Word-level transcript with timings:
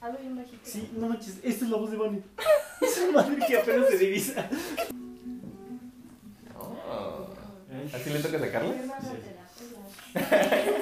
Hablo 0.00 0.18
bien 0.20 0.36
bajito. 0.36 0.58
Sí, 0.62 0.90
no 0.96 1.08
manches, 1.08 1.38
esta 1.42 1.64
es 1.64 1.70
la 1.70 1.76
voz 1.76 1.90
de 1.90 1.96
Bonnie. 1.96 2.22
Esa 2.80 3.10
madre 3.12 3.36
que 3.46 3.58
apenas 3.58 3.88
se 3.88 3.98
divisa. 3.98 4.48
Oh. 6.56 7.28
¿Así 7.94 8.10
le 8.10 8.20
toca 8.20 8.38
sacarla? 8.38 8.72
Sí. 8.72 8.78
te 10.14 10.14
la 10.14 10.22
pela. 10.32 10.74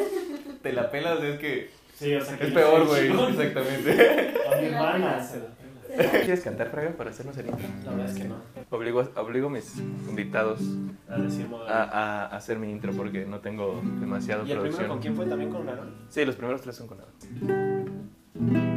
Te 0.62 0.72
la 0.72 0.90
pelas, 0.90 1.22
es 1.22 1.38
que 1.38 1.70
Sí, 1.94 2.14
o 2.14 2.22
sea 2.22 2.36
que 2.38 2.48
es 2.48 2.52
peor, 2.52 2.86
güey. 2.86 3.06
Exactamente. 3.08 4.34
A 4.52 4.56
mi 4.60 4.66
hermana 4.66 5.22
se 5.24 5.38
la 5.38 5.46
pela. 5.46 6.10
¿Quieres 6.24 6.40
cantar, 6.42 6.70
Fraga, 6.70 6.90
para 6.90 7.08
hacernos 7.10 7.36
el 7.38 7.46
intro? 7.46 7.66
La 7.84 7.92
verdad 7.92 8.10
es 8.10 8.14
que 8.20 8.24
no. 8.28 8.36
Obligo, 8.70 9.00
a- 9.00 9.20
obligo 9.22 9.46
a 9.46 9.50
mis 9.50 9.78
invitados 9.78 10.60
A 11.08 11.16
decir 11.18 11.46
a, 11.68 11.82
a 11.84 12.36
hacer 12.36 12.58
mi 12.58 12.70
intro 12.70 12.92
porque 12.92 13.24
no 13.24 13.40
tengo 13.40 13.80
demasiado 14.00 14.44
¿Y 14.44 14.50
el 14.52 14.58
primero 14.58 14.76
producción. 14.76 14.88
con 14.88 14.98
quién 15.00 15.16
fue? 15.16 15.24
¿También 15.26 15.50
con 15.50 15.66
Aaron? 15.68 15.94
Sí, 16.10 16.24
los 16.26 16.34
primeros 16.36 16.60
tres 16.60 16.76
son 16.76 16.86
con 16.88 16.98
Aaron. 17.00 18.75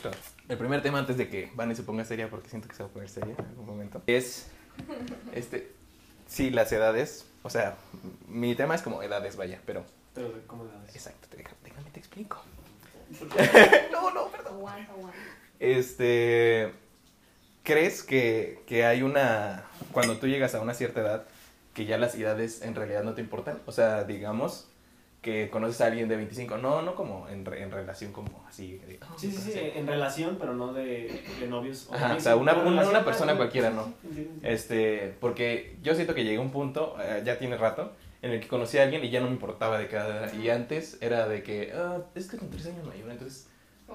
Perfecto. 0.00 0.42
El 0.48 0.58
primer 0.58 0.82
tema 0.82 0.98
antes 0.98 1.16
de 1.16 1.28
que 1.28 1.50
Vane 1.54 1.74
se 1.74 1.82
ponga 1.82 2.04
seria, 2.04 2.30
porque 2.30 2.48
siento 2.48 2.68
que 2.68 2.74
se 2.74 2.82
va 2.82 2.88
a 2.88 2.92
poner 2.92 3.08
seria 3.08 3.34
en 3.38 3.44
algún 3.46 3.66
momento, 3.66 4.02
es, 4.06 4.48
este, 5.32 5.72
sí, 6.28 6.50
las 6.50 6.70
edades, 6.72 7.26
o 7.42 7.50
sea, 7.50 7.76
mi 8.28 8.54
tema 8.54 8.74
es 8.74 8.82
como 8.82 9.02
edades, 9.02 9.36
vaya, 9.36 9.60
pero, 9.66 9.84
Pero, 10.14 10.32
¿cómo 10.46 10.64
la 10.64 10.78
ves? 10.82 10.94
exacto, 10.94 11.28
te 11.28 11.38
déjame 11.38 11.90
te 11.92 12.00
explico. 12.00 12.42
No, 13.92 14.10
no, 14.10 14.28
perdón. 14.28 14.54
Aguanta, 14.54 14.92
aguanta. 14.92 15.18
Este, 15.60 16.72
¿crees 17.62 18.02
que, 18.02 18.62
que 18.66 18.84
hay 18.84 19.02
una, 19.02 19.64
cuando 19.92 20.18
tú 20.18 20.26
llegas 20.26 20.54
a 20.54 20.60
una 20.60 20.74
cierta 20.74 21.00
edad, 21.00 21.24
que 21.74 21.84
ya 21.84 21.98
las 21.98 22.14
edades 22.14 22.62
en 22.62 22.74
realidad 22.74 23.04
no 23.04 23.14
te 23.14 23.20
importan? 23.20 23.60
O 23.66 23.72
sea, 23.72 24.04
digamos 24.04 24.68
que 25.26 25.50
conoces 25.50 25.80
a 25.80 25.86
alguien 25.86 26.08
de 26.08 26.14
25, 26.14 26.56
no, 26.58 26.82
no 26.82 26.94
como 26.94 27.28
en, 27.28 27.44
re- 27.44 27.60
en 27.62 27.72
relación 27.72 28.12
como 28.12 28.44
así. 28.48 28.78
de, 28.86 29.00
"Oh, 29.02 29.18
Sí, 29.18 29.28
sí, 29.32 29.36
sí, 29.38 29.50
conocí". 29.58 29.78
en 29.78 29.86
relación, 29.88 30.36
pero 30.38 30.54
no 30.54 30.72
de, 30.72 31.20
de 31.40 31.46
novios. 31.48 31.88
Ajá, 31.92 32.14
o 32.14 32.20
sea, 32.20 32.36
una- 32.36 32.54
una- 32.54 33.04
persona 33.04 33.32
ah, 33.32 33.36
cualquiera, 33.36 33.70
¿no? 33.70 33.92
Este, 34.42 35.14
porque 35.20 35.76
yo 35.82 35.94
siento 35.96 36.14
que 36.14 36.22
llegué 36.22 36.36
a 36.36 36.40
un 36.40 36.50
punto, 36.50 36.94
eh, 37.02 37.22
ya 37.24 37.38
tiene 37.38 37.56
rato, 37.56 37.92
en 38.22 38.30
el 38.30 38.40
que 38.40 38.46
conocí 38.46 38.78
a 38.78 38.84
alguien 38.84 39.04
y 39.04 39.10
ya 39.10 39.18
no 39.20 39.26
me 39.26 39.32
importaba 39.32 39.78
de 39.78 39.88
cada 39.88 40.18
edad. 40.26 40.32
Y 40.34 40.48
antes 40.48 40.98
era 41.00 41.26
de 41.26 41.42
que, 41.42 41.72
ah, 41.74 41.98
es 42.14 42.28
que 42.30 42.36
con 42.38 42.48
tres 42.50 42.66
años 42.66 42.86
mayor, 42.86 43.10
entonces... 43.10 43.48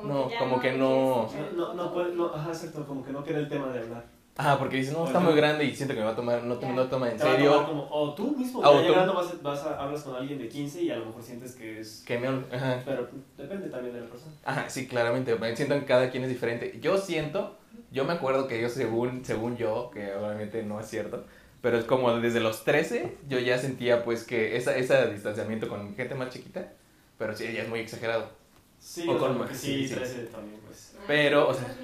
No, 0.03 0.29
como 0.39 0.59
que 0.61 0.73
no- 0.73 1.29
No, 1.55 1.73
no, 1.73 1.93
no, 1.93 2.07
no, 2.09 2.33
ajá, 2.35 2.49
exacto, 2.49 2.85
como 2.85 3.03
que 3.05 3.11
no 3.13 3.23
queda 3.23 3.39
el 3.39 3.47
tema 3.49 3.71
de 3.71 3.79
hablar. 3.79 4.05
Ajá, 4.37 4.57
porque 4.57 4.77
dices, 4.77 4.93
no, 4.93 5.05
está 5.05 5.19
muy 5.19 5.35
grande 5.35 5.65
y 5.65 5.75
siento 5.75 5.93
que 5.93 5.99
me 5.99 6.05
va 6.05 6.13
a 6.13 6.15
tomar, 6.15 6.41
no, 6.43 6.55
no 6.55 6.85
toma 6.87 7.11
en 7.11 7.19
serio. 7.19 7.65
como, 7.65 7.87
o 7.91 8.13
tú 8.15 8.35
mismo, 8.35 8.61
Ah, 8.63 8.69
o 8.71 8.75
ya 8.75 8.87
tú. 8.87 8.93
llegando 8.93 9.13
vas, 9.13 9.27
a- 9.31 9.35
vas 9.43 9.59
a, 9.65 9.79
hablas 9.83 10.01
con 10.03 10.15
alguien 10.15 10.39
de 10.39 10.47
15 10.47 10.81
y 10.83 10.89
a 10.89 10.95
lo 10.95 11.07
mejor 11.07 11.21
sientes 11.21 11.51
que 11.53 11.79
es... 11.79 12.03
Que 12.07 12.17
me... 12.17 12.27
Ajá. 12.27 12.81
Pero 12.85 13.09
depende 13.37 13.69
también 13.69 13.93
de 13.93 14.01
la 14.01 14.07
persona. 14.07 14.31
Ajá, 14.45 14.69
sí, 14.69 14.87
claramente. 14.87 15.37
Siento 15.55 15.75
que 15.79 15.85
cada 15.85 16.09
quien 16.09 16.23
es 16.23 16.29
diferente. 16.29 16.79
Yo 16.81 16.97
siento, 16.97 17.57
yo 17.91 18.05
me 18.05 18.13
acuerdo 18.13 18.47
que 18.47 18.59
yo, 18.61 18.69
según, 18.69 19.23
según 19.25 19.57
yo, 19.57 19.91
que 19.93 20.13
obviamente 20.15 20.63
no 20.63 20.79
es 20.79 20.87
cierto, 20.87 21.25
pero 21.61 21.77
es 21.77 21.83
como 21.85 22.11
desde 22.17 22.39
los 22.39 22.63
13, 22.63 23.17
yo 23.27 23.37
ya 23.37 23.57
sentía 23.59 24.03
pues 24.03 24.23
que 24.23 24.55
esa, 24.55 24.75
ese 24.77 25.07
distanciamiento 25.11 25.67
con 25.67 25.93
gente 25.95 26.15
más 26.15 26.29
chiquita, 26.29 26.71
pero 27.19 27.35
sí, 27.35 27.51
ya 27.53 27.63
es 27.63 27.69
muy 27.69 27.81
exagerado. 27.81 28.29
Sí, 28.79 29.05
O 29.07 29.11
o 29.11 29.17
con 29.19 29.47
sí, 29.49 29.55
sí, 29.83 29.87
sí. 29.89 29.93
13 29.93 30.23
también, 30.27 30.59
pues. 30.65 30.95
Pero, 31.05 31.49
o 31.49 31.53
sea- 31.53 31.75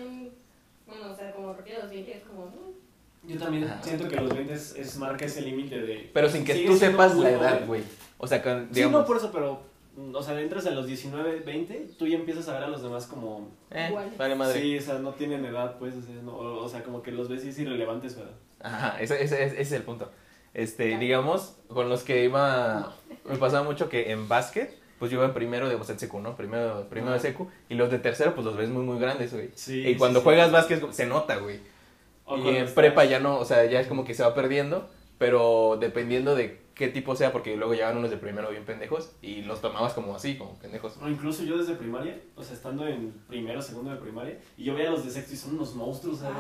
sea, 1.68 1.80
como 1.80 1.82
porque 1.82 1.82
los 1.82 1.90
20 1.90 2.12
es 2.18 2.24
como. 2.24 2.46
mm, 2.48 3.28
Yo 3.28 3.38
también 3.40 3.64
Ajá. 3.66 3.84
siento 3.84 4.08
que 4.08 4.16
los 4.16 4.34
20 4.34 4.54
es, 4.54 4.76
es 4.76 4.98
marca 4.98 5.26
ese 5.26 5.42
límite 5.42 5.82
de... 5.82 6.10
Pero 6.14 6.30
sin 6.30 6.46
que 6.46 6.56
tú 6.66 6.76
sepas 6.78 7.16
la 7.16 7.30
edad, 7.32 7.66
güey. 7.68 7.82
O 8.18 8.26
sea, 8.28 8.42
con, 8.42 8.68
Sí, 8.70 8.76
digamos... 8.76 9.02
no, 9.02 9.06
por 9.06 9.18
eso, 9.18 9.32
pero... 9.32 9.62
O 10.14 10.22
sea, 10.22 10.40
entras 10.40 10.66
a 10.68 10.72
los 10.72 10.86
19, 10.86 11.40
20, 11.40 11.90
tú 11.98 12.06
ya 12.06 12.18
empiezas 12.18 12.48
a 12.50 12.54
ver 12.54 12.64
a 12.64 12.68
los 12.68 12.84
demás 12.84 13.08
como... 13.08 13.50
eh, 13.72 13.88
Igual. 13.90 14.12
vale 14.16 14.36
madre. 14.36 14.62
Sí, 14.62 14.78
o 14.78 14.82
sea, 14.82 15.00
no 15.00 15.14
tienen 15.14 15.44
edad, 15.44 15.78
pues, 15.80 15.96
o 15.96 16.02
sea, 16.04 16.14
no- 16.24 16.36
o, 16.36 16.64
o 16.64 16.70
sea, 16.70 16.84
como 16.84 17.02
que 17.02 17.12
los 17.12 17.28
ves 17.30 17.44
y 17.46 17.50
es 17.50 17.58
irrelevante 17.60 18.08
su 18.10 18.20
edad. 18.20 18.32
Ajá, 18.60 19.02
ese, 19.02 19.24
ese, 19.24 19.44
ese 19.46 19.60
es 19.62 19.72
el 19.72 19.82
punto. 19.82 20.12
Este, 20.54 20.98
digamos, 21.00 21.58
con 21.68 21.90
los 21.90 22.04
que 22.04 22.24
iba, 22.26 22.94
me 23.28 23.38
pasaba 23.38 23.64
mucho 23.64 23.90
que 23.90 24.12
en 24.12 24.28
básquet, 24.28 24.78
pues 25.00 25.12
yo 25.12 25.18
iba 25.18 25.26
en 25.26 25.34
primero 25.34 25.70
de, 25.70 25.76
en 25.76 26.00
secu, 26.00 26.20
¿no? 26.20 26.36
Primero, 26.36 26.88
primero 26.90 27.14
de 27.14 27.20
secu, 27.20 27.48
y 27.70 27.76
los 27.76 27.92
de 27.92 28.00
tercero, 28.00 28.34
pues 28.34 28.46
los 28.46 28.58
ves 28.58 28.70
muy, 28.70 28.84
muy 28.84 29.00
grandes, 29.00 29.34
güey. 29.34 29.50
Sí. 29.56 29.88
y 29.88 29.96
cuando 29.96 30.22
juegas 30.22 30.52
básquet, 30.52 30.92
se 30.92 31.06
nota, 31.06 31.38
güey. 31.38 31.60
Y 32.44 32.50
en 32.50 32.74
prepa 32.74 33.06
ya 33.06 33.20
no, 33.20 33.38
o 33.38 33.46
sea, 33.46 33.66
ya 33.66 33.80
es 33.80 33.88
como 33.88 34.04
que 34.04 34.14
se 34.14 34.24
va 34.24 34.34
perdiendo, 34.34 34.90
pero 35.18 35.78
dependiendo 35.80 36.36
de 36.36 36.60
qué 36.78 36.88
tipo 36.90 37.16
sea, 37.16 37.32
porque 37.32 37.58
luego 37.58 37.74
llegaban 37.74 37.98
unos 37.98 38.12
de 38.12 38.18
primero 38.18 38.50
bien 38.52 38.64
pendejos, 38.64 39.12
y 39.22 39.42
los 39.42 39.62
tomabas 39.62 39.94
como 39.94 40.16
así, 40.16 40.38
como 40.38 40.54
pendejos. 40.60 40.96
O 41.02 41.10
incluso 41.10 41.44
yo 41.44 41.58
desde 41.58 41.74
primaria, 41.76 42.22
o 42.36 42.44
sea, 42.44 42.56
estando 42.56 42.88
en 42.88 43.12
primero, 43.28 43.62
segundo 43.62 43.90
de 43.92 43.98
primaria, 43.98 44.40
y 44.58 44.64
yo 44.64 44.76
veía 44.76 44.90
a 44.90 44.92
los 44.92 45.04
de 45.04 45.12
sexto 45.12 45.34
y 45.34 45.38
son 45.38 45.56
unos 45.56 45.76
monstruos, 45.76 46.20
¿sabes? 46.20 46.38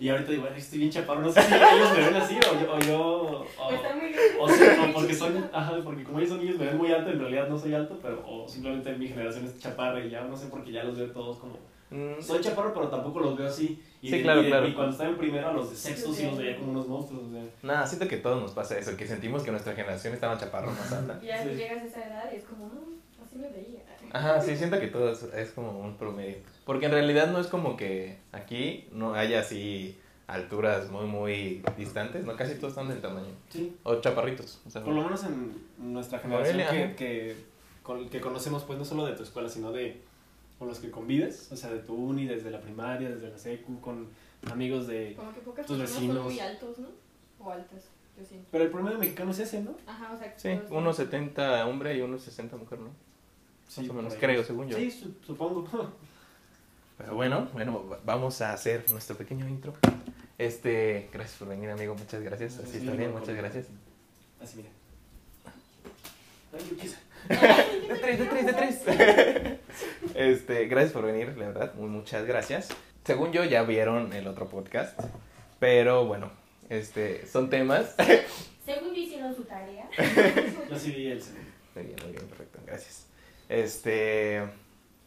Y 0.00 0.08
ahorita 0.08 0.32
digo, 0.32 0.46
"Ay, 0.52 0.58
estoy 0.60 0.80
bien 0.80 0.90
chaparro, 0.90 1.20
no 1.20 1.32
sé 1.32 1.40
si 1.42 1.54
ellos 1.54 1.92
me 1.96 2.04
ven 2.04 2.14
así 2.16 2.36
o 2.38 2.60
yo, 2.60 2.74
o 2.74 2.78
yo, 2.80 3.46
o, 3.58 3.70
Está 3.70 3.94
muy 3.94 4.12
o 4.40 4.48
sí, 4.48 4.64
o 4.64 4.92
porque 4.92 5.14
son, 5.14 5.48
ajá, 5.52 5.72
porque 5.84 6.02
como 6.04 6.18
ellos 6.18 6.30
son 6.30 6.40
niños 6.40 6.58
me 6.58 6.66
ven 6.66 6.76
muy 6.76 6.92
alto, 6.92 7.10
en 7.10 7.20
realidad 7.20 7.48
no 7.48 7.58
soy 7.58 7.74
alto, 7.74 7.98
pero, 8.02 8.24
o 8.26 8.48
simplemente 8.48 8.92
mi 8.96 9.08
generación 9.08 9.44
es 9.46 9.58
chaparra 9.58 10.04
y 10.04 10.10
ya, 10.10 10.22
no 10.24 10.36
sé, 10.36 10.48
porque 10.48 10.72
ya 10.72 10.82
los 10.84 10.98
veo 10.98 11.10
todos 11.12 11.38
como, 11.38 11.56
Mm, 11.90 12.20
soy 12.20 12.40
chaparro, 12.40 12.74
pero 12.74 12.88
tampoco 12.88 13.20
los 13.20 13.36
veo 13.36 13.46
así. 13.48 13.82
Y, 14.02 14.08
Sí, 14.10 14.16
de- 14.18 14.22
claro, 14.22 14.40
y 14.40 14.44
de- 14.44 14.50
claro. 14.50 14.68
y 14.68 14.74
cuando 14.74 14.92
estaba 14.92 15.10
en 15.10 15.16
primero, 15.16 15.48
a 15.48 15.52
los 15.52 15.70
de 15.70 15.76
sexto 15.76 16.12
sí 16.12 16.24
los 16.24 16.36
veía 16.38 16.56
como 16.56 16.72
unos 16.72 16.86
monstruos, 16.86 17.24
o 17.24 17.30
sea. 17.30 17.44
Nada, 17.62 17.86
siento 17.86 18.06
que 18.06 18.16
a 18.16 18.22
todos 18.22 18.40
nos 18.42 18.52
pasa 18.52 18.78
eso, 18.78 18.96
que 18.96 19.06
sentimos 19.06 19.42
que 19.42 19.50
nuestra 19.50 19.72
generación 19.74 20.12
estaba 20.14 20.36
chaparro 20.38 20.70
más 20.70 20.92
alta. 20.92 21.18
Y 21.22 21.26
ya 21.26 21.42
Sí. 21.42 21.50
llegas 21.50 21.82
a 21.82 21.86
esa 21.86 22.06
edad 22.06 22.30
y 22.32 22.36
es 22.36 22.44
como, 22.44 22.66
mm, 22.66 23.22
así 23.24 23.36
me 23.38 23.48
veía. 23.48 23.80
Ajá, 24.12 24.40
sí, 24.40 24.56
siento 24.56 24.78
que 24.80 24.86
todo 24.88 25.10
es, 25.12 25.22
es 25.22 25.50
como 25.52 25.80
un 25.80 25.96
promedio. 25.96 26.36
Porque 26.64 26.86
en 26.86 26.92
realidad 26.92 27.30
no 27.30 27.40
es 27.40 27.46
como 27.46 27.76
que 27.76 28.18
aquí 28.32 28.86
no 28.92 29.14
haya 29.14 29.40
así 29.40 29.98
alturas 30.26 30.90
muy, 30.90 31.06
muy 31.06 31.62
distantes, 31.76 32.24
¿no? 32.26 32.36
Casi 32.36 32.54
todos 32.56 32.72
están 32.72 32.88
del 32.88 33.00
tamaño. 33.00 33.28
Sí, 33.48 33.74
O 33.82 33.96
chaparritos. 33.96 34.60
O 34.66 34.70
sea, 34.70 34.82
por 34.84 34.94
lo 34.94 35.02
menos 35.02 35.24
en 35.24 35.54
nuestra 35.78 36.18
generación 36.18 36.56
Morelia, 36.58 36.90
que, 36.90 36.96
que, 36.96 37.36
con- 37.82 38.08
que 38.10 38.20
conocemos, 38.20 38.64
pues 38.64 38.78
no 38.78 38.84
solo 38.84 39.06
de 39.06 39.14
tu 39.14 39.22
escuela, 39.22 39.48
sino 39.48 39.72
de 39.72 40.02
con 40.58 40.68
los 40.68 40.78
que 40.80 40.90
convives, 40.90 41.50
o 41.52 41.56
sea, 41.56 41.70
de 41.70 41.78
tu 41.80 41.94
uni, 41.94 42.26
desde 42.26 42.50
la 42.50 42.60
primaria, 42.60 43.08
desde 43.10 43.30
la 43.30 43.38
secu, 43.38 43.80
con 43.80 44.08
amigos 44.50 44.86
de... 44.88 45.14
Como 45.16 45.32
que 45.32 45.40
pocas 45.40 45.66
Tus 45.66 45.76
personas 45.78 46.00
vecinos. 46.00 46.16
son 46.16 46.24
muy 46.26 46.40
altos, 46.40 46.78
¿no? 46.78 46.88
O 47.38 47.50
altas, 47.50 47.84
yo 48.18 48.24
siento. 48.24 48.48
Pero 48.50 48.64
el 48.64 48.70
promedio 48.70 48.98
mexicano 48.98 49.30
es 49.30 49.38
ese, 49.38 49.60
¿no? 49.62 49.76
Ajá, 49.86 50.12
o 50.12 50.18
sea, 50.18 50.34
que 50.34 50.40
sí, 50.40 50.48
todos 50.56 50.68
son- 50.68 50.76
unos 50.78 50.96
70 50.96 51.66
hombre 51.66 51.96
y 51.96 52.00
unos 52.00 52.22
60 52.22 52.56
mujer, 52.56 52.80
¿no? 52.80 52.88
Sí, 53.68 53.82
Más 53.82 53.90
o 53.90 53.92
menos, 53.94 54.14
por 54.14 54.24
ahí. 54.24 54.28
creo, 54.34 54.44
según 54.44 54.68
yo. 54.68 54.76
Sí, 54.76 54.90
su- 54.90 55.14
supongo. 55.24 55.66
Pero 56.98 57.14
bueno, 57.14 57.48
bueno, 57.52 57.86
va- 57.88 58.00
vamos 58.04 58.40
a 58.40 58.52
hacer 58.52 58.90
nuestro 58.90 59.16
pequeño 59.16 59.46
intro. 59.46 59.72
Este, 60.38 61.08
gracias 61.12 61.38
por 61.38 61.48
venir, 61.48 61.70
amigo, 61.70 61.94
muchas 61.94 62.20
gracias. 62.22 62.58
Así 62.58 62.72
Sí, 62.72 62.78
está 62.78 62.92
bien, 62.92 63.12
muchas 63.12 63.36
gracias. 63.36 63.66
Así, 64.42 64.56
mira. 64.56 64.68
Ay, 66.52 66.64
qué 66.70 66.76
chis- 66.88 66.96
De 67.28 67.96
tres, 68.00 68.18
de 68.18 68.26
tres, 68.26 68.46
de 68.46 68.52
tres. 68.52 68.78
Este, 70.14 70.66
gracias 70.66 70.92
por 70.92 71.04
venir, 71.04 71.36
la 71.36 71.48
verdad, 71.48 71.74
muchas 71.74 72.24
gracias. 72.26 72.68
Según 73.04 73.32
yo, 73.32 73.44
ya 73.44 73.62
vieron 73.62 74.12
el 74.12 74.26
otro 74.26 74.48
podcast, 74.48 74.98
pero 75.58 76.06
bueno, 76.06 76.30
este, 76.68 77.26
son 77.26 77.50
temas. 77.50 77.94
Según 78.64 78.94
yo 78.94 79.00
hicieron 79.00 79.34
su 79.34 79.44
tarea. 79.44 79.88
Yo 80.70 80.78
sí 80.78 80.90
vi 80.92 81.08
el 81.08 81.22
segundo. 81.22 81.50
Muy 81.74 81.84
bien, 81.84 81.96
muy 82.02 82.12
bien, 82.12 82.26
perfecto, 82.26 82.58
gracias. 82.66 83.06
Este, 83.48 84.38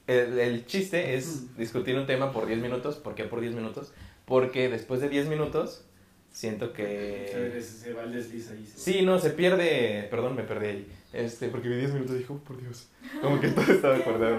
el, 0.07 0.39
el 0.39 0.65
chiste 0.65 1.15
es 1.15 1.57
discutir 1.57 1.97
un 1.97 2.05
tema 2.05 2.31
por 2.31 2.45
10 2.45 2.59
minutos. 2.59 2.95
¿Por 2.95 3.15
qué 3.15 3.25
por 3.25 3.41
10 3.41 3.53
minutos? 3.53 3.93
Porque 4.25 4.69
después 4.69 5.01
de 5.01 5.09
10 5.09 5.27
minutos, 5.27 5.83
siento 6.31 6.73
que... 6.73 7.29
Se, 7.31 7.61
se 7.61 7.93
va 7.93 8.03
el 8.03 8.13
desliz 8.13 8.49
ahí. 8.51 8.71
Sí, 8.75 9.01
no, 9.03 9.19
se 9.19 9.31
pierde, 9.31 10.07
perdón, 10.09 10.35
me 10.35 10.43
perdí 10.43 10.67
ahí. 10.67 10.91
Este, 11.13 11.49
porque 11.49 11.69
vi 11.69 11.75
10 11.75 11.93
minutos 11.93 12.15
y 12.15 12.19
dije, 12.19 12.33
oh, 12.33 12.37
por 12.37 12.59
Dios. 12.59 12.87
Como 13.21 13.39
que 13.39 13.49
todo 13.49 13.71
estaba 13.71 13.95
acordado. 13.97 14.37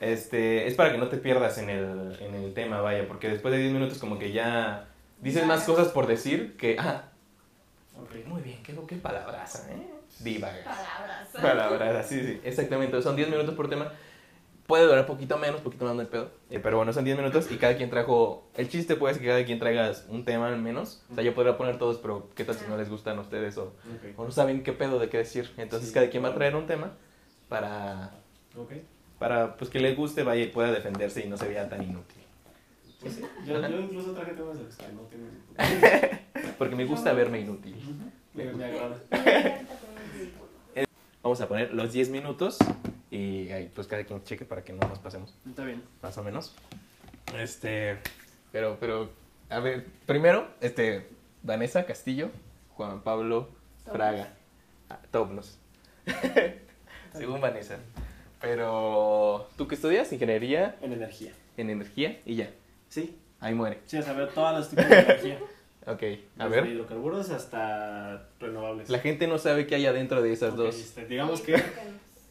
Este, 0.00 0.66
es 0.66 0.74
para 0.74 0.92
que 0.92 0.98
no 0.98 1.08
te 1.08 1.16
pierdas 1.16 1.56
en 1.58 1.70
el, 1.70 2.16
en 2.20 2.34
el 2.34 2.52
tema, 2.52 2.80
vaya, 2.80 3.08
porque 3.08 3.28
después 3.28 3.52
de 3.52 3.60
10 3.60 3.72
minutos 3.72 3.98
como 3.98 4.18
que 4.18 4.32
ya 4.32 4.88
dices 5.22 5.46
más 5.46 5.64
cosas 5.64 5.88
por 5.88 6.06
decir 6.06 6.56
que, 6.58 6.76
ah, 6.78 7.08
muy 8.26 8.42
bien, 8.42 8.62
qué, 8.62 8.74
qué 8.86 8.96
palabras, 8.96 9.66
¿eh? 9.70 9.86
Divagas. 10.20 10.64
Palabras. 10.64 11.28
Palabras, 11.32 12.08
sí, 12.08 12.20
sí, 12.20 12.40
exactamente. 12.44 13.00
Son 13.02 13.16
10 13.16 13.30
minutos 13.30 13.54
por 13.54 13.68
tema. 13.68 13.92
Puede 14.66 14.84
durar 14.84 15.06
poquito 15.06 15.38
menos, 15.38 15.60
poquito 15.60 15.84
más 15.84 15.94
no 15.94 16.00
hay 16.00 16.08
pedo. 16.08 16.30
Eh, 16.50 16.58
pero 16.60 16.76
bueno, 16.76 16.92
son 16.92 17.04
10 17.04 17.16
minutos 17.16 17.50
y 17.52 17.56
cada 17.56 17.76
quien 17.76 17.88
trajo. 17.88 18.48
El 18.56 18.68
chiste 18.68 18.96
puede 18.96 19.14
ser 19.14 19.22
que 19.22 19.28
cada 19.28 19.44
quien 19.44 19.58
traigas 19.60 20.06
un 20.08 20.24
tema 20.24 20.48
al 20.48 20.58
menos. 20.60 21.04
O 21.10 21.14
sea, 21.14 21.22
yo 21.22 21.34
podría 21.34 21.56
poner 21.56 21.78
todos, 21.78 21.98
pero 21.98 22.28
¿qué 22.34 22.44
tal 22.44 22.56
si 22.56 22.66
no 22.68 22.76
les 22.76 22.88
gustan 22.90 23.16
a 23.18 23.20
ustedes 23.20 23.56
o, 23.58 23.74
o 24.16 24.24
no 24.24 24.30
saben 24.32 24.64
qué 24.64 24.72
pedo 24.72 24.98
de 24.98 25.08
qué 25.08 25.18
decir? 25.18 25.52
Entonces, 25.56 25.88
Sí, 25.90 25.94
cada 25.94 26.10
quien 26.10 26.24
va 26.24 26.30
a 26.30 26.34
traer 26.34 26.56
un 26.56 26.66
tema 26.66 26.92
para, 27.48 28.10
Ok. 28.56 28.72
para 29.20 29.56
pues, 29.56 29.70
que 29.70 29.78
les 29.78 29.96
guste, 29.96 30.24
vaya 30.24 30.42
y 30.42 30.48
pueda 30.48 30.72
defenderse 30.72 31.24
y 31.24 31.28
no 31.28 31.36
se 31.36 31.46
vea 31.48 31.68
tan 31.68 31.82
inútil. 31.84 32.22
Pues 33.00 33.14
sí, 33.14 33.22
yo, 33.44 33.60
yo 33.68 33.78
incluso 33.80 34.12
traje 34.12 34.32
temas 34.32 34.56
de 34.58 34.64
los 34.64 34.74
que 34.76 34.84
no 34.88 35.02
tienen. 35.02 36.20
Porque 36.58 36.74
me 36.74 36.86
gusta 36.86 37.12
verme 37.12 37.40
inútil. 37.40 37.76
Me, 38.34 38.44
me 38.52 38.64
agrada. 38.64 38.96
Me 39.10 39.16
encanta 39.18 39.74
poner 39.74 40.02
ridículo. 40.12 40.46
Vamos 41.26 41.40
a 41.40 41.48
poner 41.48 41.74
los 41.74 41.92
10 41.92 42.10
minutos 42.10 42.56
y 43.10 43.48
ahí 43.50 43.68
pues 43.74 43.88
cada 43.88 44.04
quien 44.04 44.22
cheque 44.22 44.44
para 44.44 44.62
que 44.62 44.72
no 44.72 44.86
nos 44.86 45.00
pasemos, 45.00 45.34
Está 45.44 45.64
bien. 45.64 45.82
más 46.00 46.16
o 46.18 46.22
menos. 46.22 46.54
Este, 47.36 47.98
pero, 48.52 48.76
pero, 48.78 49.10
a 49.50 49.58
ver, 49.58 49.86
primero, 50.06 50.46
este, 50.60 51.08
Vanessa 51.42 51.84
Castillo, 51.84 52.30
Juan 52.76 53.00
Pablo 53.00 53.48
Fraga, 53.90 54.34
ah, 54.88 55.00
Tobnos, 55.10 55.58
según 57.12 57.40
Vanessa. 57.40 57.78
Pero, 58.40 59.48
¿tú 59.56 59.66
qué 59.66 59.74
estudias? 59.74 60.12
Ingeniería 60.12 60.76
En 60.80 60.92
energía. 60.92 61.32
en 61.56 61.70
energía 61.70 62.20
y 62.24 62.36
ya, 62.36 62.50
Sí. 62.88 63.18
ahí 63.40 63.52
muere. 63.52 63.80
Sí, 63.86 63.98
o 63.98 64.02
sea, 64.02 64.12
veo 64.12 64.28
todos 64.28 64.56
los 64.58 64.68
tipos 64.70 64.88
de 64.88 64.98
energía. 65.00 65.38
Ok, 65.86 66.02
a 66.38 66.48
Desde 66.48 66.62
ver, 66.62 66.66
hidrocarburos 66.66 67.30
hasta 67.30 68.26
renovables. 68.40 68.90
la 68.90 68.98
gente 68.98 69.26
no 69.28 69.38
sabe 69.38 69.66
qué 69.66 69.76
hay 69.76 69.86
adentro 69.86 70.20
de 70.20 70.32
esas 70.32 70.56
dos. 70.56 70.74
este, 70.76 71.06
digamos 71.06 71.40
que 71.42 71.54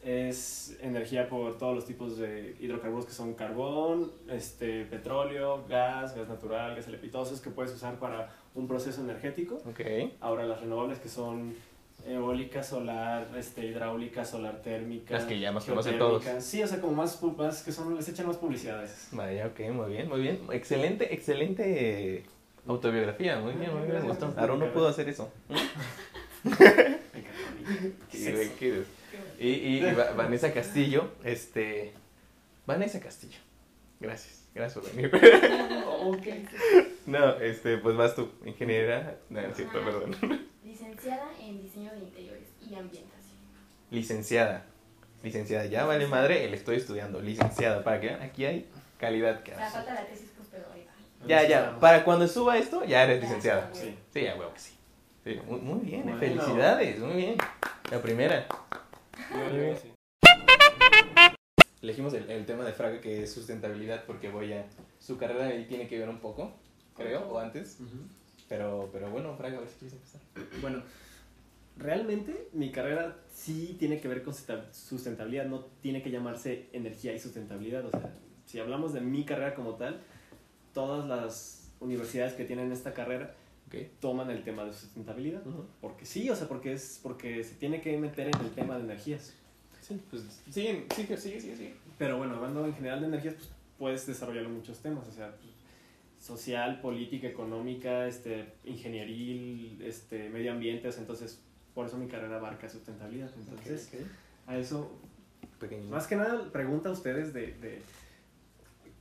es 0.03 0.77
energía 0.81 1.29
por 1.29 1.57
todos 1.57 1.73
los 1.73 1.85
tipos 1.85 2.17
de 2.17 2.55
hidrocarburos 2.59 3.05
que 3.05 3.13
son 3.13 3.33
carbón, 3.33 4.11
este, 4.29 4.85
petróleo, 4.85 5.65
gas, 5.67 6.15
gas 6.15 6.27
natural, 6.27 6.75
gas 6.75 6.87
LP, 6.87 7.07
todos 7.07 7.29
esos 7.29 7.41
que 7.41 7.49
puedes 7.49 7.73
usar 7.73 7.97
para 7.97 8.29
un 8.53 8.67
proceso 8.67 9.01
energético. 9.01 9.55
Ok, 9.65 9.81
Ahora 10.19 10.45
las 10.45 10.59
renovables 10.61 10.99
que 10.99 11.09
son 11.09 11.55
eólica, 12.05 12.61
solar, 12.61 13.27
este, 13.37 13.65
hidráulica, 13.65 14.25
solar 14.25 14.61
térmica. 14.61 15.13
Las 15.15 15.23
que 15.23 15.39
ya 15.39 15.51
más 15.51 15.65
conocen 15.65 15.97
todos. 15.97 16.23
Sí, 16.39 16.61
o 16.61 16.67
sea, 16.67 16.79
como 16.79 16.93
más, 16.93 17.19
más 17.23 17.63
que 17.63 17.71
son, 17.71 17.95
les 17.95 18.07
echan 18.09 18.27
más 18.27 18.37
publicidades. 18.37 19.07
vaya, 19.11 19.47
ok, 19.47 19.59
muy 19.71 19.91
bien, 19.93 20.09
muy 20.09 20.21
bien. 20.21 20.39
Excelente, 20.51 21.13
excelente 21.13 22.23
autobiografía, 22.67 23.37
muy 23.39 23.53
bien, 23.53 23.71
muy 23.73 23.83
bien, 23.87 24.01
me 24.01 24.07
gustó. 24.09 24.33
Aaron 24.37 24.59
no 24.59 24.71
pudo 24.73 24.87
hacer 24.87 25.07
eso. 25.09 25.31
Qué 28.11 28.17
divertido. 28.17 28.83
Y, 29.39 29.47
y, 29.49 29.77
y 29.85 29.93
Va- 29.93 30.11
Vanessa 30.13 30.53
Castillo, 30.53 31.11
este... 31.23 31.93
Vanessa 32.65 32.99
Castillo. 32.99 33.37
Gracias, 33.99 34.43
gracias 34.53 34.83
por 34.83 34.93
venir. 34.95 35.11
Ok. 36.01 36.27
No, 37.05 37.35
este, 37.39 37.77
pues 37.77 37.95
vas 37.95 38.15
tú, 38.15 38.31
ingeniera. 38.45 39.15
No, 39.29 39.39
es 39.39 39.55
cierto, 39.55 39.77
Ajá. 39.77 39.85
perdón. 39.85 40.47
Licenciada 40.63 41.27
en 41.39 41.61
diseño 41.61 41.91
de 41.91 41.99
interiores 41.99 42.47
y 42.59 42.73
ambientación. 42.73 43.35
Licenciada. 43.91 44.65
Licenciada, 45.21 45.67
ya 45.67 45.85
vale 45.85 46.07
madre, 46.07 46.45
el 46.45 46.55
estoy 46.55 46.77
estudiando. 46.77 47.21
Licenciada, 47.21 47.83
para 47.83 48.01
que 48.01 48.07
vean, 48.07 48.23
aquí 48.23 48.43
hay 48.45 48.67
calidad 48.99 49.43
que 49.43 49.53
hace. 49.53 49.71
falta 49.71 49.93
la 49.93 50.07
tesis, 50.07 50.31
pues, 50.35 50.47
pero 50.51 50.63
ahí 50.73 50.83
va. 50.87 50.93
Ya, 51.27 51.47
ya, 51.47 51.79
para 51.79 52.03
cuando 52.03 52.27
suba 52.27 52.57
esto, 52.57 52.83
ya 52.85 53.03
eres 53.03 53.21
licenciada. 53.21 53.69
Sí. 53.73 53.95
Sí, 54.13 54.21
ya, 54.21 54.35
huevo 54.35 54.53
que 54.53 54.59
sí. 54.59 54.71
Sí, 55.23 55.39
muy, 55.47 55.59
muy 55.59 55.79
bien, 55.85 56.03
Bueno. 56.03 56.19
felicidades, 56.19 56.99
muy 56.99 57.13
bien. 57.15 57.35
La 57.91 57.99
primera. 58.01 58.47
Creo 59.29 59.73
que 59.73 59.79
sí. 59.81 59.91
Elegimos 61.81 62.13
el, 62.13 62.29
el 62.29 62.45
tema 62.45 62.63
de 62.63 62.73
Fraga 62.73 63.01
que 63.01 63.23
es 63.23 63.33
sustentabilidad 63.33 64.03
porque 64.05 64.29
voy 64.29 64.53
a... 64.53 64.65
Su 64.99 65.17
carrera 65.17 65.45
ahí 65.47 65.65
tiene 65.65 65.87
que 65.87 65.97
ver 65.99 66.09
un 66.09 66.19
poco, 66.19 66.53
creo, 66.95 67.21
o 67.27 67.39
antes. 67.39 67.77
Ujú. 67.79 67.97
Pero, 68.47 68.89
pero 68.93 69.09
bueno, 69.09 69.35
Fraga, 69.35 69.57
a 69.57 69.61
ver 69.61 69.69
si 69.69 69.75
quieres 69.79 69.93
empezar. 69.93 70.21
Bueno, 70.61 70.83
realmente 71.77 72.49
mi 72.53 72.71
carrera 72.71 73.17
sí 73.33 73.75
tiene 73.79 73.99
que 73.99 74.07
ver 74.07 74.23
con 74.23 74.33
sustenta- 74.33 74.71
sustentabilidad, 74.73 75.45
no 75.45 75.65
tiene 75.81 76.03
que 76.03 76.11
llamarse 76.11 76.69
energía 76.71 77.13
y 77.13 77.19
sustentabilidad. 77.19 77.83
O 77.85 77.91
sea, 77.91 78.13
si 78.45 78.59
hablamos 78.59 78.93
de 78.93 79.01
mi 79.01 79.25
carrera 79.25 79.55
como 79.55 79.73
tal, 79.75 80.01
todas 80.75 81.07
las 81.07 81.71
universidades 81.79 82.33
que 82.33 82.45
tienen 82.45 82.71
esta 82.71 82.93
carrera 82.93 83.33
toman 83.99 84.29
el 84.29 84.43
tema 84.43 84.63
de 84.63 84.73
sustentabilidad. 84.73 85.41
Porque 85.81 86.05
sí, 86.05 86.29
o 86.29 86.35
sea, 86.35 86.47
porque 86.47 86.73
es 86.73 86.99
porque 87.01 87.43
se 87.43 87.55
tiene 87.55 87.81
que 87.81 87.97
meter 87.97 88.27
en 88.27 88.39
el 88.41 88.51
tema 88.51 88.77
de 88.77 88.83
energías. 88.83 89.33
Sí, 89.81 90.01
pues 90.09 90.23
sigue, 90.49 90.85
sigue, 90.95 91.17
sigue, 91.17 91.41
sigue. 91.41 91.73
Pero 91.97 92.17
bueno, 92.17 92.35
hablando 92.35 92.65
en 92.65 92.73
general 92.73 93.01
de 93.01 93.07
energías, 93.07 93.35
pues 93.35 93.49
puedes 93.77 94.07
desarrollarlo 94.07 94.49
en 94.49 94.55
muchos 94.55 94.79
temas, 94.79 95.07
o 95.07 95.11
sea, 95.11 95.35
pues, 95.35 95.53
social, 96.19 96.81
política, 96.81 97.27
económica, 97.27 98.07
este, 98.07 98.53
ingenieril, 98.63 99.81
este, 99.83 100.29
medio 100.29 100.53
ambiente, 100.53 100.87
o 100.87 100.91
sea, 100.91 101.01
entonces 101.01 101.41
por 101.73 101.85
eso 101.85 101.97
mi 101.97 102.07
carrera 102.07 102.37
abarca 102.37 102.69
sustentabilidad. 102.69 103.29
Entonces, 103.37 103.91
a 104.47 104.57
eso, 104.57 104.91
Pequeño. 105.59 105.89
más 105.89 106.07
que 106.07 106.15
nada, 106.15 106.51
pregunta 106.51 106.89
a 106.89 106.91
ustedes 106.93 107.33
de, 107.33 107.53
de 107.53 107.81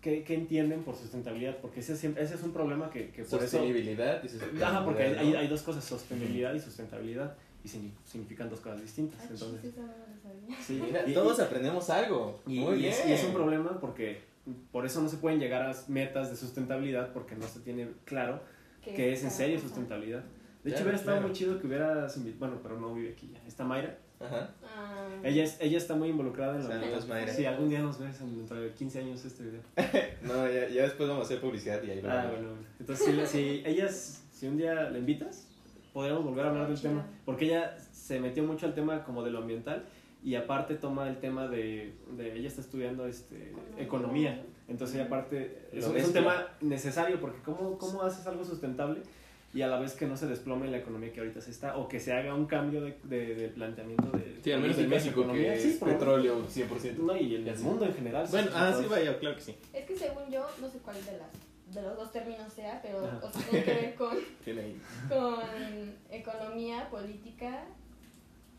¿qué, 0.05 0.23
qué 0.23 0.35
entienden 0.35 0.83
por 0.83 0.95
sustentabilidad, 0.97 1.57
porque 1.63 1.81
ese, 1.81 1.97
siempre- 1.97 2.23
ese 2.23 2.35
es 2.35 2.43
un 2.43 2.53
problema 2.53 2.91
que, 2.91 3.09
que 3.09 3.25
por 3.25 3.39
eso... 3.43 3.57
Sostenibilidad 3.59 4.23
y 4.23 4.29
sustentabilidad. 4.29 4.71
Ajá, 4.71 4.85
porque 4.85 5.03
hay, 5.03 5.31
¿no? 5.33 5.39
hay, 5.39 5.49
dos 5.49 5.63
cosas, 5.63 5.83
sostenibilidad 5.83 6.53
y 6.55 6.61
sustentabilidad, 6.61 7.35
y 7.65 7.69
signi- 7.69 7.91
significan 8.05 8.51
dos 8.51 8.61
cosas 8.61 8.83
distintas. 8.83 9.19
Ah, 9.23 9.29
Entonces, 9.31 9.65
eso 9.65 9.81
no 9.81 10.57
sí, 10.63 10.81
Mira, 10.85 11.09
y- 11.09 11.15
todos 11.15 11.41
aprendemos 11.41 11.89
algo. 11.89 12.39
Y, 12.47 12.61
Muy 12.61 12.75
y 12.75 12.79
bien. 12.81 12.93
es, 12.93 13.07
y 13.09 13.13
es 13.13 13.25
un 13.25 13.33
problema 13.33 13.81
porque 13.81 14.21
por 14.71 14.85
eso 14.85 15.01
no 15.01 15.09
se 15.09 15.17
pueden 15.17 15.41
llegar 15.41 15.63
a 15.63 15.75
metas 15.89 16.29
de 16.31 16.37
sustentabilidad 16.37 17.13
porque 17.15 17.35
no 17.35 17.49
se 17.49 17.61
tiene 17.61 17.89
claro 18.05 18.43
qué 18.85 19.15
es 19.15 19.25
en 19.25 19.31
serio 19.31 19.59
sustentabilidad. 19.59 20.23
De 20.65 20.71
hecho, 20.71 20.83
hubiera 20.83 20.97
estado 20.99 21.21
muy 21.21 21.33
chido 21.33 21.61
que 21.61 21.67
hubieras 21.67 22.19
invi- 22.19 22.39
bueno, 22.39 22.59
pero 22.63 22.81
no 22.81 22.95
vive 22.95 23.11
aquí 23.13 23.31
ya. 23.33 23.41
Está 23.47 23.65
Mayra. 23.65 23.99
Ajá. 24.19 24.51
Ah, 24.65 25.09
Ella, 25.23 25.45
es, 25.45 25.59
ella 25.61 25.77
está 25.77 25.95
muy 25.95 26.09
involucrada 26.09 26.57
en 26.57 26.65
la 26.65 26.81
Saludos, 26.81 27.07
Mayra. 27.09 27.33
Sí, 27.33 27.45
algún 27.45 27.69
día 27.69 27.81
nos 27.81 27.99
ves 28.01 28.21
en- 28.23 28.37
dentro 28.39 28.61
de 28.61 28.71
15 28.73 28.99
años 29.01 29.25
este 29.25 29.43
video. 29.45 29.61
No, 30.23 30.51
ya, 30.51 30.67
ya 30.69 30.83
después 30.83 31.09
vamos 31.09 31.25
a 31.25 31.27
hacer 31.27 31.41
publicidad 31.41 31.83
y 31.83 31.91
ahí 31.91 32.01
lo 32.03 32.11
Ah, 32.11 32.27
bueno, 32.31 32.49
bueno. 32.49 32.65
Entonces, 32.81 33.29
si, 33.31 33.39
si 33.39 33.63
ellas, 33.67 34.25
si 34.33 34.47
un 34.49 34.57
día 34.57 34.89
la 34.91 34.97
invitas, 34.99 35.49
podríamos 35.93 36.25
volver 36.25 36.47
a 36.47 36.49
hablar 36.49 36.69
del 36.69 36.77
Chido. 36.79 36.91
tema. 36.91 37.07
Porque 37.27 37.45
ella 37.47 37.77
se 37.93 38.19
metió 38.21 38.43
mucho 38.43 38.65
al 38.67 38.75
tema 38.75 39.05
como 39.05 39.23
de 39.23 39.31
lo 39.31 39.39
ambiental 39.41 39.85
y 40.23 40.35
aparte 40.37 40.77
toma 40.77 41.09
el 41.11 41.19
tema 41.19 41.47
de, 41.49 41.95
de 42.17 42.35
ella 42.39 42.49
está 42.49 42.63
estudiando 42.63 43.07
este, 43.07 43.53
economía. 43.77 44.43
Entonces, 44.69 44.97
ella 44.97 45.05
aparte, 45.07 45.69
es, 45.73 45.87
es 45.87 46.07
un 46.07 46.13
tema 46.15 46.49
necesario 46.63 47.21
porque 47.21 47.41
¿cómo, 47.43 47.77
¿cómo 47.77 48.03
haces 48.03 48.27
algo 48.27 48.43
sustentable 48.45 49.03
y 49.55 49.63
a 49.63 49.69
la 49.69 49.79
vez 49.79 49.95
que 49.95 50.07
no 50.07 50.17
se 50.17 50.27
desplome 50.27 50.69
la 50.69 50.79
economía 50.79 51.13
que 51.13 51.21
ahorita 51.21 51.41
se 51.41 51.53
está 51.53 51.77
o 51.77 51.87
que 51.89 52.01
se 52.01 52.13
haga 52.13 52.35
un 52.35 52.47
cambio 52.47 52.81
de, 52.83 52.99
de, 53.05 53.35
de 53.37 53.49
planteamiento 53.49 54.11
de 54.11 54.41
Sí, 54.43 54.51
al 54.53 54.61
menos 54.61 54.77
en 54.79 54.89
México, 54.89 55.21
economía? 55.21 55.55
que 55.55 55.61
Sí, 55.61 55.69
es 55.71 55.77
petróleo 55.77 56.45
100%. 56.47 56.83
menos. 56.83 56.99
No, 56.99 57.17
y 57.17 57.37
en 57.37 57.47
el 57.49 57.59
mundo 57.61 57.85
en 57.87 57.95
general. 57.95 58.27
Bueno, 58.31 58.51
ah, 58.55 58.77
sí, 58.79 58.87
vaya, 58.91 59.19
claro 59.19 59.37
que 59.37 59.43
sí. 59.43 59.57
Es 59.73 59.87
que 59.87 59.97
según 59.97 60.29
yo, 60.31 60.45
no 60.61 60.69
sé 60.69 60.79
cuál 60.79 60.97
de, 61.05 61.19
las, 61.19 61.75
de 61.75 61.83
los 61.83 61.97
dos 61.97 62.11
términos 62.13 62.53
sea, 62.53 62.81
pero 62.83 62.99
o 63.05 63.31
sea, 63.31 63.43
tiene 63.49 63.65
que 63.65 63.75
ver 63.75 63.95
con, 63.95 64.17
con 65.09 65.95
economía, 66.11 66.89
política 66.91 67.65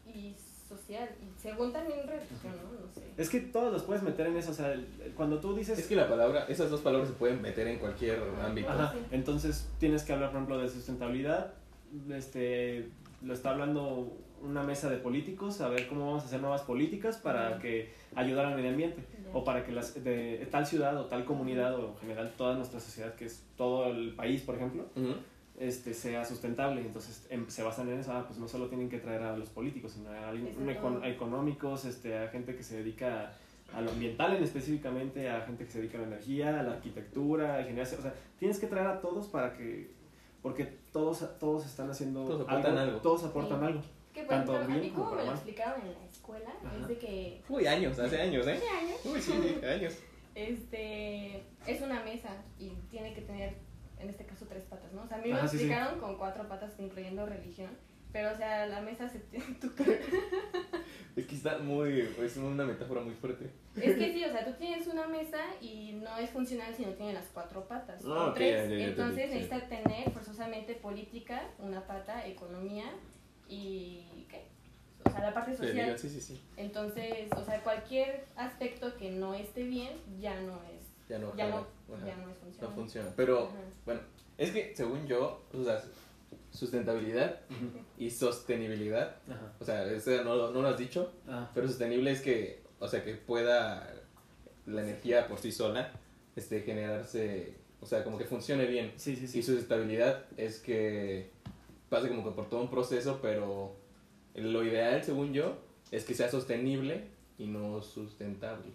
y 0.07 0.33
social. 0.75 1.09
Y 1.21 1.39
según 1.41 1.71
también 1.73 1.99
religión, 2.07 2.53
¿no? 2.63 2.85
No 2.85 2.93
sé. 2.93 3.01
Es 3.17 3.29
que 3.29 3.39
todos 3.41 3.71
los 3.71 3.83
puedes 3.83 4.03
meter 4.03 4.27
en 4.27 4.37
eso. 4.37 4.51
O 4.51 4.53
sea, 4.53 4.71
el- 4.73 4.87
el- 5.03 5.11
cuando 5.13 5.39
tú 5.39 5.55
dices. 5.55 5.77
Es 5.79 5.87
que 5.87 5.95
la 5.95 6.07
palabra, 6.09 6.45
esas 6.47 6.69
dos 6.69 6.81
palabras 6.81 7.09
se 7.09 7.15
pueden 7.15 7.41
meter 7.41 7.67
en 7.67 7.79
cualquier 7.79 8.19
ámbito. 8.43 8.69
Ajá, 8.69 8.91
Sí. 8.93 8.99
entonces 9.11 9.69
tienes 9.79 10.03
que 10.03 10.13
hablar, 10.13 10.29
por 10.31 10.37
ejemplo, 10.37 10.57
de 10.59 10.69
sustentabilidad. 10.69 11.53
Este, 12.11 12.89
lo 13.21 13.33
está 13.33 13.51
hablando 13.51 14.17
una 14.41 14.61
mesa 14.63 14.89
de 14.89 14.97
políticos, 14.97 15.61
a 15.61 15.69
ver 15.69 15.87
cómo 15.87 16.05
vamos 16.07 16.23
a 16.23 16.27
hacer 16.27 16.39
nuevas 16.41 16.61
políticas 16.61 17.17
para 17.17 17.57
que 17.59 17.93
ayudar 18.15 18.45
al 18.47 18.55
medio 18.55 18.69
ambiente. 18.69 19.03
O 19.33 19.43
para 19.43 19.65
que 19.65 19.71
las, 19.71 20.01
de 20.03 20.47
tal 20.51 20.65
ciudad 20.65 20.95
o 20.97 21.05
tal 21.05 21.25
comunidad 21.25 21.75
o 21.79 21.89
en 21.93 21.97
general 21.97 22.33
toda 22.37 22.55
nuestra 22.55 22.79
sociedad, 22.79 23.15
que 23.15 23.25
es 23.25 23.43
todo 23.57 23.87
el 23.87 24.13
país, 24.13 24.41
por 24.43 24.55
ejemplo. 24.55 24.85
Este, 25.59 25.93
sea 25.93 26.25
sustentable. 26.25 26.81
Entonces 26.81 27.25
em- 27.29 27.47
se 27.49 27.63
basan 27.63 27.89
en 27.89 27.99
eso. 27.99 28.11
Ah, 28.13 28.25
pues 28.27 28.39
no 28.39 28.47
solo 28.47 28.67
tienen 28.67 28.89
que 28.89 28.99
traer 28.99 29.23
a 29.23 29.37
los 29.37 29.49
políticos, 29.49 29.93
sino 29.93 30.09
a, 30.11 30.29
alguien- 30.29 30.55
econ- 30.67 31.01
a 31.03 31.09
económicos, 31.09 31.85
este, 31.85 32.17
a 32.17 32.27
gente 32.29 32.55
que 32.55 32.63
se 32.63 32.77
dedica 32.77 33.33
a, 33.73 33.77
a 33.77 33.81
lo 33.81 33.91
ambiental 33.91 34.35
en 34.35 34.43
específicamente, 34.43 35.29
a 35.29 35.41
gente 35.41 35.65
que 35.65 35.71
se 35.71 35.79
dedica 35.79 35.97
a 35.97 36.01
la 36.01 36.07
energía, 36.07 36.59
a 36.59 36.63
la 36.63 36.71
arquitectura, 36.73 37.55
a 37.55 37.61
ingeniería. 37.61 37.97
O 37.97 38.01
sea, 38.01 38.13
tienes 38.39 38.59
que 38.59 38.67
traer 38.67 38.87
a 38.87 38.99
todos 39.01 39.27
para 39.27 39.53
que... 39.53 39.93
Porque 40.41 40.65
todos, 40.91 41.25
todos 41.39 41.65
están 41.65 41.89
haciendo 41.89 42.23
Todos 42.25 42.41
aportan 42.47 42.77
algo. 42.77 42.99
Todos 42.99 43.23
aportan 43.23 43.59
Sí. 43.59 43.65
algo. 43.65 43.81
Que 44.13 44.21
por 44.21 44.29
tanto 44.29 44.53
ejemplo, 44.53 44.73
a 44.73 44.77
bien 44.77 44.81
mí 44.89 44.95
como 44.95 45.05
como 45.09 45.17
me 45.19 45.25
lo 45.25 45.31
explicaron 45.33 45.81
en 45.81 45.91
la 45.93 46.05
escuela, 46.05 46.49
Ajá. 46.63 46.77
es 46.81 46.87
de 46.87 46.97
que 46.99 47.41
Uy, 47.49 47.65
años, 47.67 47.99
hace 47.99 48.21
años, 48.21 48.47
¿eh? 48.47 48.51
hace 48.53 48.69
años 48.69 48.99
Uy, 49.03 49.21
sí, 49.21 49.31
sí, 49.59 49.65
años. 49.65 49.93
este, 50.35 51.43
es 51.67 51.81
una 51.81 52.03
mesa 52.03 52.29
y 52.59 52.69
tiene 52.91 53.13
que 53.13 53.21
tener, 53.21 53.55
en 53.99 54.09
este 54.09 54.25
caso, 54.25 54.45
tres 54.47 54.63
patas, 54.65 54.91
¿no? 54.93 55.03
O 55.03 55.07
sea, 55.07 55.17
a 55.17 55.21
mí 55.21 55.29
me 55.29 55.33
Ajá, 55.35 55.43
lo 55.43 55.49
sí, 55.49 55.57
sí. 55.57 55.63
explicaron 55.65 55.99
con 55.99 56.17
cuatro 56.17 56.47
patas, 56.47 56.73
incluyendo 56.79 57.25
religión, 57.25 57.71
pero, 58.11 58.31
o 58.31 58.35
sea, 58.35 58.65
la 58.67 58.81
mesa 58.81 59.09
se... 59.09 59.21
Es 61.15 61.25
que 61.27 61.35
está 61.35 61.57
muy, 61.59 62.01
es 62.21 62.35
una 62.37 62.65
metáfora 62.65 62.99
muy 63.01 63.13
fuerte. 63.13 63.49
es 63.77 63.95
que 63.95 64.13
sí, 64.13 64.25
o 64.25 64.31
sea, 64.31 64.43
tú 64.43 64.51
tienes 64.59 64.85
una 64.87 65.07
mesa 65.07 65.39
y 65.61 65.93
no 65.93 66.17
es 66.17 66.29
funcional 66.29 66.75
si 66.75 66.85
no 66.85 66.91
tiene 66.91 67.13
las 67.13 67.27
cuatro 67.27 67.65
patas. 67.69 68.01
Ah, 68.05 68.09
o 68.09 68.29
ok, 68.29 68.35
tres. 68.35 68.69
ya, 68.69 68.75
ya, 68.75 68.77
ya 68.79 68.85
Entonces 68.87 69.23
entendí, 69.23 69.45
sí. 69.45 69.49
necesita 69.49 69.69
tener 69.69 70.11
forzosamente 70.11 70.73
política, 70.75 71.41
una 71.59 71.87
pata, 71.87 72.25
economía 72.27 72.85
y... 73.47 74.25
¿qué? 74.29 74.43
O 75.05 75.09
sea, 75.09 75.21
la 75.21 75.33
parte 75.33 75.51
Sí, 75.51 75.57
social. 75.57 75.97
sí, 75.97 76.09
sí, 76.09 76.19
sí. 76.19 76.41
Entonces, 76.57 77.29
o 77.37 77.43
sea, 77.45 77.61
cualquier 77.63 78.25
aspecto 78.35 78.97
que 78.97 79.11
no 79.11 79.35
esté 79.35 79.63
bien 79.63 79.93
ya 80.19 80.39
no 80.41 80.59
es, 80.63 80.74
Ya 81.09 81.19
no, 81.19 81.35
ya 81.35 81.47
no, 81.49 81.65
ya 82.05 82.15
no 82.17 82.31
es 82.31 82.61
No 82.61 82.69
funciona. 82.71 83.09
Pero, 83.15 83.45
Ajá. 83.45 83.55
bueno, 83.85 84.01
es 84.37 84.51
que 84.51 84.75
según 84.75 85.05
yo, 85.07 85.43
o 85.53 85.63
sea, 85.63 85.81
sustentabilidad 86.51 87.41
y 87.97 88.09
sostenibilidad. 88.09 89.17
Ajá. 89.29 89.53
O 89.59 89.65
sea, 89.65 89.85
eso 89.91 90.11
no, 90.23 90.35
lo- 90.35 90.51
no 90.51 90.61
lo 90.61 90.67
has 90.69 90.77
dicho, 90.77 91.11
Ah, 91.27 91.49
pero 91.53 91.67
sostenible 91.67 92.11
es 92.11 92.21
que, 92.21 92.63
o 92.79 92.87
sea, 92.87 93.03
que 93.03 93.15
pueda 93.15 93.93
la 94.65 94.81
energía 94.81 95.27
por 95.27 95.37
sí 95.39 95.51
sola 95.51 95.91
este, 96.35 96.61
generarse, 96.61 97.55
o 97.81 97.85
sea, 97.85 98.03
como 98.03 98.17
que 98.17 98.25
funcione 98.25 98.65
bien. 98.65 98.93
sí, 98.97 99.15
sí, 99.15 99.25
Y 99.25 99.27
sí. 99.27 99.43
su 99.43 99.57
estabilidad 99.57 100.25
es 100.37 100.59
que 100.59 101.29
pase 101.89 102.07
como 102.09 102.23
que 102.23 102.31
por 102.31 102.49
todo 102.49 102.61
un 102.61 102.69
proceso, 102.69 103.19
pero 103.21 103.75
lo 104.33 104.63
ideal, 104.63 105.03
según 105.03 105.33
yo, 105.33 105.57
es 105.91 106.03
que 106.03 106.13
sea 106.15 106.29
sostenible 106.29 107.05
y 107.37 107.45
no 107.47 107.81
sustentable. 107.81 108.73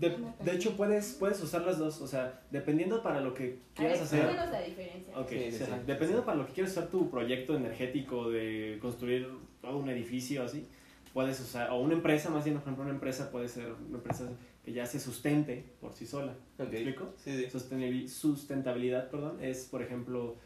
De, 0.00 0.16
de 0.42 0.52
hecho, 0.52 0.76
puedes, 0.76 1.12
puedes 1.18 1.42
usar 1.42 1.62
las 1.62 1.78
dos, 1.78 2.00
o 2.00 2.06
sea, 2.06 2.40
dependiendo 2.50 3.02
para 3.02 3.20
lo 3.20 3.34
que 3.34 3.42
A 3.42 3.46
ver, 3.46 3.60
quieras 3.74 4.00
hacer. 4.00 4.24
la 4.34 4.60
diferencia. 4.62 5.18
Ok, 5.18 5.28
Sí, 5.28 5.38
sí, 5.50 5.52
sí, 5.58 5.62
ajá. 5.64 5.76
sí. 5.76 5.82
dependiendo 5.86 6.24
para 6.24 6.38
lo 6.38 6.46
que 6.46 6.52
quieras 6.54 6.72
usar 6.72 6.86
tu 6.88 7.10
proyecto 7.10 7.54
energético 7.54 8.30
de 8.30 8.78
construir 8.80 9.28
todo 9.60 9.76
un 9.76 9.90
edificio 9.90 10.42
así, 10.42 10.66
puedes 11.12 11.38
usar, 11.40 11.70
o 11.70 11.80
una 11.80 11.92
empresa, 11.94 12.30
más 12.30 12.44
bien, 12.44 12.56
por 12.56 12.62
ejemplo, 12.62 12.84
una 12.84 12.94
empresa 12.94 13.30
puede 13.30 13.48
ser 13.48 13.72
una 13.88 13.98
empresa 13.98 14.28
que 14.64 14.72
ya 14.72 14.86
se 14.86 14.98
sustente 15.00 15.64
por 15.82 15.92
sí 15.92 16.06
sola. 16.06 16.34
¿Me 16.56 16.64
Ok. 16.64 16.72
explico? 16.72 17.12
Sí, 17.22 17.36
sí. 17.36 17.46
Sostenibil- 17.58 18.08
sustentabilidad, 18.08 19.10
perdón, 19.10 19.36
es, 19.42 19.64
por 19.66 19.82
ejemplo, 19.82 20.36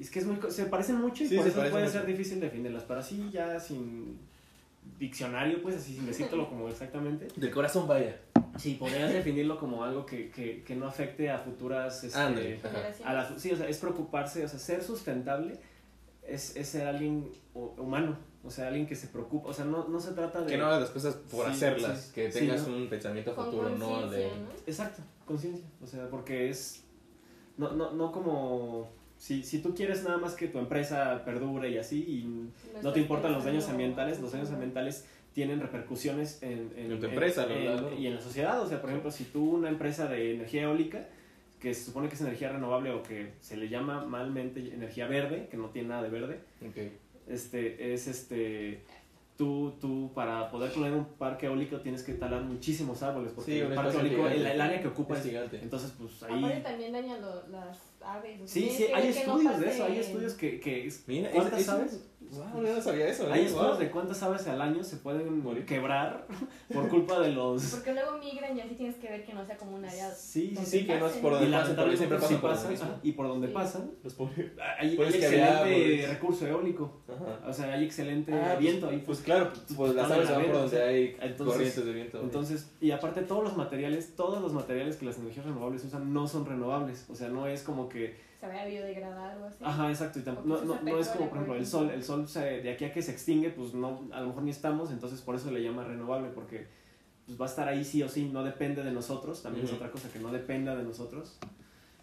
es 0.00 0.10
que 0.10 0.18
es 0.20 0.26
muy, 0.26 0.36
co- 0.36 0.50
se 0.50 0.66
parecen 0.66 1.00
mucho 1.00 1.24
y 1.24 1.28
Sí, 1.28 1.36
por 1.36 1.46
eso 1.48 1.56
puede 1.60 1.70
mucho. 1.86 1.90
ser 1.90 2.06
difícil 2.06 2.38
definirlas, 2.40 2.84
pero 2.84 3.00
así 3.00 3.30
ya 3.32 3.58
sin 3.58 4.18
diccionario, 4.98 5.62
pues 5.62 5.76
así 5.76 5.94
sin 5.94 6.06
decírtelo 6.06 6.48
como 6.48 6.68
exactamente. 6.68 7.26
Del 7.36 7.50
corazón 7.50 7.88
vaya. 7.88 8.16
Sí, 8.58 8.74
podrías 8.74 9.12
definirlo 9.12 9.58
como 9.58 9.84
algo 9.84 10.06
que, 10.06 10.30
que, 10.30 10.62
que 10.62 10.76
no 10.76 10.86
afecte 10.86 11.30
a 11.30 11.38
futuras... 11.38 12.04
Este. 12.04 12.18
Generaciones. 12.18 13.00
a 13.04 13.12
las, 13.12 13.40
sí, 13.42 13.50
o 13.52 13.56
sea, 13.56 13.68
es 13.68 13.78
preocuparse, 13.78 14.44
o 14.44 14.48
sea, 14.48 14.58
ser 14.58 14.82
sustentable 14.82 15.58
es, 16.22 16.56
es 16.56 16.68
ser 16.68 16.86
alguien 16.86 17.30
hu- 17.54 17.78
humano, 17.78 18.16
o 18.44 18.50
sea, 18.50 18.68
alguien 18.68 18.86
que 18.86 18.94
se 18.94 19.08
preocupa, 19.08 19.48
o 19.48 19.52
sea, 19.52 19.64
no, 19.64 19.88
no 19.88 20.00
se 20.00 20.12
trata 20.12 20.40
de... 20.42 20.46
Que 20.46 20.56
no 20.56 20.66
hagas 20.66 20.80
las 20.82 20.90
cosas 20.90 21.14
por 21.30 21.46
Sí, 21.46 21.52
hacerlas, 21.52 22.00
sí. 22.00 22.12
que 22.14 22.30
Sí, 22.32 22.38
tengas 22.40 22.66
¿no? 22.68 22.76
un 22.76 22.88
pensamiento 22.88 23.34
Con 23.34 23.46
futuro, 23.46 23.70
no 23.70 24.08
de... 24.08 24.28
¿no? 24.28 24.48
Exacto, 24.66 25.02
conciencia, 25.26 25.66
o 25.82 25.86
sea, 25.86 26.08
porque 26.08 26.48
es... 26.48 26.84
No, 27.56 27.72
no, 27.72 27.92
no 27.92 28.12
como... 28.12 28.88
Si, 29.16 29.42
si 29.42 29.60
tú 29.60 29.74
quieres 29.74 30.02
nada 30.04 30.18
más 30.18 30.34
que 30.34 30.48
tu 30.48 30.58
empresa 30.58 31.24
perdure 31.24 31.70
y 31.70 31.78
así, 31.78 32.02
y 32.02 32.24
no 32.24 32.78
estás 32.78 32.94
te 32.94 33.00
importan 33.00 33.32
los 33.32 33.44
daños 33.44 33.68
ambientales, 33.68 34.20
los 34.20 34.32
daños 34.32 34.50
ambientales 34.50 35.06
tienen 35.34 35.60
repercusiones 35.60 36.42
en, 36.42 36.72
En 36.76 36.98
tu 37.00 37.06
empresa, 37.06 37.46
en- 37.52 37.98
y 38.00 38.06
en 38.06 38.14
la 38.14 38.20
sociedad. 38.20 38.62
O 38.62 38.68
sea, 38.68 38.80
por 38.80 38.90
ejemplo, 38.90 39.10
si 39.10 39.24
tú 39.24 39.56
una 39.56 39.68
empresa 39.68 40.06
de 40.06 40.34
energía 40.34 40.62
eólica, 40.62 41.06
que 41.60 41.74
se 41.74 41.84
supone 41.84 42.08
que 42.08 42.14
es 42.14 42.20
energía 42.20 42.50
renovable 42.52 42.90
o 42.92 43.02
que 43.02 43.32
se 43.40 43.56
le 43.56 43.68
llama 43.68 44.04
malmente 44.04 44.60
energía 44.60 45.06
verde, 45.06 45.48
que 45.50 45.56
no 45.56 45.68
tiene 45.70 45.88
nada 45.88 46.02
de 46.02 46.08
verde, 46.10 46.38
Ok. 46.66 46.76
este, 47.28 47.92
es 47.94 48.06
este... 48.06 48.82
Tú, 49.36 49.72
tú, 49.80 50.12
para 50.14 50.48
poder 50.48 50.70
poner 50.70 50.92
un 50.92 51.06
parque 51.06 51.46
eólico 51.46 51.80
tienes 51.80 52.04
que 52.04 52.12
talar 52.14 52.42
muchísimos 52.42 53.02
árboles, 53.02 53.32
porque 53.34 53.50
Sí, 53.50 53.58
el 53.58 53.74
parque 53.74 53.96
eólico, 53.96 54.28
el, 54.28 54.46
el 54.46 54.60
área 54.60 54.80
que 54.80 54.86
ocupa 54.86 55.14
Es 55.14 55.24
es 55.24 55.26
gigante. 55.26 55.58
Entonces, 55.60 55.92
pues 55.98 56.22
Aparte 56.22 56.44
ahí... 56.54 56.62
también 56.62 56.92
dañan 56.92 57.20
lo- 57.20 57.48
las 57.48 57.80
aves. 58.00 58.38
Sí, 58.48 58.70
sí, 58.70 58.84
hay 58.94 59.12
que 59.12 59.26
no 59.26 59.32
estudios 59.40 59.58
de 59.58 59.70
eso, 59.70 59.84
hay 59.86 59.98
estudios 59.98 60.34
que... 60.34 60.60
que 60.60 60.86
es- 60.86 61.02
Mira, 61.08 61.30
¿Cuántas 61.32 61.58
es- 61.62 61.66
es- 61.66 61.72
aves? 61.72 62.10
Wow, 62.36 62.62
yo 62.62 62.74
no 62.74 62.80
sabía 62.82 63.08
eso. 63.08 63.32
Hay 63.32 63.42
¿eh? 63.42 63.44
estudios 63.46 63.70
Wow. 63.72 63.78
de 63.78 63.90
cuántas 63.90 64.22
aves 64.22 64.46
al 64.46 64.60
año 64.60 64.82
se 64.84 64.96
pueden 64.98 65.42
Morir. 65.42 65.64
quebrar 65.66 66.26
por 66.72 66.88
culpa 66.88 67.20
de 67.20 67.32
los... 67.32 67.62
Porque 67.66 67.92
luego 67.94 68.18
migran 68.18 68.56
y 68.56 68.60
así 68.60 68.74
tienes 68.74 68.96
que 68.96 69.08
ver 69.08 69.24
que 69.24 69.32
no 69.34 69.44
sea 69.46 69.56
como 69.56 69.76
un 69.76 69.84
área. 69.84 70.10
Sí, 70.10 70.54
sí, 70.58 70.64
sí. 70.66 70.86
Que 70.86 70.98
no 70.98 71.06
es 71.06 71.12
por 71.14 71.32
donde 71.32 71.48
Y 71.48 71.52
pasan, 71.52 71.76
porque 71.76 71.96
siempre 71.96 72.18
pasan 72.18 72.40
por 72.40 72.54
y 73.02 73.12
por 73.12 73.28
donde 73.28 73.46
Sí. 73.48 73.52
pasan, 73.54 73.90
Los 74.02 74.14
pobres. 74.14 74.52
hay, 74.78 74.96
Pues 74.96 75.14
había 75.14 75.28
excelente 75.28 76.06
recurso 76.08 76.46
eólico. 76.46 77.00
Ajá. 77.08 77.48
O 77.48 77.52
sea, 77.52 77.72
hay 77.72 77.84
excelente 77.84 78.32
Ah, 78.32 78.56
viento 78.58 78.88
ahí. 78.88 79.02
Pues 79.04 79.20
claro, 79.20 79.52
pues 79.76 79.94
las 79.94 80.10
aves 80.10 80.28
la 80.30 80.36
van 80.36 80.44
por 80.46 80.54
donde 80.54 80.66
o 80.66 80.70
sea, 80.70 80.86
hay 80.88 81.16
entonces- 81.20 81.46
corrientes 81.54 81.84
de 81.84 81.92
viento. 81.92 82.20
Entonces, 82.20 82.70
y 82.80 82.90
aparte 82.90 83.22
todos 83.22 83.44
los 83.44 83.56
materiales, 83.56 84.14
todos 84.16 84.40
los 84.42 84.52
materiales 84.52 84.96
que 84.96 85.06
las 85.06 85.18
energías 85.18 85.44
renovables 85.46 85.84
usan 85.84 86.12
no 86.12 86.26
son 86.26 86.46
renovables. 86.46 87.06
O 87.10 87.14
sea, 87.14 87.28
no 87.28 87.46
es 87.46 87.62
como 87.62 87.88
que 87.88 88.16
Se 88.44 88.48
vaya 88.48 88.62
a 88.62 88.66
biodegradar 88.66 89.38
o 89.38 89.46
así. 89.46 89.56
Ajá, 89.64 89.88
exacto. 89.90 90.18
Y 90.18 90.22
no, 90.22 90.42
no, 90.44 90.80
no 90.82 90.98
es 90.98 91.08
como, 91.08 91.28
por 91.30 91.38
ejemplo, 91.38 91.54
el 91.56 91.66
sol. 91.66 91.90
El 91.90 92.02
sol, 92.04 92.28
se, 92.28 92.40
de 92.62 92.70
aquí 92.72 92.84
a 92.84 92.92
que 92.92 93.00
se 93.02 93.12
extingue, 93.12 93.50
pues 93.50 93.72
no, 93.74 94.02
a 94.12 94.20
lo 94.20 94.28
mejor 94.28 94.42
ni 94.42 94.50
estamos, 94.50 94.90
entonces 94.90 95.20
por 95.22 95.34
eso 95.34 95.50
le 95.50 95.62
llama 95.62 95.84
renovable, 95.84 96.28
porque 96.34 96.66
pues 97.26 97.40
va 97.40 97.46
a 97.46 97.48
estar 97.48 97.66
ahí 97.68 97.84
sí 97.84 98.02
o 98.02 98.08
sí, 98.08 98.28
no 98.30 98.44
depende 98.44 98.82
de 98.82 98.92
nosotros. 98.92 99.42
También 99.42 99.64
es 99.64 99.72
otra 99.72 99.90
cosa, 99.90 100.10
que 100.12 100.18
no 100.18 100.30
dependa 100.30 100.76
de 100.76 100.82
nosotros. 100.84 101.38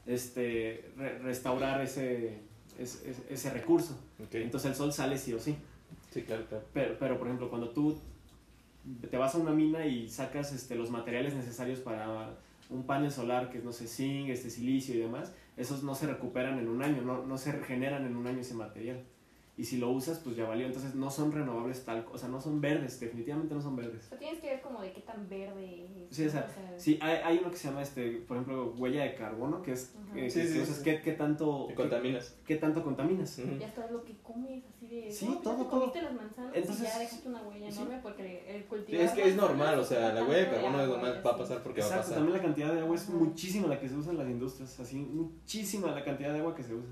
Este, 0.07 0.91
re- 0.97 1.19
restaurar 1.19 1.79
ese, 1.81 2.39
ese, 2.79 3.11
ese- 3.11 3.23
ese 3.29 3.49
recurso. 3.51 3.97
Entonces 4.31 4.71
el 4.71 4.75
sol 4.75 4.91
sale 4.91 5.17
sí 5.17 5.33
o 5.33 5.39
sí. 5.39 5.55
Sí, 6.09 6.23
claro, 6.23 6.45
claro. 6.47 6.63
Pero, 6.73 6.95
pero 6.99 7.17
por 7.17 7.27
ejemplo, 7.27 7.49
cuando 7.49 7.69
tú 7.69 7.97
te 9.09 9.17
vas 9.17 9.35
a 9.35 9.37
una 9.37 9.51
mina 9.51 9.85
y 9.85 10.09
sacas 10.09 10.51
este, 10.53 10.75
los 10.75 10.89
materiales 10.89 11.35
necesarios 11.35 11.79
para 11.79 12.31
un 12.71 12.83
panel 12.83 13.11
solar, 13.11 13.49
que 13.51 13.59
es, 13.59 13.63
no 13.63 13.71
sé, 13.73 13.87
zinc, 13.87 14.29
este, 14.29 14.49
silicio 14.49 14.95
y 14.95 14.99
demás, 14.99 15.31
esos 15.61 15.83
no 15.83 15.95
se 15.95 16.07
recuperan 16.07 16.59
en 16.59 16.67
un 16.67 16.81
año, 16.83 17.01
no, 17.01 17.25
no 17.25 17.37
se 17.37 17.51
regeneran 17.51 18.05
en 18.05 18.15
un 18.15 18.27
año 18.27 18.39
ese 18.39 18.53
material. 18.55 19.03
Y 19.57 19.65
si 19.65 19.77
lo 19.77 19.89
usas, 19.91 20.19
pues 20.19 20.35
ya 20.37 20.47
valió. 20.47 20.65
Entonces 20.65 20.95
no 20.95 21.11
son 21.11 21.31
renovables 21.31 21.83
tal, 21.85 22.05
o 22.11 22.17
sea, 22.17 22.29
no 22.29 22.39
son 22.41 22.61
verdes, 22.61 22.99
definitivamente 22.99 23.53
no 23.53 23.61
son 23.61 23.75
verdes. 23.75 24.05
O 24.05 24.09
sea, 24.09 24.17
tienes 24.17 24.39
que 24.39 24.47
ver 24.47 24.61
como 24.61 24.81
de 24.81 24.91
qué 24.93 25.01
tan 25.01 25.27
verde 25.29 25.85
es. 26.09 26.15
Sí, 26.15 26.25
o 26.25 26.29
sea, 26.29 26.47
Sí, 26.77 26.97
hay, 27.01 27.17
hay 27.23 27.37
uno 27.39 27.51
que 27.51 27.57
se 27.57 27.67
llama, 27.67 27.81
este, 27.83 28.11
por 28.27 28.37
ejemplo, 28.37 28.73
huella 28.77 29.03
de 29.03 29.13
carbono, 29.13 29.61
que 29.61 29.73
es, 29.73 29.93
Ajá. 30.01 30.17
eh, 30.17 30.29
Sí, 30.31 30.39
que 30.39 30.47
sí, 30.47 30.53
si 30.53 30.59
usas, 30.61 30.77
sí. 30.77 30.83
¿qué, 30.83 31.01
qué 31.01 31.11
tanto, 31.11 31.65
Te 31.67 31.73
qué, 31.73 31.75
contaminas. 31.75 32.35
qué 32.47 32.55
tanto 32.55 32.81
contaminas? 32.83 33.37
Ya 33.59 33.67
está 33.67 33.85
lo 33.91 34.03
que 34.03 34.15
comes, 34.23 34.63
así 34.73 34.80
de. 34.91 35.11
Sí, 35.11 35.39
todo, 35.43 35.55
todo. 35.55 35.69
comiste 35.69 36.01
las 36.01 36.13
manzanas 36.13 36.51
Entonces, 36.55 36.83
y 36.87 36.91
ya 36.91 36.99
dejaste 36.99 37.29
una 37.29 37.41
huella 37.43 37.71
sí. 37.71 37.77
enorme 37.79 37.99
porque 38.03 38.43
el 38.55 38.61
Sí, 38.61 38.67
cultivar. 38.67 39.01
es 39.05 39.11
que 39.11 39.27
es 39.29 39.35
normal, 39.35 39.79
o 39.79 39.83
sea, 39.83 40.13
la 40.13 40.23
huella 40.23 40.37
de 40.45 40.49
carbono 40.51 40.81
es 40.81 40.87
normal, 40.89 41.21
va 41.25 41.31
a 41.31 41.37
pasar 41.37 41.63
porque 41.63 41.81
va 41.81 41.85
a 41.87 41.89
Exacto, 41.89 42.03
pasar. 42.09 42.15
también 42.17 42.37
la 42.37 42.43
cantidad 42.43 42.73
de 42.73 42.79
agua 42.81 42.95
es 42.95 43.09
muchísima 43.09 43.67
la 43.67 43.79
que 43.79 43.89
se 43.89 43.95
usa 43.95 44.11
en 44.11 44.17
las 44.17 44.27
industrias, 44.27 44.79
así, 44.79 44.97
muchísima 44.97 45.91
la 45.91 46.03
cantidad 46.03 46.33
de 46.33 46.39
agua 46.39 46.55
que 46.55 46.63
se 46.63 46.73
usa. 46.73 46.91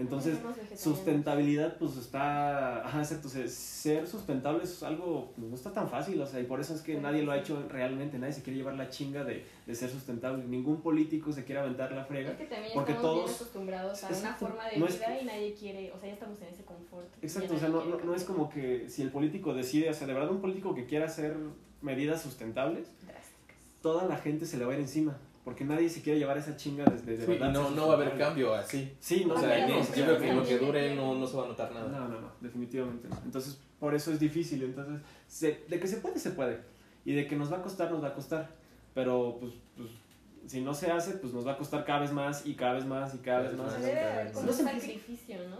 Entonces, 0.00 0.38
sustentabilidad, 0.76 1.76
pues 1.78 1.96
está, 1.96 2.84
ajá, 2.86 2.98
exacto, 3.00 3.28
o 3.28 3.30
sea, 3.30 3.46
ser 3.48 4.06
sustentable 4.06 4.64
es 4.64 4.82
algo, 4.82 5.32
pues, 5.36 5.48
no 5.48 5.54
está 5.54 5.72
tan 5.72 5.88
fácil, 5.88 6.20
o 6.20 6.26
sea, 6.26 6.40
y 6.40 6.44
por 6.44 6.60
eso 6.60 6.74
es 6.74 6.80
que 6.82 6.98
nadie 7.00 7.22
lo 7.22 7.32
ha 7.32 7.38
hecho 7.38 7.62
realmente, 7.68 8.18
nadie 8.18 8.32
se 8.32 8.42
quiere 8.42 8.56
llevar 8.58 8.74
la 8.74 8.88
chinga 8.88 9.24
de, 9.24 9.44
de 9.66 9.74
ser 9.74 9.90
sustentable, 9.90 10.44
ningún 10.44 10.80
político 10.80 11.32
se 11.32 11.44
quiere 11.44 11.60
aventar 11.60 11.92
la 11.92 12.04
frega. 12.04 12.30
Es 12.30 12.36
que 12.38 12.44
también 12.46 12.72
porque 12.74 12.92
estamos 12.92 13.14
bien 13.14 13.26
todos- 13.26 13.36
acostumbrados 13.40 14.04
a 14.04 14.08
una 14.08 14.34
forma 14.34 14.66
de 14.68 14.78
No 14.78 14.86
vida 14.86 15.20
y 15.20 15.24
nadie 15.24 15.54
quiere, 15.54 15.92
o 15.92 15.98
sea, 15.98 16.08
ya 16.08 16.14
estamos 16.14 16.40
en 16.42 16.48
ese 16.48 16.64
confort. 16.64 17.06
Exacto, 17.22 17.54
o 17.54 17.58
sea, 17.58 17.68
no, 17.68 17.84
no, 17.84 17.98
no 18.00 18.14
es 18.14 18.24
como 18.24 18.48
que 18.50 18.88
si 18.88 19.02
el 19.02 19.10
político 19.10 19.54
decide, 19.54 19.90
o 19.90 19.94
sea, 19.94 20.06
de 20.06 20.14
verdad 20.14 20.30
un 20.30 20.40
político 20.40 20.74
que 20.74 20.86
quiera 20.86 21.06
hacer 21.06 21.36
medidas 21.82 22.22
sustentables, 22.22 22.86
Drásticas. 23.02 23.56
toda 23.82 24.06
la 24.06 24.16
gente 24.16 24.46
se 24.46 24.56
le 24.58 24.64
va 24.64 24.72
a 24.72 24.74
ir 24.76 24.80
encima, 24.82 25.16
porque 25.44 25.64
nadie 25.64 25.88
se 25.88 26.02
quiere 26.02 26.18
llevar 26.18 26.36
esa 26.38 26.56
chinga 26.56 26.84
desde 26.84 27.16
de 27.16 27.24
Sí, 27.24 27.30
verdad. 27.32 27.50
no, 27.52 27.70
no 27.70 27.86
va 27.88 27.94
a 27.94 27.96
haber 27.96 28.16
cambio 28.18 28.54
así. 28.54 28.92
Sí, 29.00 29.24
no, 29.24 29.34
O 29.34 29.38
sea, 29.38 29.48
Cambiar 29.48 29.70
en 29.70 29.70
la 29.70 29.74
principio 29.82 30.18
que 30.18 30.32
lo 30.34 30.44
que 30.44 30.58
dure 30.58 30.94
no, 30.94 31.14
no 31.14 31.26
se 31.26 31.36
va 31.36 31.44
a 31.44 31.48
notar 31.48 31.72
nada. 31.72 31.88
No, 31.88 32.08
no, 32.08 32.20
no, 32.20 32.32
definitivamente 32.40 33.08
no. 33.08 33.16
Entonces, 33.24 33.58
por 33.78 33.94
eso 33.94 34.12
es 34.12 34.20
difícil. 34.20 34.62
Entonces, 34.62 35.00
se- 35.26 35.64
de 35.68 35.80
que 35.80 35.86
se 35.86 35.96
puede, 35.98 36.18
se 36.18 36.30
puede. 36.32 36.60
Y 37.04 37.14
de 37.14 37.26
que 37.26 37.36
nos 37.36 37.50
va 37.52 37.58
a 37.58 37.62
costar, 37.62 37.90
nos 37.90 38.02
va 38.02 38.08
a 38.08 38.14
costar. 38.14 38.50
Pero, 38.94 39.38
pues, 39.40 39.52
pues, 39.76 39.88
si 40.46 40.60
no 40.60 40.74
se 40.74 40.90
hace, 40.90 41.12
pues 41.14 41.32
nos 41.32 41.46
va 41.46 41.52
a 41.52 41.56
costar 41.56 41.84
cada 41.84 42.00
vez 42.00 42.12
más 42.12 42.44
y 42.46 42.54
cada 42.54 42.72
vez 42.74 42.84
más 42.84 43.14
y 43.14 43.18
cada 43.18 43.40
vez 43.42 43.56
más. 43.56 43.72
Como 43.74 43.86
más. 43.86 44.36
un 44.36 44.46
No 44.46 44.52
se 44.52 44.64
sacrificio, 44.64 45.36
¿no? 45.48 45.56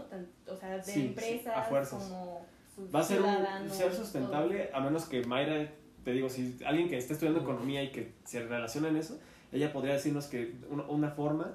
O 0.53 0.55
sea, 0.55 0.77
de 0.77 0.83
Sí, 0.83 0.91
sí, 0.91 1.01
empresas 1.07 1.55
a 1.57 1.63
fuerzas. 1.63 2.03
como 2.03 2.45
Va 2.93 2.99
a 2.99 3.03
ser 3.03 3.21
un, 3.21 3.69
ser 3.69 3.93
sustentable, 3.93 4.69
a 4.73 4.79
menos 4.79 5.05
que 5.05 5.23
Mayra, 5.25 5.69
te 6.03 6.11
digo, 6.13 6.29
si 6.29 6.57
alguien 6.65 6.89
que 6.89 6.97
esté 6.97 7.13
estudiando 7.13 7.41
economía 7.41 7.83
y 7.83 7.91
que 7.91 8.13
se 8.23 8.43
relaciona 8.47 8.87
en 8.89 8.95
eso, 8.97 9.19
ella 9.51 9.71
podría 9.73 9.93
decirnos 9.93 10.27
que 10.27 10.53
una, 10.69 10.83
una 10.83 11.09
forma 11.11 11.51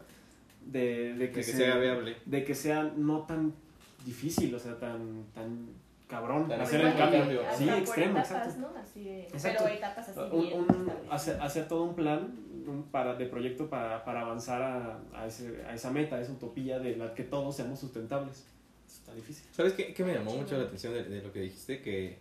de, 0.64 1.14
de 1.14 1.26
que, 1.28 1.32
Que, 1.32 1.40
que 1.40 1.42
se- 1.44 1.56
sea 1.56 1.76
viable. 1.78 2.16
de 2.24 2.44
que 2.44 2.54
sea 2.54 2.82
no 2.96 3.22
tan 3.22 3.54
difícil, 4.04 4.54
o 4.54 4.58
sea, 4.58 4.78
tan, 4.78 5.24
tan 5.34 5.68
cabrón 6.08 6.48
Tan 6.48 6.60
hacer 6.60 6.80
el 6.82 6.96
cambio. 6.96 7.40
hasta 7.42 7.56
Sí, 7.58 7.64
por 7.66 7.74
extremo, 7.78 8.18
etapas, 8.18 8.30
exacto. 8.30 8.60
¿no? 8.74 8.80
Así 8.80 9.04
de, 9.04 9.22
Exacto. 9.24 9.62
Pero 9.64 9.74
etapas 9.76 10.08
así 10.08 10.20
Un- 10.20 10.40
bien 10.42 10.54
un- 10.58 10.60
establecidas. 10.70 11.06
hacer, 11.12 11.40
hacer 11.40 11.68
todo 11.68 11.84
un 11.84 11.94
plan 11.94 12.34
un 12.66 12.82
para, 12.90 13.14
de 13.14 13.26
proyecto 13.26 13.68
para, 13.70 14.04
para 14.04 14.22
avanzar 14.22 14.60
a, 14.62 14.98
a, 15.14 15.26
ese- 15.26 15.62
a 15.68 15.74
esa 15.74 15.90
meta, 15.90 16.16
a 16.16 16.20
esa 16.20 16.32
utopía 16.32 16.78
de 16.80 16.96
la 16.96 17.14
que 17.14 17.22
todos 17.22 17.54
seamos 17.56 17.78
sustentables. 17.78 18.44
Está 18.88 19.14
difícil. 19.14 19.44
¿Sabes 19.52 19.72
qué, 19.74 19.94
qué 19.94 20.04
me 20.04 20.14
llamó 20.14 20.36
mucho 20.36 20.56
la 20.58 20.64
atención 20.64 20.92
de, 20.92 21.04
de 21.04 21.22
lo 21.22 21.32
que 21.32 21.40
dijiste? 21.40 21.80
Que, 21.80 22.18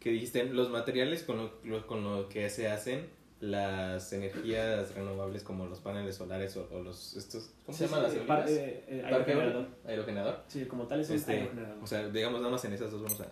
que 0.00 0.10
dijiste, 0.10 0.44
los 0.44 0.70
materiales 0.70 1.22
con 1.24 1.36
lo, 1.36 1.52
lo- 1.64 1.86
con 1.86 2.02
lo 2.04 2.28
que 2.28 2.48
se 2.50 2.68
hacen 2.70 3.06
las 3.42 4.12
energías 4.12 4.94
renovables 4.94 5.42
como 5.42 5.66
los 5.66 5.80
paneles 5.80 6.14
solares 6.14 6.56
o, 6.56 6.68
o 6.72 6.80
los 6.80 7.16
estos 7.16 7.50
¿cómo 7.66 7.76
se 7.76 7.88
Sí, 7.88 7.92
llaman 7.92 8.08
sí, 8.10 8.16
las 8.16 8.22
eh, 8.24 8.26
par- 8.28 8.48
eh, 8.48 8.84
eh, 8.86 9.00
Parque 9.02 9.32
aerogenerador. 9.32 9.66
aerogenerador. 9.84 10.38
Sí, 10.46 10.64
como 10.66 10.86
tal 10.86 11.00
es 11.00 11.10
un 11.10 11.16
Este, 11.16 11.32
aerogenerador. 11.32 11.82
o 11.82 11.86
sea 11.88 12.08
digamos 12.08 12.40
nada 12.40 12.52
más 12.52 12.64
en 12.64 12.72
esas 12.74 12.92
dos 12.92 13.02
vamos 13.02 13.20
a, 13.20 13.26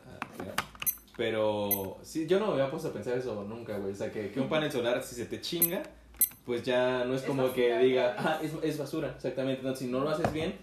pero 1.16 1.98
sí 2.02 2.26
yo 2.26 2.38
no 2.40 2.46
me 2.48 2.52
había 2.54 2.70
puesto 2.70 2.88
a 2.88 2.92
pensar 2.92 3.16
eso 3.18 3.44
nunca 3.44 3.78
güey. 3.78 3.92
O 3.92 3.96
sea 3.96 4.10
que, 4.10 4.30
que 4.32 4.40
un 4.40 4.48
panel 4.48 4.72
solar 4.72 5.02
si 5.02 5.14
se 5.14 5.26
te 5.26 5.40
chinga 5.40 5.82
pues 6.44 6.62
ya 6.64 7.04
no 7.04 7.14
es 7.14 7.22
Es 7.22 7.26
como 7.28 7.52
que 7.52 7.78
diga 7.78 8.16
ah 8.18 8.40
es, 8.42 8.52
es 8.62 8.78
basura 8.78 9.12
exactamente. 9.14 9.60
Entonces 9.60 9.86
si 9.86 9.92
no 9.92 10.00
lo 10.00 10.10
haces 10.10 10.32
bien 10.32 10.54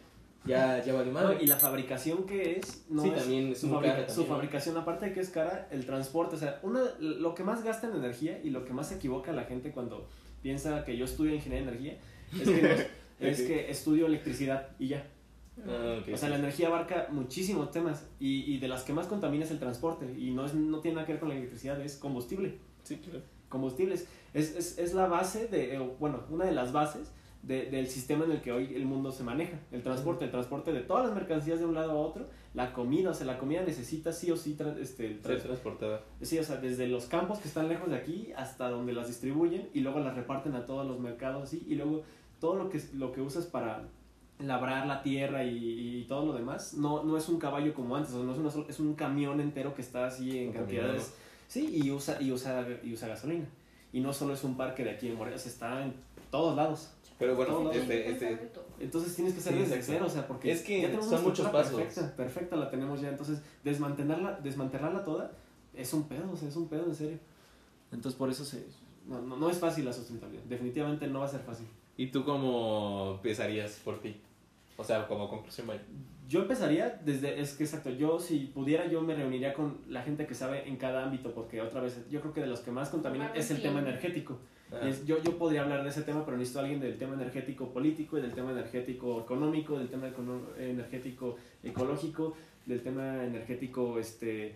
ya, 0.48 0.84
ya 0.84 0.94
vale 0.94 1.08
No, 1.08 1.13
madre. 1.13 1.38
y 1.42 1.48
la 1.48 1.58
fabricación 1.58 2.25
que 2.25 2.58
es, 2.60 2.86
no 2.89 3.01
Sí, 3.04 3.10
es 3.10 3.16
también 3.16 3.51
es 3.51 3.60
su, 3.60 3.68
muy 3.68 3.75
fabrica- 3.75 3.94
cara 3.96 4.08
su 4.10 4.13
también, 4.16 4.30
¿no? 4.30 4.36
fabricación, 4.36 4.77
aparte 4.77 5.06
de 5.08 5.13
que 5.13 5.20
es 5.20 5.30
cara, 5.30 5.68
el 5.72 5.86
transporte, 5.86 6.36
o 6.36 6.39
sea, 6.39 6.60
una, 6.63 6.82
lo 7.00 7.36
que 7.36 7.44
más 7.44 7.63
gasta 7.63 7.88
en 7.88 7.96
energía 7.96 8.39
y 8.44 8.50
lo 8.50 8.66
que 8.66 8.74
más 8.74 8.89
se 8.89 8.96
equivoca 8.96 9.32
la 9.32 9.44
gente 9.44 9.72
cuando 9.72 10.08
piensa 10.42 10.84
que 10.86 10.96
yo 10.98 11.06
estudio 11.06 11.34
ingeniería 11.36 11.66
de 11.66 11.72
energía, 11.77 11.98
es 12.34 12.50
que, 12.50 12.62
no- 12.62 12.98
es 13.27 13.42
que 13.42 13.70
estudio 13.72 14.06
electricidad 14.08 14.70
y 14.80 14.88
ya. 14.89 15.06
No. 15.58 15.72
Ah, 15.74 15.98
ok, 16.01 16.13
O 16.13 16.18
sea, 16.18 16.27
sí. 16.27 16.30
la 16.30 16.36
energía 16.38 16.68
abarca 16.68 17.08
muchísimos 17.12 17.72
temas 17.72 18.06
y, 18.20 18.54
y 18.54 18.60
de 18.60 18.68
las 18.68 18.84
que 18.84 18.94
más 18.94 19.08
contamina 19.08 19.44
es 19.44 19.50
el 19.51 19.58
transporte 19.60 20.06
y 20.18 20.30
no, 20.32 20.46
es, 20.46 20.54
no 20.54 20.80
tiene 20.82 20.96
nada 20.96 21.08
que 21.08 21.13
ver 21.13 21.20
con 21.20 21.30
la 21.30 21.36
electricidad, 21.36 21.82
es 21.82 21.96
combustible. 21.98 22.60
Sí, 22.84 22.98
claro. 22.98 23.22
Combustibles. 23.50 24.06
Es, 24.36 24.56
es, 24.56 24.77
es 24.77 24.94
la 24.94 25.08
base 25.08 25.48
de, 25.48 25.75
eh, 25.75 25.80
bueno, 26.00 26.22
una 26.30 26.46
de 26.46 26.51
las 26.51 26.72
bases 26.74 27.12
de- 27.48 27.66
del 27.72 27.88
sistema 27.88 28.25
en 28.25 28.32
el 28.32 28.42
que 28.42 28.51
hoy 28.51 28.74
el 28.75 28.86
mundo 28.86 29.12
se 29.12 29.24
maneja. 29.24 29.58
El 29.72 29.82
transporte, 29.82 30.25
el 30.25 30.32
transporte 30.32 30.72
de 30.74 30.82
todas 30.82 31.06
las 31.06 31.16
mercancías 31.16 31.60
de 31.60 31.66
un 31.66 31.74
lado 31.75 31.92
a 31.92 31.96
otro, 31.96 32.25
la 32.54 32.74
comida, 32.74 33.12
o 33.12 33.13
sea, 33.13 33.25
la 33.25 33.38
comida 33.38 33.62
necesita 33.63 34.12
sí 34.12 34.30
o 34.32 34.36
sí 34.38 34.58
este, 34.80 35.20
Ser 35.22 35.22
tra- 35.22 35.42
transportada. 35.42 36.01
Sí, 36.22 36.38
o 36.39 36.44
sea, 36.44 36.58
desde 36.58 36.88
los 36.88 37.06
campos 37.06 37.39
que 37.39 37.48
están 37.48 37.70
lejos 37.70 37.89
de 37.89 37.96
aquí 37.96 38.32
hasta 38.36 38.70
donde 38.70 38.94
las 38.94 39.08
distribuyen 39.08 39.70
y 39.74 39.80
luego 39.80 40.00
las 40.00 40.16
reparten 40.16 40.56
a 40.56 40.66
todos 40.66 40.86
los 40.86 41.00
mercados 41.00 41.44
así 41.44 41.63
y 41.68 41.75
luego 41.75 42.04
todo 42.39 42.56
lo 42.56 42.70
que, 42.70 42.82
lo 42.94 43.12
que 43.12 43.22
usas 43.22 43.46
para 43.46 43.84
labrar 44.39 44.86
la 44.86 45.01
tierra 45.01 45.44
y, 45.44 46.01
y 46.01 46.04
todo 46.08 46.25
lo 46.27 46.34
demás 46.34 46.75
no, 46.75 47.04
no 47.04 47.18
es 47.18 47.27
un 47.27 47.39
caballo 47.39 47.74
como 47.74 47.96
antes, 47.96 48.13
o 48.13 48.18
sea, 48.18 48.25
no 48.25 48.34
es, 48.34 48.38
una 48.39 48.51
sola- 48.51 48.66
es 48.70 48.80
un 48.80 48.94
camión 48.94 49.39
entero 49.42 49.74
que 49.74 49.82
está 49.82 50.06
así 50.06 50.38
en 50.38 50.51
cantidades. 50.54 51.13
Sí, 51.48 51.70
y 51.82 51.92
usa, 51.92 52.22
y, 52.22 52.32
usa, 52.32 52.68
y 52.84 52.94
usa 52.94 53.08
gasolina. 53.08 53.46
Y 53.94 54.01
no 54.01 54.12
solo 54.13 54.34
es 54.34 54.44
un 54.44 54.58
parque 54.58 54.84
de 54.84 54.92
aquí 54.92 55.08
en 55.08 55.16
Morelos, 55.16 55.46
está 55.48 55.82
en 55.84 55.94
todos 56.30 56.56
lados. 56.58 56.92
Pero 57.19 57.36
bueno, 57.36 57.71
este, 57.71 58.12
este. 58.12 58.51
Entonces 58.79 59.15
tienes 59.15 59.33
que 59.33 59.41
ser 59.41 59.53
Sí, 59.53 59.59
desde 59.59 59.75
exacto. 59.75 59.93
cero, 59.93 60.05
o 60.07 60.09
sea, 60.09 60.27
porque 60.27 60.51
Es 60.51 60.62
que 60.62 60.81
ya 60.81 60.88
tenemos 60.88 61.09
son 61.09 61.24
muchos 61.24 61.50
pasos. 61.50 61.75
Perfecta, 61.75 62.15
perfecta 62.15 62.55
la 62.55 62.69
tenemos 62.69 63.01
ya, 63.01 63.09
entonces 63.09 63.41
desmantelarla, 63.63 64.39
desmantelarla 64.41 65.03
toda 65.03 65.31
es 65.74 65.93
un 65.93 66.07
pedo, 66.07 66.31
o 66.31 66.36
sea, 66.36 66.50
es 66.50 66.55
un 66.55 66.67
pedo 66.67 66.86
en 66.86 66.95
serio. 66.95 67.19
Entonces 67.91 68.17
por 68.17 68.29
eso 68.29 68.43
se, 68.45 68.65
no, 69.07 69.21
no, 69.21 69.38
no 69.38 69.50
es 69.50 69.57
fácil 69.57 69.86
la 69.86 69.93
sustentabilidad, 69.93 70.43
definitivamente 70.43 71.07
no 71.07 71.19
va 71.19 71.25
a 71.25 71.29
ser 71.29 71.41
fácil. 71.41 71.67
¿Y 71.95 72.07
tú 72.07 72.24
cómo 72.24 73.13
empezarías 73.15 73.79
por 73.83 74.00
ti? 74.00 74.15
O 74.75 74.83
sea, 74.83 75.07
como 75.07 75.29
conclusión, 75.29 75.65
vaya. 75.65 75.81
Yo 76.27 76.41
empezaría 76.41 77.01
desde, 77.03 77.39
es 77.39 77.55
que 77.55 77.63
exacto, 77.63 77.89
yo 77.89 78.19
si 78.19 78.51
pudiera 78.53 78.86
yo 78.86 79.01
me 79.01 79.15
reuniría 79.15 79.53
con 79.53 79.77
la 79.88 80.03
gente 80.03 80.27
que 80.27 80.36
sabe 80.36 80.67
en 80.67 80.75
cada 80.75 81.03
ámbito, 81.03 81.33
porque 81.33 81.62
otra 81.62 81.81
vez 81.81 81.97
yo 82.12 82.19
creo 82.21 82.33
que 82.33 82.41
de 82.41 82.47
los 82.47 82.59
que 82.59 82.69
más 82.69 82.89
contaminan 82.89 83.31
es 83.33 83.50
el 83.50 83.62
tema 83.62 83.79
energético. 83.79 84.38
Ah, 84.71 84.88
Es- 84.88 85.05
yo, 85.05 85.21
yo 85.24 85.38
podría 85.38 85.63
hablar 85.63 85.83
de 85.83 85.89
ese 85.89 86.01
tema, 86.01 86.25
pero 86.25 86.36
necesito 86.38 86.59
a 86.59 86.63
alguien 86.63 86.79
del 86.81 86.97
tema 86.97 87.13
energético 87.13 87.69
político, 87.71 88.17
y 88.17 88.21
del 88.21 88.33
tema 88.33 88.51
energético 88.51 89.21
económico, 89.21 89.77
del 89.77 89.88
tema 89.89 90.09
energético 90.59 91.38
ecológico, 91.63 92.36
del 92.65 92.81
tema 92.81 93.24
energético 93.24 93.97
este, 93.97 94.55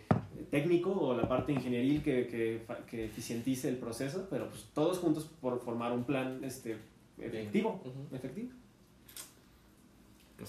técnico 0.49 0.91
o 0.91 1.15
la 1.15 1.29
parte 1.29 1.53
ingenieril 1.53 2.03
que, 2.03 2.27
que, 2.27 2.61
que 2.89 3.05
eficientice 3.05 3.69
el 3.69 3.77
proceso, 3.77 4.27
pero 4.29 4.49
pues 4.49 4.65
todos 4.73 4.97
juntos 4.99 5.29
por 5.39 5.61
formar 5.61 5.93
un 5.93 6.03
plan 6.03 6.43
este, 6.43 6.75
efectivo. 7.17 7.81
Efectivo. 8.11 8.49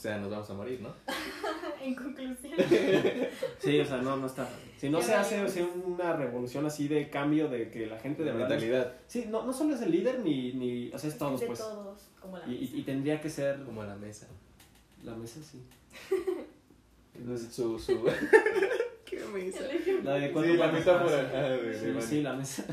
O 0.02 0.04
sea, 0.04 0.18
nos 0.18 0.32
vamos 0.32 0.50
a 0.50 0.54
morir, 0.54 0.80
¿no? 0.80 0.92
En 1.80 1.94
conclusión. 1.94 2.54
Sí, 3.61 3.78
o 3.78 3.85
sea, 3.85 3.99
no, 3.99 4.16
no 4.16 4.26
está. 4.26 4.49
Si 4.76 4.90
no 4.90 5.00
se 5.00 5.14
hace 5.14 5.37
valimos. 5.40 5.52
o 5.52 5.54
sea, 5.54 5.66
una 5.87 6.16
revolución 6.16 6.66
así 6.66 6.88
de 6.88 7.09
cambio 7.09 7.47
de 7.49 7.71
que 7.71 7.87
la 7.87 8.00
gente 8.00 8.25
de 8.25 8.32
mentalidad. 8.32 8.94
Sí, 9.06 9.26
no, 9.30 9.47
no 9.47 9.52
solo 9.52 9.76
es 9.76 9.82
el 9.82 9.92
líder 9.92 10.18
ni, 10.18 10.54
ni 10.54 10.90
o 10.92 10.99
sea, 10.99 11.09
es 11.09 11.16
todos 11.18 11.38
de 11.38 11.47
pues. 11.47 11.61
todos, 11.61 12.00
como 12.21 12.37
la 12.37 12.49
Y, 12.49 12.54
y- 12.54 12.61
mesa. 12.62 12.76
y 12.78 12.82
tendría 12.82 13.21
que 13.21 13.30
ser 13.30 13.62
Como 13.62 13.85
la 13.85 13.94
mesa. 13.94 14.26
la 15.04 15.14
mesa, 15.14 15.38
sí. 15.40 15.62
Entonces, 17.14 17.54
su... 17.54 17.78
su... 17.78 18.04
¿Qué 19.04 19.21
mesa? 19.32 19.61
La 20.02 20.14
de 20.14 20.32
cuatro 20.32 20.50
Sí, 20.50 20.56
la 20.59 20.64
patas. 20.66 20.78
metáfora. 20.80 21.30
Ah, 21.32 21.56
Ah, 21.97 22.00
sí, 22.00 22.23
la 22.23 22.32
mesa. 22.32 22.64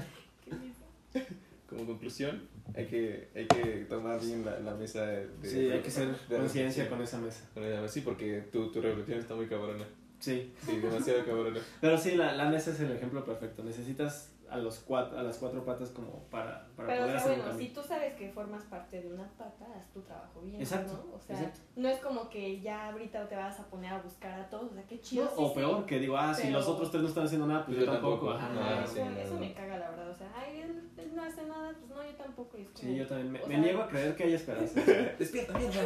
Como 1.79 1.91
conclusión, 1.91 2.41
hay 2.75 2.85
que, 2.87 3.29
hay 3.35 3.45
que 3.47 3.85
tomar 3.87 4.19
bien 4.21 4.43
la, 4.45 4.59
la 4.59 4.75
mesa 4.75 5.05
de... 5.05 5.27
de- 5.27 5.49
Sí, 5.49 5.71
hay 5.71 5.79
que 5.81 5.89
ser 5.91 6.09
conciencia 6.29 6.89
con 6.89 7.01
esa 7.01 7.19
mesa. 7.19 7.45
Sí, 7.87 8.01
porque 8.01 8.41
tu, 8.51 8.71
tu 8.71 8.81
reflexión 8.81 9.19
está 9.19 9.35
muy 9.35 9.47
cabrona. 9.47 9.85
Sí. 10.19 10.51
Sí, 10.65 10.77
demasiado 10.77 11.23
cabrona. 11.25 11.59
Pero 11.79 11.97
sí, 11.97 12.15
la, 12.15 12.35
la 12.35 12.49
mesa 12.49 12.71
es 12.71 12.79
el 12.81 12.91
ejemplo 12.91 13.23
perfecto. 13.23 13.63
Necesitas 13.63 14.33
a, 14.51 14.57
los 14.57 14.79
cuatro, 14.79 15.17
a 15.19 15.23
las 15.23 15.37
cuatro 15.37 15.63
patas 15.63 15.89
como 15.89 16.23
para, 16.31 16.67
para 16.75 16.87
Pero, 16.89 17.03
o 17.03 17.05
poder 17.05 17.09
sea, 17.09 17.17
hacer 17.19 17.31
un 17.31 17.37
bueno, 17.37 17.49
cambio. 17.51 17.67
si 17.67 17.73
tú 17.73 17.81
sabes 17.83 18.13
que 18.15 18.29
formas 18.29 18.63
parte 18.63 19.01
de 19.01 19.13
una 19.13 19.27
pata, 19.37 19.65
haz 19.77 19.87
tu 19.93 20.01
trabajo 20.01 20.41
bien, 20.41 20.59
Exacto, 20.61 20.93
¿no? 20.93 21.15
O 21.15 21.19
sea, 21.19 21.35
exacto. 21.37 21.59
no 21.75 21.87
es 21.89 21.99
como 21.99 22.29
que 22.29 22.61
ya 22.61 22.89
ahorita 22.89 23.27
te 23.27 23.35
vas 23.35 23.59
a 23.59 23.65
poner 23.65 23.93
a 23.93 24.01
buscar 24.01 24.39
a 24.39 24.49
todos, 24.49 24.71
o 24.71 24.73
sea, 24.73 24.83
qué 24.83 24.99
chido. 25.01 25.25
No, 25.25 25.29
sí, 25.31 25.35
o 25.37 25.47
sí. 25.49 25.55
peor, 25.55 25.85
que 25.85 25.99
digo, 25.99 26.17
ah, 26.17 26.33
si 26.33 26.49
los 26.49 26.67
otros 26.67 26.91
tres 26.91 27.03
no 27.03 27.09
están 27.09 27.25
haciendo 27.25 27.47
nada, 27.47 27.65
pues 27.65 27.77
Yo 27.77 27.85
yo, 27.85 27.91
tampoco. 27.91 28.33
tampoco. 28.33 28.59
Ajá. 28.61 28.79
Ah, 28.79 28.83
eso, 28.83 28.93
sí, 28.93 28.99
no, 29.01 29.17
eso 29.17 29.33
no. 29.33 29.39
me 29.39 29.53
caga, 29.53 29.77
la 29.77 29.89
verdad. 29.89 30.09
O 30.09 30.15
sea, 30.15 30.31
ay, 30.35 30.61
él, 30.61 30.89
él 30.97 31.11
no 31.15 31.23
hace 31.23 31.45
nada, 31.45 31.73
pues 31.77 31.89
no, 31.89 32.03
yo 32.03 32.15
tampoco. 32.15 32.57
Y 32.57 32.61
es 32.61 32.67
como, 32.69 32.79
Sí, 32.79 32.95
yo 32.95 33.07
también. 33.07 33.31
Me, 33.31 33.39
o 33.41 33.47
me 33.47 33.55
sea, 33.55 33.63
niego 33.63 33.81
a 33.81 33.87
creer 33.87 34.15
que 34.15 34.23
haya 34.23 34.35
esperanza. 34.35 34.81
Despierta, 35.19 35.57
mierda. 35.57 35.79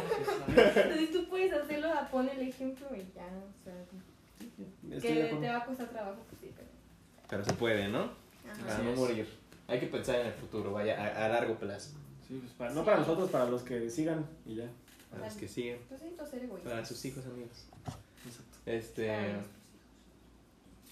Entonces 0.48 1.12
tú 1.12 1.28
puedes 1.28 1.52
hacerlo, 1.52 1.88
a 1.92 2.08
pon 2.08 2.28
el 2.28 2.40
ejemplo 2.48 2.86
y 2.94 3.12
ya, 3.14 3.26
o 3.26 3.64
sea, 3.64 3.74
Estoy 4.90 5.12
que 5.14 5.36
te 5.40 5.48
va 5.48 5.56
a 5.56 5.64
costar 5.64 5.88
trabajo, 5.88 6.18
pues 6.28 6.40
sí, 6.40 6.50
pero. 6.54 6.68
Pero 7.28 7.44
se 7.44 7.52
puede, 7.54 7.88
¿no? 7.88 8.23
Para 8.66 8.78
no 8.78 8.90
es. 8.90 8.98
morir. 8.98 9.28
Hay 9.66 9.80
que 9.80 9.86
pensar 9.86 10.16
en 10.20 10.26
el 10.26 10.32
futuro, 10.34 10.72
vaya, 10.72 11.02
a, 11.02 11.26
a 11.26 11.28
largo 11.28 11.58
plazo. 11.58 11.90
Sí, 12.28 12.38
pues 12.40 12.52
para- 12.52 12.72
no 12.74 12.84
para 12.84 12.98
nosotros, 12.98 13.30
para 13.30 13.46
los 13.46 13.62
que 13.62 13.88
sigan 13.90 14.26
y 14.46 14.56
ya. 14.56 14.70
Para 15.10 15.24
los 15.26 15.34
que 15.34 15.48
siguen. 15.48 15.78
Pues 15.88 16.02
egoísta. 16.02 16.70
Para 16.70 16.84
sus 16.84 17.04
hijos, 17.04 17.24
amigos. 17.26 17.66
Exacto. 18.26 18.58
Este. 18.66 19.10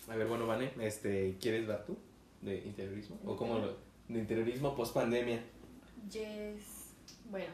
A 0.09 0.17
ver, 0.17 0.27
bueno, 0.27 0.47
Vane, 0.47 0.73
este, 0.81 1.37
¿quieres 1.41 1.67
dar 1.67 1.85
tú? 1.85 1.97
¿De 2.41 2.57
interiorismo? 2.59 3.19
¿O 3.25 3.37
cómo 3.37 3.59
lo.? 3.59 3.77
De 4.09 4.19
interiorismo 4.19 4.75
post 4.75 4.95
pandemia. 4.95 5.43
Yes. 6.11 6.91
Bueno. 7.31 7.53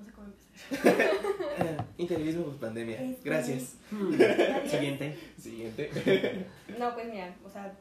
No 0.00 0.06
sé 0.06 0.12
cómo 0.12 0.26
empezar. 0.28 1.86
interiorismo 1.98 2.44
post 2.44 2.60
pandemia. 2.60 3.00
Este- 3.02 3.28
Gracias. 3.28 3.76
Siguiente. 4.70 5.18
Siguiente. 5.38 6.46
No, 6.78 6.94
pues 6.94 7.08
mira, 7.10 7.34
o 7.44 7.50
sea, 7.50 7.72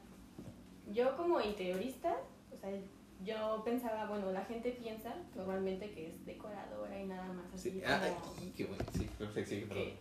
yo 0.91 1.15
como 1.15 1.39
interiorista, 1.39 2.17
o 2.53 2.57
sea, 2.57 2.69
yo 3.23 3.61
pensaba, 3.63 4.07
bueno, 4.07 4.31
la 4.31 4.43
gente 4.45 4.71
piensa 4.71 5.13
normalmente 5.35 5.91
que 5.91 6.07
es 6.07 6.25
decoradora 6.25 6.99
y 6.99 7.05
nada 7.05 7.31
más 7.33 7.45
así 7.53 7.69
Sí. 7.71 7.81
como 7.81 7.93
Ah, 7.93 8.01
ay, 8.03 8.53
qué 8.57 8.65
bueno. 8.65 8.83
Sí, 8.97 9.09
perfecto, 9.17 9.49
sí, 9.49 9.65
perdón. 9.67 9.83
que- 9.85 9.99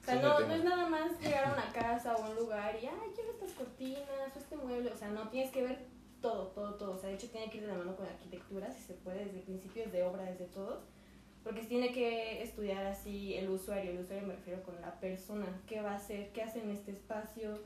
o 0.00 0.04
sea, 0.04 0.14
Sí, 0.14 0.20
no, 0.22 0.40
no 0.40 0.54
es 0.54 0.64
nada 0.64 0.88
más 0.88 1.20
llegar 1.20 1.44
a 1.46 1.52
una 1.54 1.72
casa 1.72 2.14
o 2.16 2.22
a 2.24 2.30
un 2.30 2.36
lugar 2.36 2.76
y, 2.80 2.86
ay, 2.86 3.10
quiero 3.14 3.30
estas 3.32 3.52
cortinas 3.52 4.34
o 4.34 4.38
este 4.38 4.56
mueble, 4.56 4.90
o 4.92 4.96
sea, 4.96 5.08
no, 5.08 5.28
tienes 5.28 5.50
que 5.52 5.62
ver 5.62 5.78
todo, 6.22 6.48
todo, 6.48 6.74
todo, 6.74 6.92
o 6.92 6.98
sea, 6.98 7.08
de 7.10 7.14
hecho 7.16 7.28
tiene 7.30 7.50
que 7.50 7.58
ir 7.58 7.62
de 7.64 7.68
la 7.72 7.78
mano 7.78 7.94
con 7.96 8.06
la 8.06 8.12
arquitectura, 8.12 8.70
si 8.72 8.80
se 8.82 8.94
puede, 8.94 9.24
desde 9.26 9.40
principios 9.40 9.90
de 9.92 10.02
obra, 10.02 10.24
desde 10.24 10.46
todo, 10.46 10.82
porque 11.48 11.62
tiene 11.62 11.92
que 11.92 12.42
estudiar 12.42 12.84
así 12.84 13.32
el 13.34 13.48
usuario, 13.48 13.92
el 13.92 14.00
usuario 14.00 14.26
me 14.28 14.34
refiero 14.34 14.62
con 14.64 14.78
la 14.82 15.00
persona, 15.00 15.46
qué 15.66 15.80
va 15.80 15.92
a 15.92 15.96
hacer, 15.96 16.28
qué 16.34 16.42
hace 16.42 16.60
en 16.60 16.68
este 16.68 16.90
espacio, 16.90 17.58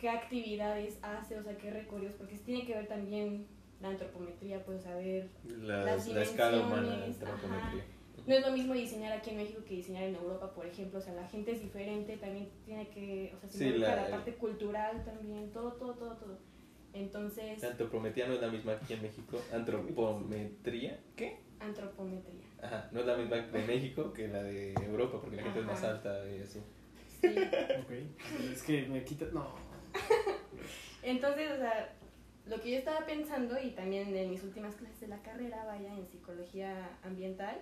qué 0.00 0.08
actividades 0.08 0.98
hace, 1.02 1.38
o 1.38 1.42
sea, 1.42 1.58
qué 1.58 1.70
recorridos, 1.70 2.14
porque 2.14 2.38
tiene 2.38 2.64
que 2.64 2.72
ver 2.72 2.88
también 2.88 3.48
la 3.82 3.88
antropometría, 3.90 4.64
pues 4.64 4.84
saber 4.84 5.28
Las- 5.44 5.84
Las 5.84 6.08
la 6.08 6.22
escala 6.22 6.66
humana, 6.66 6.96
la 6.96 7.06
no 8.26 8.34
es 8.34 8.46
lo 8.46 8.52
mismo 8.52 8.72
diseñar 8.72 9.12
aquí 9.12 9.28
en 9.28 9.36
México 9.36 9.60
que 9.68 9.74
diseñar 9.74 10.04
en 10.04 10.14
Europa, 10.14 10.54
por 10.54 10.64
ejemplo. 10.64 10.98
O 10.98 11.02
sea, 11.02 11.12
la 11.12 11.28
gente 11.28 11.52
es 11.52 11.60
diferente, 11.60 12.16
también 12.16 12.48
tiene 12.64 12.88
que, 12.88 13.34
o 13.36 13.38
sea, 13.40 13.48
se 13.50 13.58
Sí, 13.58 13.78
la- 13.78 13.94
la, 13.94 14.08
parte 14.08 14.34
cultural 14.36 15.04
también, 15.04 15.50
todo, 15.52 15.72
todo, 15.74 15.92
todo, 15.96 16.16
todo. 16.16 16.38
Entonces, 16.94 17.60
La 17.62 17.68
antropometría 17.68 18.26
no 18.26 18.32
es 18.34 18.40
la 18.40 18.48
misma 18.48 18.72
aquí 18.72 18.94
en 18.94 19.02
México. 19.02 19.38
Antropometría, 19.52 20.98
¿qué? 21.14 21.40
antropometría. 21.60 22.45
Ajá, 22.62 22.88
no 22.90 23.00
es 23.00 23.06
la 23.06 23.16
misma 23.16 23.36
de 23.36 23.66
México 23.66 24.12
que 24.12 24.28
la 24.28 24.42
de 24.42 24.72
Europa, 24.74 25.18
porque 25.20 25.36
la 25.36 25.42
gente 25.42 25.60
es 25.60 25.66
más 25.66 25.78
Ajá. 25.82 25.92
alta 25.92 26.28
y 26.30 26.40
así. 26.40 26.60
Sí. 27.20 27.28
Ok. 27.28 27.90
Es 28.52 28.62
que 28.62 28.86
me 28.86 29.04
quita. 29.04 29.26
No. 29.32 29.54
Entonces, 31.02 31.50
o 31.52 31.56
sea, 31.56 31.94
lo 32.46 32.60
que 32.60 32.70
yo 32.72 32.78
estaba 32.78 33.04
pensando, 33.06 33.58
y 33.60 33.70
también 33.70 34.14
en 34.14 34.30
mis 34.30 34.42
últimas 34.42 34.74
clases 34.74 35.00
de 35.00 35.08
la 35.08 35.18
carrera, 35.22 35.64
vaya, 35.66 35.94
en 35.94 36.06
psicología 36.06 36.90
ambiental, 37.02 37.58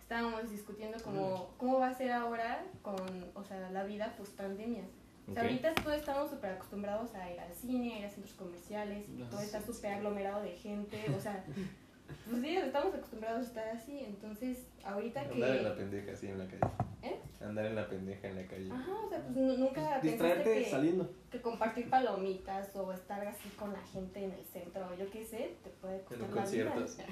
estábamos 0.00 0.50
discutiendo 0.50 0.98
cómo, 1.02 1.54
cómo 1.56 1.78
va 1.78 1.88
a 1.88 1.94
ser 1.94 2.12
ahora 2.12 2.64
con, 2.82 2.96
o 3.34 3.44
sea, 3.44 3.70
la 3.70 3.84
vida 3.84 4.14
post 4.16 4.36
pandemia. 4.36 4.84
O 5.30 5.34
sea, 5.34 5.44
ahorita 5.44 5.74
todos 5.74 5.96
estamos 5.96 6.30
súper 6.30 6.50
acostumbrados 6.52 7.14
a 7.14 7.30
ir 7.32 7.38
al 7.38 7.54
cine, 7.54 7.94
a 7.94 7.98
ir 8.00 8.04
a 8.06 8.10
centros 8.10 8.34
comerciales, 8.34 9.08
y 9.08 9.12
No, 9.12 9.26
todo 9.26 9.40
está 9.40 9.60
súper 9.60 9.92
aglomerado 9.92 10.42
de 10.42 10.52
gente, 10.56 10.98
o 11.16 11.20
sea, 11.20 11.44
pues 12.28 12.42
sí, 12.42 12.56
estamos 12.56 12.94
acostumbrados 12.94 13.40
a 13.40 13.48
estar 13.48 13.68
así, 13.68 14.00
entonces 14.00 14.66
ahorita 14.84 15.20
Andar 15.22 15.56
en 15.56 15.64
la 15.64 15.70
que... 15.74 15.80
pendeja 15.82 16.12
así 16.12 16.26
en 16.28 16.38
la 16.38 16.46
calle. 16.46 16.72
¿Eh? 17.02 17.20
Andar 17.40 17.66
en 17.66 17.74
la 17.74 17.88
pendeja 17.88 18.28
en 18.28 18.36
la 18.36 18.46
calle. 18.46 18.70
Ajá, 18.70 18.92
o 19.04 19.08
sea, 19.08 19.20
pues 19.22 19.36
nu- 19.36 19.56
nunca 19.56 20.00
Distraerte 20.00 20.42
pensaste 20.44 20.64
que, 20.64 20.70
saliendo. 20.70 21.10
que 21.30 21.40
compartir 21.42 21.90
palomitas 21.90 22.74
o 22.76 22.92
estar 22.92 23.26
así 23.26 23.48
con 23.50 23.72
la 23.72 23.80
gente 23.82 24.24
en 24.24 24.32
el 24.32 24.44
centro, 24.44 24.86
o 24.88 24.94
yo 24.96 25.10
qué 25.10 25.24
sé, 25.24 25.56
te 25.64 25.70
puede 25.70 26.00
costar 26.02 26.28
un 26.28 26.34
la 26.36 26.44
vida. 26.46 26.70
concierto, 26.74 26.88
sí. 26.88 27.02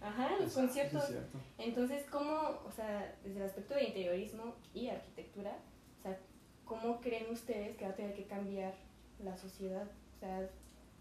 Ajá, 0.00 0.30
los 0.40 0.50
Eso- 0.50 0.60
conciertos. 0.60 1.10
Entonces, 1.58 2.04
¿cómo, 2.10 2.60
o 2.66 2.72
sea, 2.74 3.14
desde 3.22 3.36
el 3.38 3.46
aspecto 3.46 3.74
de 3.74 3.84
interiorismo 3.84 4.56
y 4.74 4.88
arquitectura, 4.88 5.56
o 6.00 6.02
sea, 6.02 6.18
cómo 6.64 7.00
creen 7.00 7.30
ustedes 7.30 7.76
que 7.76 7.84
va 7.84 7.92
a 7.92 7.94
tener 7.94 8.14
que 8.14 8.24
cambiar 8.24 8.74
la 9.22 9.36
sociedad? 9.36 9.86
O 10.16 10.18
sea, 10.18 10.48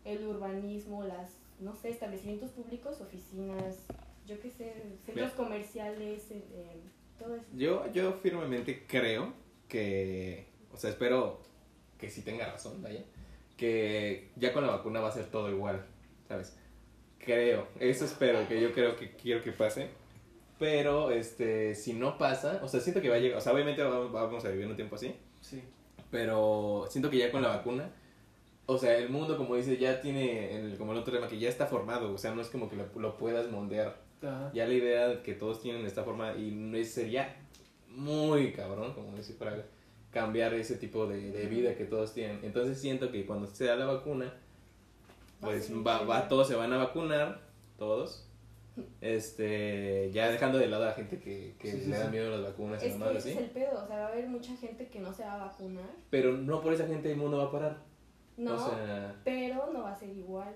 el 0.05 0.27
urbanismo, 0.27 1.03
las, 1.03 1.31
no 1.61 1.75
sé, 1.75 1.89
establecimientos 1.89 2.51
públicos, 2.51 2.99
oficinas, 3.01 3.85
yo 4.27 4.39
qué 4.41 4.49
sé, 4.49 4.73
centros 5.05 5.15
Mira. 5.15 5.35
comerciales, 5.35 6.31
eh, 6.31 6.43
eh, 6.53 6.81
todo 7.17 7.35
eso. 7.35 7.45
Yo, 7.55 7.91
yo 7.93 8.13
firmemente 8.13 8.85
creo 8.87 9.33
que, 9.67 10.47
o 10.73 10.77
sea, 10.77 10.89
espero 10.89 11.41
que 11.97 12.09
sí 12.09 12.21
tenga 12.23 12.47
razón, 12.51 12.81
vaya, 12.81 13.03
que 13.57 14.29
ya 14.35 14.51
con 14.53 14.65
la 14.65 14.71
vacuna 14.73 14.99
va 15.01 15.09
a 15.09 15.11
ser 15.11 15.25
todo 15.27 15.49
igual, 15.49 15.85
¿sabes? 16.27 16.57
Creo, 17.19 17.67
eso 17.79 18.05
espero, 18.05 18.47
que 18.47 18.59
yo 18.59 18.73
creo 18.73 18.95
que 18.95 19.11
quiero 19.15 19.43
que 19.43 19.51
pase. 19.51 19.89
Pero, 20.57 21.09
este, 21.11 21.73
si 21.75 21.93
no 21.93 22.17
pasa, 22.19 22.59
o 22.63 22.67
sea, 22.67 22.79
siento 22.79 23.01
que 23.01 23.09
va 23.09 23.15
a 23.15 23.19
llegar, 23.19 23.37
o 23.37 23.41
sea, 23.41 23.53
obviamente 23.53 23.81
vamos, 23.83 24.11
vamos 24.11 24.45
a 24.45 24.49
vivir 24.49 24.67
un 24.67 24.75
tiempo 24.75 24.95
así, 24.95 25.15
Sí. 25.41 25.61
pero 26.11 26.85
siento 26.89 27.09
que 27.09 27.17
ya 27.17 27.31
con 27.31 27.41
la 27.41 27.47
vacuna, 27.49 27.89
o 28.73 28.77
sea, 28.77 28.97
el 28.97 29.09
mundo, 29.09 29.37
como 29.37 29.55
dice, 29.55 29.77
ya 29.77 30.01
tiene, 30.01 30.55
el, 30.55 30.77
como 30.77 30.91
el 30.93 30.97
otro 30.99 31.13
tema, 31.13 31.27
que 31.27 31.39
ya 31.39 31.49
está 31.49 31.65
formado, 31.67 32.13
o 32.13 32.17
sea, 32.17 32.33
no 32.33 32.41
es 32.41 32.47
como 32.49 32.69
que 32.69 32.75
lo, 32.75 32.85
lo 32.99 33.17
puedas 33.17 33.49
moldear 33.51 33.97
Ajá. 34.21 34.51
ya 34.53 34.65
la 34.67 34.73
idea 34.73 35.07
de 35.09 35.21
que 35.23 35.33
todos 35.33 35.61
tienen 35.61 35.85
esta 35.85 36.03
forma 36.03 36.33
y 36.35 36.83
sería 36.85 37.35
muy 37.89 38.51
cabrón, 38.53 38.93
como 38.93 39.15
decir 39.15 39.37
para 39.37 39.65
cambiar 40.11 40.53
ese 40.53 40.75
tipo 40.75 41.07
de, 41.07 41.31
de 41.31 41.45
vida 41.47 41.75
que 41.75 41.85
todos 41.85 42.13
tienen. 42.13 42.39
Entonces 42.43 42.79
siento 42.79 43.11
que 43.11 43.25
cuando 43.25 43.47
se 43.47 43.65
da 43.65 43.75
la 43.75 43.85
vacuna, 43.85 44.33
pues 45.39 45.71
va, 45.85 46.03
va, 46.03 46.27
todos 46.27 46.47
se 46.47 46.55
van 46.55 46.71
a 46.73 46.77
vacunar, 46.77 47.41
todos. 47.77 48.27
Este, 49.01 50.09
ya 50.13 50.29
dejando 50.31 50.57
de 50.57 50.67
lado 50.67 50.83
a 50.83 50.87
la 50.87 50.93
gente 50.93 51.19
que, 51.19 51.55
que 51.59 51.71
Sí, 51.71 51.79
sí, 51.81 51.89
le 51.89 51.97
da 51.97 52.05
sí. 52.05 52.11
miedo 52.11 52.27
a 52.33 52.37
las 52.37 52.51
vacunas 52.51 52.81
y 52.83 52.87
Es 52.87 52.93
que 52.95 53.03
ese 53.09 53.17
así. 53.17 53.29
es 53.31 53.37
el 53.37 53.49
pedo, 53.49 53.83
o 53.83 53.87
sea, 53.87 53.97
va 53.99 54.05
a 54.05 54.07
haber 54.07 54.27
mucha 54.29 54.55
gente 54.55 54.87
que 54.87 54.99
no 54.99 55.11
se 55.13 55.23
va 55.23 55.33
a 55.33 55.45
vacunar, 55.47 55.89
Pero 56.09 56.33
no 56.33 56.61
por 56.61 56.73
esa 56.73 56.87
gente 56.87 57.11
el 57.11 57.17
mundo 57.17 57.37
va 57.37 57.45
a 57.45 57.51
parar. 57.51 57.77
No, 58.41 58.55
O 58.55 58.69
sea, 58.69 59.15
pero 59.23 59.71
no 59.71 59.83
va 59.83 59.91
a 59.91 59.95
ser 59.95 60.09
igual. 60.09 60.53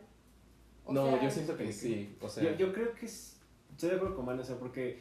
O 0.85 0.93
no, 0.93 1.05
sea, 1.11 1.23
yo 1.23 1.29
siento 1.31 1.55
que 1.57 1.71
sí. 1.71 2.15
O 2.21 2.29
sea, 2.29 2.43
Yo, 2.43 2.55
yo 2.57 2.73
creo 2.73 2.93
que 2.93 3.05
es- 3.05 3.39
estoy 3.71 3.89
de 3.89 3.95
acuerdo 3.95 4.15
con 4.15 4.25
Manu, 4.25 4.41
o 4.41 4.45
sea, 4.45 4.57
porque 4.57 4.99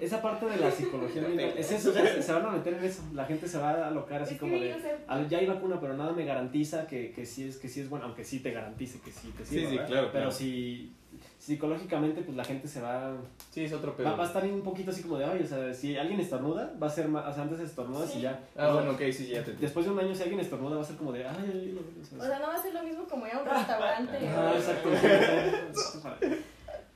esa 0.00 0.22
parte 0.22 0.46
de 0.46 0.56
la 0.56 0.70
psicología 0.70 1.22
es 1.56 1.72
eso, 1.72 1.90
o 1.90 1.92
sea, 1.92 2.22
se 2.22 2.32
van 2.32 2.46
a 2.46 2.50
meter 2.50 2.74
en 2.74 2.84
eso, 2.84 3.02
la 3.14 3.24
gente 3.24 3.48
se 3.48 3.58
va 3.58 3.70
a 3.70 3.88
alocar 3.88 4.22
así 4.22 4.34
Es 4.34 4.40
que, 4.40 4.46
como 4.48 4.60
de, 4.60 4.74
o 4.74 4.80
sea, 4.80 4.98
"Ah, 5.08 5.22
ya 5.28 5.38
hay 5.38 5.46
vacuna, 5.46 5.80
pero 5.80 5.96
nada 5.96 6.12
me 6.12 6.24
garantiza 6.24 6.86
que, 6.86 7.12
que 7.12 7.26
sí 7.26 7.48
es 7.48 7.56
que 7.58 7.68
sí 7.68 7.80
es 7.80 7.88
bueno, 7.90 8.06
aunque 8.06 8.24
sí 8.24 8.40
te 8.40 8.52
garantice 8.52 9.00
que 9.00 9.10
sí 9.10 9.32
te 9.36 9.44
Sí, 9.44 9.56
sirva, 9.60 9.70
sí, 9.70 9.76
claro, 9.78 10.08
Pero 10.08 10.10
claro. 10.12 10.30
si 10.30 10.92
psicológicamente 11.38 12.22
pues 12.22 12.36
la 12.36 12.44
gente 12.44 12.68
se 12.68 12.80
va, 12.80 13.12
sí 13.50 13.64
es 13.64 13.72
otro 13.72 13.92
va, 13.92 13.96
pedo. 13.96 14.16
va 14.16 14.24
a 14.24 14.26
estar 14.26 14.44
un 14.44 14.62
poquito 14.62 14.90
así 14.90 15.02
como 15.02 15.18
de, 15.18 15.24
ay, 15.24 15.42
o 15.42 15.46
sea, 15.46 15.72
si 15.74 15.96
alguien 15.96 16.20
estornuda, 16.20 16.72
va 16.82 16.86
a 16.86 16.90
ser 16.90 17.08
más, 17.08 17.26
o 17.26 17.32
sea, 17.32 17.42
antes 17.42 17.60
estornudas 17.60 18.10
Sí. 18.10 18.18
y 18.18 18.22
ya. 18.22 18.40
Ah, 18.56 18.72
bueno, 18.74 18.92
ok, 18.92 19.00
sí, 19.12 19.28
ya 19.28 19.42
te 19.44 19.52
Después 19.54 19.86
de 19.86 19.92
un 19.92 19.98
año 20.00 20.14
si 20.14 20.22
alguien 20.22 20.40
estornuda 20.40 20.76
va 20.76 20.82
a 20.82 20.84
ser 20.86 20.96
como 20.96 21.12
de, 21.12 21.26
ay, 21.26 21.36
ay, 21.38 21.50
ay, 21.52 21.78
o 22.02 22.04
sea, 22.04 22.18
O 22.18 22.24
sea, 22.26 22.38
no 22.38 22.46
va 22.48 22.54
a 22.54 22.62
ser 22.62 22.74
lo 22.74 22.82
mismo 22.82 23.04
como 23.08 23.26
ir 23.26 23.32
a 23.34 23.38
un 23.40 23.44
restaurante. 23.48 24.18
Ah, 24.28 24.52
o- 24.52 24.56
exacto. 24.56 24.88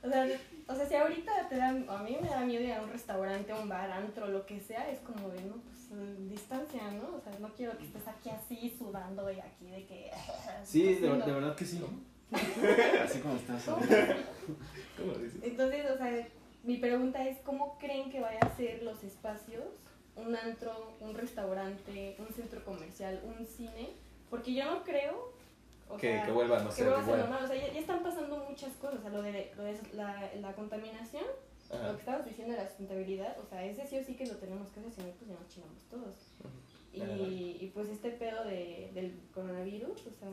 O 0.03 0.07
sea, 0.09 0.27
o 0.67 0.75
sea, 0.75 0.87
si 0.87 0.95
ahorita 0.95 1.49
te 1.49 1.57
dan, 1.57 1.85
a 1.89 2.03
mí 2.03 2.17
me 2.21 2.29
da 2.29 2.41
miedo 2.41 2.63
ir 2.63 2.73
a 2.73 2.81
un 2.81 2.89
restaurante, 2.91 3.51
a 3.51 3.55
un 3.55 3.67
bar, 3.69 3.89
antro, 3.91 4.27
lo 4.27 4.45
que 4.45 4.59
sea, 4.59 4.89
es 4.91 4.99
como 4.99 5.29
de, 5.29 5.41
no, 5.41 5.55
pues 5.55 6.29
distancia, 6.29 6.81
¿no? 6.91 7.17
O 7.17 7.21
sea, 7.21 7.31
no 7.39 7.49
quiero 7.53 7.77
que 7.77 7.85
estés 7.85 8.07
aquí 8.07 8.29
así 8.29 8.75
sudando 8.77 9.31
y 9.31 9.39
aquí 9.39 9.65
de 9.71 9.85
que... 9.85 10.11
Sí, 10.63 10.95
de, 10.95 11.09
verdad 11.09 11.55
que 11.55 11.65
sí. 11.65 11.81
Así 12.31 13.19
como 13.19 13.35
estás. 13.35 13.63
¿Cómo? 13.65 13.77
¿Cómo 14.97 15.13
dices? 15.21 15.43
Entonces, 15.43 15.85
o 15.91 15.97
sea, 15.97 16.27
mi 16.63 16.77
pregunta 16.77 17.27
es, 17.27 17.37
¿cómo 17.39 17.77
creen 17.79 18.09
que 18.11 18.19
vaya 18.19 18.39
a 18.41 18.55
ser 18.55 18.83
los 18.83 19.03
espacios? 19.03 19.65
Un 20.15 20.35
antro, 20.35 20.93
un 21.01 21.13
restaurante, 21.13 22.15
un 22.19 22.33
centro 22.33 22.63
comercial, 22.63 23.21
un 23.25 23.45
cine, 23.45 23.89
porque 24.29 24.53
yo 24.53 24.65
no 24.65 24.83
creo... 24.83 25.33
o 25.89 25.97
Que, 25.97 26.13
sea, 26.13 26.25
que 26.25 26.31
vuelvan 26.31 26.65
a 26.65 26.69
que 26.69 26.75
ser 26.75 26.85
vuelva 26.85 27.01
a 27.01 27.05
ser 27.05 27.13
igual. 27.15 27.29
normal, 27.29 27.43
o 27.43 27.47
sea, 27.47 27.67
ya, 27.67 27.73
ya 27.73 27.79
están 27.79 28.01
pasando 28.01 28.45
muchas 28.49 28.73
cosas, 28.75 28.99
o 28.99 29.01
sea, 29.01 29.11
lo 29.11 29.21
de, 29.21 29.51
lo 29.57 29.63
de 29.63 29.77
la, 29.93 30.31
la 30.39 30.53
contaminación, 30.53 31.25
Ajá. 31.69 31.87
lo 31.87 31.93
que 31.95 31.99
estabas 31.99 32.25
diciendo 32.25 32.53
de 32.53 32.61
la 32.61 32.67
sustentabilidad, 32.67 33.37
o 33.39 33.45
sea, 33.45 33.65
ese 33.65 33.85
sí 33.85 33.97
o 33.97 34.03
sí 34.03 34.15
que 34.15 34.25
lo 34.25 34.35
tenemos 34.37 34.69
que 34.69 34.79
hacer, 34.79 34.93
si 34.93 35.01
no, 35.01 35.11
pues 35.11 35.29
ya 35.29 35.35
nos 35.37 35.49
chingamos 35.49 35.83
todos. 35.89 36.15
Y, 36.93 37.57
y 37.59 37.71
pues 37.73 37.89
este 37.89 38.11
pedo 38.11 38.45
de, 38.45 38.89
del 38.93 39.19
coronavirus, 39.33 40.07
o 40.07 40.11
sea, 40.11 40.29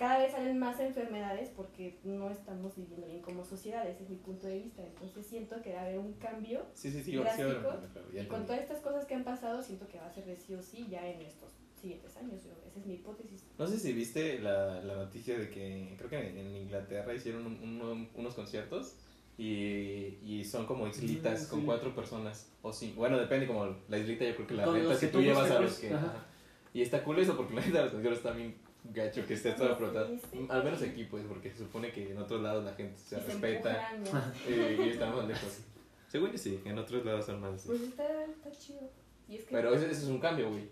cada 0.00 0.18
vez 0.18 0.32
salen 0.32 0.58
más 0.58 0.80
enfermedades 0.80 1.50
porque 1.54 1.98
no 2.04 2.30
estamos 2.30 2.74
viviendo 2.74 3.06
bien 3.06 3.20
como 3.20 3.44
sociedad, 3.44 3.86
ese 3.86 4.02
es 4.04 4.08
mi 4.08 4.16
punto 4.16 4.46
de 4.46 4.58
vista, 4.60 4.82
entonces 4.82 5.26
siento 5.26 5.60
que 5.60 5.74
va 5.74 5.80
a 5.80 5.84
haber 5.84 5.98
un 5.98 6.14
cambio 6.14 6.64
Sí, 6.72 6.90
sí, 6.90 6.98
sí, 7.02 7.10
sí, 7.12 7.16
drástico, 7.18 7.48
claro, 7.60 7.80
claro, 7.92 8.06
ya 8.12 8.22
y 8.22 8.26
con 8.26 8.46
todas 8.46 8.62
estas 8.62 8.80
cosas 8.80 9.04
que 9.04 9.14
han 9.14 9.24
pasado, 9.24 9.62
siento 9.62 9.86
que 9.88 9.98
va 9.98 10.06
a 10.06 10.10
ser 10.10 10.24
de 10.24 10.36
sí 10.36 10.54
o 10.54 10.62
sí 10.62 10.86
ya 10.90 11.06
en 11.06 11.20
estos 11.20 11.50
siguientes 11.78 12.16
años, 12.16 12.42
yo- 12.42 12.52
esa 12.66 12.80
es 12.80 12.86
mi 12.86 12.94
hipótesis. 12.94 13.44
No 13.58 13.66
sé 13.66 13.78
si 13.78 13.92
viste 13.92 14.38
la, 14.40 14.80
la 14.80 14.94
noticia 14.96 15.38
de 15.38 15.50
que 15.50 15.94
creo 15.98 16.08
que 16.10 16.18
en 16.40 16.56
Inglaterra 16.56 17.12
hicieron 17.14 17.44
un- 17.46 17.60
uno- 17.62 18.08
unos 18.14 18.34
conciertos 18.34 18.96
y, 19.36 20.18
y 20.22 20.44
son 20.44 20.64
como 20.66 20.86
islitas 20.86 21.46
Mm, 21.46 21.50
con 21.50 21.64
cuatro 21.66 21.94
personas 21.94 22.50
o 22.62 22.72
cinco. 22.72 22.96
Bueno, 23.00 23.18
depende 23.18 23.46
como 23.46 23.76
la 23.88 23.98
islita, 23.98 24.24
yo 24.24 24.34
creo 24.34 24.46
que 24.46 24.54
la 24.54 24.64
rentas 24.66 24.98
que 24.98 25.08
tú 25.08 25.20
llevas 25.20 25.50
a 25.50 25.60
los 25.60 25.78
que... 25.78 25.92
Ajá. 25.92 26.06
ajá. 26.06 26.26
Y 26.72 26.82
está 26.82 27.02
cool 27.02 27.18
eso 27.18 27.36
porque 27.36 27.54
la 27.54 27.60
neta 27.66 27.82
los 27.82 27.92
conciertos 27.92 28.36
bien 28.36 28.54
gacho 28.92 29.26
que 29.26 29.34
esté 29.34 29.52
todo 29.52 29.72
apretado. 29.72 30.06
Sí, 30.08 30.20
sí. 30.32 30.46
Al 30.48 30.64
menos 30.64 30.82
aquí 30.82 31.04
pues 31.04 31.24
porque 31.26 31.50
se 31.50 31.58
supone 31.58 31.90
que 31.92 32.10
en 32.12 32.18
otros 32.18 32.40
lados 32.42 32.64
la 32.64 32.72
gente 32.74 32.96
se 32.98 33.16
Y 33.16 33.20
se 33.20 33.26
respeta 33.26 33.92
empujan, 33.94 34.24
¿no? 34.28 34.32
eh, 34.48 34.82
y 34.84 34.88
estamos 34.90 35.26
lejos. 35.26 35.60
Según 36.08 36.32
yo 36.32 36.38
sí, 36.38 36.60
en 36.64 36.78
otros 36.78 37.04
lados 37.04 37.24
son 37.26 37.40
más 37.40 37.54
así. 37.54 37.68
Pues 37.68 37.82
está, 37.82 38.24
está 38.24 38.50
chido. 38.50 38.80
Y 39.28 39.36
es 39.36 39.44
que... 39.44 39.54
Pero 39.54 39.72
ese, 39.74 39.86
ese 39.90 40.02
es 40.02 40.08
un 40.08 40.18
cambio, 40.18 40.50
güey. 40.50 40.68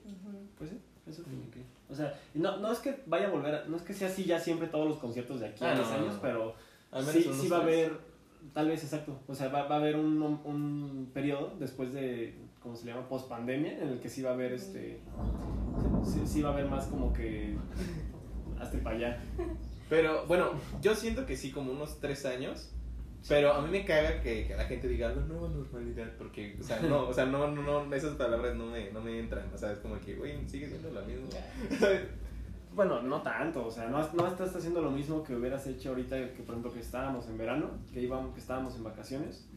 Pues 0.57 0.71
sí, 0.71 0.79
eso 1.07 1.23
tiene 1.23 1.49
que. 1.51 1.63
O 1.89 1.95
sea, 1.95 2.19
no, 2.35 2.57
no 2.59 2.73
es 2.73 2.81
que 2.81 3.03
vaya 3.07 3.29
a 3.29 3.31
volver, 3.31 3.55
a- 3.55 3.65
no 3.67 3.77
es 3.77 3.83
que 3.83 3.95
sea 3.95 4.09
así 4.09 4.25
ya 4.25 4.39
siempre 4.41 4.67
todos 4.69 4.89
los 4.89 4.99
conciertos 4.99 5.39
de 5.41 5.47
aquí 5.47 5.65
Ah, 5.65 5.71
a 5.73 5.75
no, 5.77 5.81
10 5.83 5.91
no, 5.91 5.97
años, 5.97 6.15
no. 6.17 6.21
pero 6.21 6.55
Al 6.91 7.07
menos 7.07 7.23
sí, 7.23 7.31
sí 7.41 7.49
va 7.49 7.59
a 7.59 7.63
haber, 7.63 7.99
tal 8.53 8.69
vez 8.69 8.83
exacto, 8.83 9.19
o 9.29 9.35
sea, 9.35 9.49
va, 9.49 9.63
va 9.69 9.77
a 9.77 9.79
haber 9.79 9.95
un, 9.97 10.21
un 10.23 11.11
periodo 11.15 11.55
después 11.59 11.93
de, 11.95 12.35
¿cómo 12.61 12.75
se 12.77 12.85
le 12.87 12.93
llama? 12.93 13.09
Post 13.09 13.29
pandemia, 13.29 13.79
en 13.81 13.89
el 13.89 14.01
que 14.01 14.09
sí 14.09 14.21
va 14.23 14.31
a 14.31 14.35
haber 14.35 14.53
este, 14.53 15.01
sí, 16.05 16.23
sí 16.27 16.43
va 16.43 16.51
a 16.51 16.53
haber 16.53 16.67
más 16.67 16.87
como 16.87 17.13
que, 17.13 17.57
hasta 18.59 18.79
para 18.79 18.97
allá. 18.97 19.23
Pero 19.89 20.27
bueno, 20.27 20.51
yo 20.81 20.95
siento 20.95 21.25
que 21.27 21.37
sí, 21.37 21.51
como 21.51 21.73
unos 21.73 22.01
tres 22.01 22.25
años. 22.27 22.73
Pero 23.29 23.53
a 23.53 23.61
mí 23.61 23.69
me 23.71 23.85
caga 23.85 24.21
que, 24.21 24.47
que 24.47 24.55
la 24.55 24.65
gente 24.65 24.87
diga 24.89 25.09
la 25.09 25.23
nueva 25.23 25.49
normalidad. 25.49 26.13
Porque, 26.17 26.57
o 26.61 26.63
sea, 26.63 26.81
no, 26.81 27.09
o 27.09 27.13
sea, 27.13 27.27
no, 27.27 27.51
no, 27.51 27.85
no, 27.85 27.95
esas 27.95 28.15
palabras 28.15 28.55
no 28.55 28.67
me, 28.67 28.93
no 28.93 29.01
me 29.01 29.19
entran. 29.19 29.53
O 29.53 29.59
sea, 29.59 29.73
es 29.73 29.79
como 29.81 29.99
que, 30.01 30.15
güey, 30.15 30.49
sigue 30.49 30.69
siendo 30.69 30.91
la 30.91 31.03
misma. 31.03 31.29
Bueno, 32.75 33.03
no 33.03 33.23
tanto, 33.23 33.67
o 33.67 33.71
sea, 33.73 33.89
no, 33.89 33.99
no 34.13 34.27
estás 34.29 34.55
haciendo 34.55 34.81
lo 34.81 34.93
mismo 34.93 35.25
que 35.25 35.35
hubieras 35.35 35.67
hecho 35.67 35.89
ahorita, 35.89 36.33
que 36.33 36.43
por 36.45 36.51
ejemplo 36.51 36.73
que 36.73 36.79
estábamos 36.79 37.27
en 37.27 37.37
verano, 37.37 37.71
que 37.93 38.01
íbamos, 38.01 38.35
que 38.35 38.41
estábamos 38.41 38.77
en 38.77 38.85
vacaciones, 38.85 39.49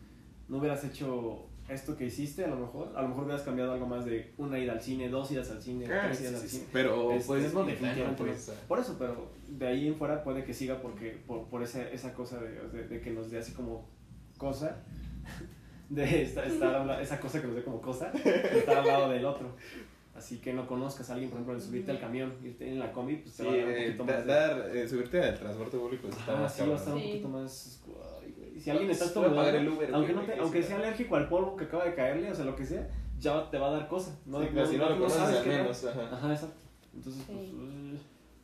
no 0.47 0.57
hubieras 0.57 0.83
hecho 0.85 1.50
esto 1.71 1.95
que 1.97 2.05
hiciste 2.05 2.43
a 2.45 2.47
lo 2.47 2.57
mejor, 2.57 2.91
a 2.95 3.01
lo 3.01 3.07
mejor 3.09 3.23
hubieras 3.25 3.43
cambiado 3.43 3.71
algo 3.73 3.85
más 3.87 4.05
de 4.05 4.33
una 4.37 4.59
ida 4.59 4.73
al 4.73 4.81
cine, 4.81 5.09
dos 5.09 5.31
idas 5.31 5.49
al 5.51 5.61
cine, 5.61 5.85
Ah, 5.91 6.03
tres 6.05 6.17
sí, 6.17 6.23
idas 6.23 6.35
sí, 6.35 6.41
al 6.43 6.49
sí. 6.49 6.55
cine. 6.57 6.69
Pero, 6.73 7.11
Este, 7.13 7.27
pues 7.27 7.43
es 7.45 7.53
definitivamente 7.53 8.23
pues. 8.23 8.47
no. 8.49 8.53
Por 8.67 8.79
eso, 8.79 8.95
pero 8.99 9.31
de 9.47 9.67
ahí 9.67 9.87
en 9.87 9.95
fuera 9.95 10.23
puede 10.23 10.43
que 10.43 10.53
siga 10.53 10.81
porque 10.81 11.11
por, 11.25 11.47
por 11.47 11.63
esa, 11.63 11.81
esa 11.89 12.13
cosa 12.13 12.39
de, 12.41 12.49
de- 12.69 12.87
de 12.87 13.01
que 13.01 13.11
nos 13.11 13.31
dé 13.31 13.39
así 13.39 13.53
como 13.53 13.87
cosa, 14.37 14.77
de 15.89 16.23
estar, 16.23 16.45
estar 16.45 17.01
esa 17.01 17.19
cosa 17.19 17.41
que 17.41 17.47
nos 17.47 17.55
dé 17.55 17.63
como 17.63 17.81
cosa, 17.81 18.11
de 18.11 18.59
estar 18.59 18.77
al 18.77 18.87
lado 18.87 19.09
del 19.09 19.25
otro. 19.25 19.55
Así 20.13 20.39
que 20.39 20.53
no 20.53 20.67
conozcas 20.67 21.09
a 21.09 21.13
alguien, 21.13 21.29
por 21.31 21.37
ejemplo, 21.39 21.55
de 21.55 21.61
subirte 21.65 21.89
al 21.91 21.99
camión, 21.99 22.33
irte 22.43 22.69
en 22.69 22.79
la 22.79 22.91
combi, 22.91 23.15
pues 23.15 23.33
te 23.37 23.43
Sí, 23.43 23.47
va 23.49 23.53
a 23.53 23.57
dar 23.57 23.65
un 23.65 23.71
eh, 23.71 23.85
poquito 23.97 24.03
da- 24.05 24.13
más 24.17 24.25
de... 24.25 24.31
dar, 24.33 24.75
eh, 24.75 24.87
subirte 24.87 25.21
al 25.21 25.39
transporte 25.39 25.77
público 25.77 26.07
está 26.09 26.33
Ajá, 26.33 26.41
más 26.41 26.53
sí, 26.53 26.61
va 26.67 26.73
a 26.73 26.77
estar 26.77 26.93
un 26.93 27.01
poquito 27.01 27.29
más... 27.29 27.80
Si 28.61 28.69
alguien 28.69 28.91
está 28.91 29.05
estornudando, 29.05 29.73
Uber, 29.73 29.89
aunque, 29.93 30.13
no 30.13 30.21
te, 30.21 30.33
que 30.33 30.39
aunque 30.39 30.63
sea 30.63 30.77
alérgico 30.77 31.15
al 31.15 31.27
polvo 31.29 31.55
que 31.55 31.65
acaba 31.65 31.85
de 31.85 31.95
caerle, 31.95 32.31
o 32.31 32.35
sea, 32.35 32.45
lo 32.45 32.55
que 32.55 32.65
sea, 32.65 32.87
ya 33.19 33.49
te 33.49 33.57
va 33.57 33.67
a 33.67 33.71
dar 33.71 33.87
cosa. 33.87 34.17
No, 34.25 34.41
Sí, 34.41 34.47
claro, 34.47 34.67
si 34.67 34.77
no 34.77 34.89
lo 34.89 34.95
conoces 34.95 35.17
sabes 35.17 35.39
al 35.39 35.47
menos. 35.47 35.85
Ajá. 35.85 36.09
Ajá, 36.11 36.31
exacto. 36.33 36.61
Entonces, 36.93 37.23
pues... 37.27 37.39
Sí. 37.39 37.57
eh, 37.59 37.97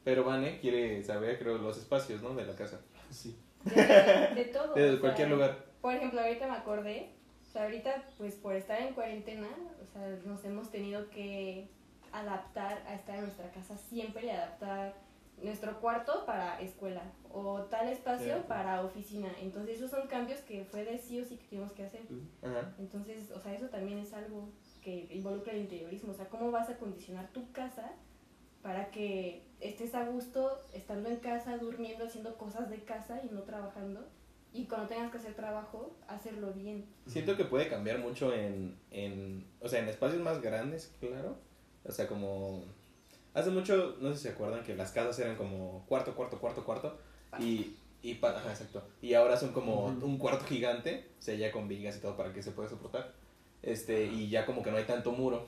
Pero 0.03 0.23
Vane 0.23 0.59
quiere 0.59 1.03
saber, 1.03 1.37
creo, 1.39 1.57
los 1.57 1.77
espacios, 1.77 2.21
¿no? 2.21 2.33
De 2.33 2.45
la 2.45 2.55
casa. 2.55 2.81
sí. 3.09 3.37
De, 3.63 3.73
de 3.75 4.45
todo. 4.53 4.73
De 4.73 4.89
o 4.89 4.91
sea, 4.93 4.99
cualquier 5.01 5.29
lugar. 5.29 5.65
Por 5.81 5.93
ejemplo, 5.93 6.21
ahorita 6.21 6.47
me 6.47 6.55
acordé, 6.57 7.13
o 7.41 7.51
sea, 7.51 7.63
ahorita 7.63 8.03
pues 8.17 8.35
por 8.35 8.55
estar 8.55 8.79
en 8.81 8.93
cuarentena, 8.93 9.47
o 9.81 9.85
sea, 9.91 10.07
nos 10.25 10.43
hemos 10.45 10.69
tenido 10.71 11.09
que 11.09 11.69
adaptar 12.11 12.83
a 12.87 12.95
estar 12.95 13.15
en 13.15 13.23
nuestra 13.23 13.51
casa 13.51 13.77
siempre 13.77 14.27
y 14.27 14.29
adaptar 14.29 14.95
nuestro 15.41 15.79
cuarto 15.79 16.25
para 16.25 16.59
escuela 16.61 17.03
o 17.31 17.61
tal 17.63 17.87
espacio 17.89 18.25
Cierto. 18.25 18.47
para 18.47 18.81
oficina. 18.83 19.29
Entonces 19.41 19.77
esos 19.77 19.91
son 19.91 20.07
cambios 20.07 20.39
que 20.41 20.65
fue 20.65 20.83
de 20.83 20.97
sí 20.97 21.19
o 21.19 21.25
sí 21.25 21.37
que 21.37 21.45
tuvimos 21.45 21.71
que 21.73 21.83
hacer. 21.85 22.01
Ajá. 22.41 22.73
Entonces, 22.79 23.31
o 23.31 23.39
sea, 23.39 23.53
eso 23.53 23.67
también 23.67 23.99
es 23.99 24.13
algo 24.13 24.49
que 24.81 25.07
involucra 25.11 25.53
el 25.53 25.59
interiorismo. 25.61 26.11
O 26.11 26.15
sea, 26.15 26.27
cómo 26.29 26.49
vas 26.51 26.69
a 26.69 26.73
acondicionar 26.73 27.27
tu 27.33 27.51
casa 27.51 27.91
para 28.63 28.89
que 28.89 29.45
estés 29.59 29.93
a 29.93 30.05
gusto 30.05 30.57
estando 30.73 31.09
en 31.09 31.17
casa, 31.17 31.57
durmiendo, 31.57 32.05
haciendo 32.05 32.37
cosas 32.37 32.69
de 32.69 32.83
casa 32.83 33.21
y 33.23 33.33
no 33.33 33.43
trabajando. 33.43 34.07
y 34.53 34.65
cuando 34.65 34.87
tengas 34.87 35.11
que 35.11 35.17
hacer 35.19 35.35
trabajo, 35.35 35.95
hacerlo 36.07 36.51
bien. 36.53 36.85
Siento 37.05 37.37
que 37.37 37.45
puede 37.45 37.69
cambiar 37.69 37.99
mucho 37.99 38.33
en, 38.33 38.75
en, 38.89 39.45
o 39.61 39.67
sea, 39.67 39.79
en 39.81 39.89
espacios 39.89 40.21
más 40.21 40.41
grandes, 40.41 40.95
claro. 40.99 41.37
O 41.83 41.91
sea, 41.91 42.07
como... 42.07 42.63
Hace 43.37 43.51
mucho, 43.51 43.95
no 44.01 44.09
sé 44.11 44.17
si 44.17 44.23
se 44.23 44.29
acuerdan, 44.29 44.63
que 44.63 44.75
las 44.75 44.91
casas 44.91 45.19
eran 45.19 45.35
como 45.35 45.85
cuarto, 45.87 46.15
cuarto, 46.15 46.39
cuarto, 46.39 46.63
cuarto. 46.65 46.97
Y, 47.39 47.75
y 48.01 48.15
pa- 48.15 48.35
ajá, 48.35 48.49
exacto. 48.49 48.83
Y 49.01 49.13
ahora 49.13 49.37
son 49.37 49.51
como 49.53 49.85
un 49.85 50.17
cuarto 50.17 50.45
gigante, 50.45 51.07
o 51.19 51.21
sea, 51.21 51.35
ya 51.35 51.51
con 51.51 51.67
vigas 51.67 51.97
y 51.97 51.99
todo 51.99 52.17
para 52.17 52.33
que 52.33 52.41
se 52.41 52.51
pueda 52.51 52.67
soportar. 52.67 53.13
Este, 53.61 54.05
y 54.05 54.29
ya 54.29 54.45
como 54.45 54.63
que 54.63 54.71
no 54.71 54.77
hay 54.77 54.85
tanto 54.85 55.11
muro. 55.11 55.47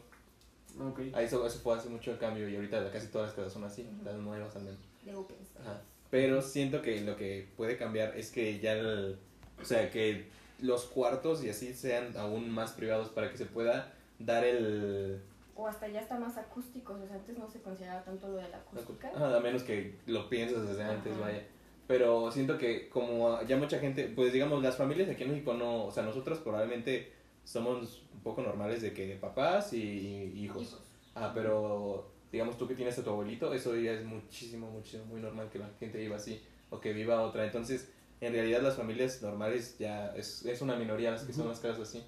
Ok. 0.79 0.99
Ahí 1.13 1.25
Eso, 1.25 1.45
eso 1.47 1.59
fue 1.59 1.75
hace 1.75 1.89
mucho 1.89 2.11
el 2.11 2.17
cambio 2.19 2.47
y 2.47 2.55
ahorita 2.55 2.91
casi 2.91 3.07
todas 3.07 3.29
las 3.29 3.35
casas 3.35 3.53
son 3.53 3.63
así, 3.63 3.87
las 4.03 4.15
nuevas 4.15 4.53
menos. 4.55 4.77
De 5.03 5.15
open 5.15 5.37
space. 5.41 5.67
Ajá. 5.67 5.81
Pero 6.11 6.41
siento 6.43 6.81
que 6.83 7.01
lo 7.01 7.15
que 7.15 7.47
puede 7.57 7.75
cambiar 7.75 8.15
es 8.17 8.29
que 8.31 8.59
ya 8.59 8.73
el, 8.73 9.17
o 9.61 9.65
sea, 9.65 9.89
que 9.89 10.27
los 10.59 10.85
cuartos 10.85 11.43
y 11.43 11.49
así 11.49 11.73
sean 11.73 12.15
aún 12.17 12.49
más 12.51 12.73
privados 12.73 13.09
para 13.09 13.31
que 13.31 13.37
se 13.37 13.45
pueda 13.45 13.93
dar 14.19 14.43
el 14.43 15.21
O 15.59 15.67
hasta 15.67 15.87
ya 15.89 15.99
está 15.99 16.17
más 16.17 16.37
acústicos, 16.37 17.01
o 17.01 17.05
sea, 17.05 17.17
antes 17.17 17.37
no 17.37 17.49
se 17.49 17.61
consideraba 17.61 18.01
tanto 18.03 18.29
lo 18.29 18.37
de 18.37 18.47
la 18.47 18.57
acústica. 18.57 19.09
Ajá, 19.13 19.35
a 19.35 19.39
menos 19.41 19.63
que 19.63 19.95
lo 20.05 20.29
pienses 20.29 20.65
desde 20.65 20.83
antes, 20.83 21.11
Ajá. 21.13 21.21
vaya. 21.21 21.43
Pero 21.85 22.31
siento 22.31 22.57
que 22.57 22.87
como 22.87 23.41
ya 23.43 23.57
mucha 23.57 23.79
gente, 23.79 24.11
pues 24.15 24.31
digamos, 24.31 24.63
las 24.63 24.77
familias 24.77 25.09
aquí 25.09 25.23
en 25.23 25.31
México 25.31 25.53
no, 25.55 25.85
o 25.85 25.91
sea, 25.91 26.03
nosotros 26.03 26.39
probablemente 26.39 27.11
somos 27.43 28.03
un 28.13 28.21
poco 28.21 28.41
normales 28.41 28.81
de 28.81 28.93
que 28.93 29.15
papás 29.15 29.73
y, 29.73 29.81
y 29.81 30.45
hijos. 30.45 30.61
Hijos. 30.61 30.81
Ah, 31.15 31.31
pero 31.33 32.09
digamos 32.31 32.57
tú 32.57 32.67
que 32.67 32.75
tienes 32.75 32.97
a 32.97 33.03
tu 33.03 33.09
abuelito, 33.09 33.53
eso 33.53 33.75
ya 33.75 33.91
es 33.91 34.05
muchísimo, 34.05 34.69
muchísimo, 34.71 35.05
muy 35.05 35.19
normal 35.19 35.49
que 35.51 35.59
la 35.59 35.69
gente 35.79 35.97
viva 35.97 36.15
así 36.15 36.41
o 36.69 36.79
que 36.79 36.93
viva 36.93 37.21
otra. 37.21 37.43
Entonces, 37.43 37.91
en 38.21 38.33
realidad 38.33 38.61
las 38.61 38.75
familias 38.77 39.21
normales 39.21 39.77
ya 39.77 40.15
es, 40.15 40.45
es 40.45 40.61
una 40.61 40.75
minoría 40.75 41.11
las 41.11 41.23
que 41.23 41.33
son 41.33 41.47
las 41.47 41.59
casas 41.59 41.89
así. 41.89 42.03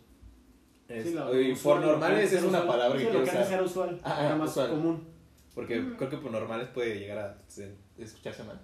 Es- 0.92 1.08
Sí, 1.08 1.14
lo- 1.14 1.40
y 1.42 1.56
por 1.56 1.80
normales 1.82 2.32
es 2.34 2.40
una 2.44 2.60
usual. 2.60 2.68
palabra 2.68 2.98
que 3.00 3.06
lo 3.06 3.12
que 3.24 3.30
antes 3.30 3.34
usar. 3.34 3.54
era 3.54 3.64
usual, 3.64 4.00
Ah, 4.04 4.26
era 4.26 4.36
más 4.36 4.50
usual. 4.52 4.70
común. 4.70 5.08
Porque 5.56 5.84
creo 5.98 6.10
que 6.10 6.18
por 6.18 6.32
normales 6.32 6.68
puede 6.74 7.00
llegar 7.00 7.18
a 7.18 7.38
se- 7.48 7.74
escucharse 7.98 8.44
mal. 8.44 8.60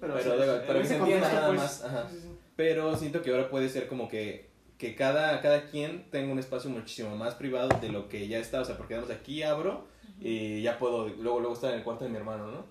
Pero, 0.00 0.14
Pero 0.14 0.18
sí, 0.18 0.60
pero 0.66 0.72
que 0.74 0.78
ese 0.80 0.88
se 0.88 0.96
entienda 0.96 1.32
nada 1.32 1.46
pues, 1.48 1.60
más, 1.60 1.84
ajá. 1.84 2.08
sí. 2.10 2.16
Pero 2.56 2.96
siento 2.96 3.22
que 3.22 3.30
ahora 3.30 3.50
puede 3.50 3.68
ser 3.68 3.86
como 3.88 4.08
que, 4.08 4.50
que 4.78 4.94
cada, 4.94 5.40
cada 5.40 5.66
quien 5.66 6.04
tenga 6.10 6.32
un 6.32 6.38
espacio 6.38 6.70
muchísimo 6.70 7.14
más 7.16 7.34
privado 7.34 7.68
de 7.80 7.88
lo 7.90 8.08
que 8.08 8.26
ya 8.26 8.38
está. 8.38 8.60
O 8.60 8.64
sea, 8.64 8.76
porque 8.76 8.94
digamos 8.94 9.14
aquí 9.14 9.42
abro 9.42 9.86
y 10.20 10.62
ya 10.62 10.78
puedo 10.78 11.08
luego, 11.08 11.40
luego 11.40 11.54
estar 11.54 11.70
en 11.72 11.78
el 11.78 11.84
cuarto 11.84 12.04
de 12.04 12.10
mi 12.10 12.16
hermano, 12.16 12.46
¿no? 12.50 12.64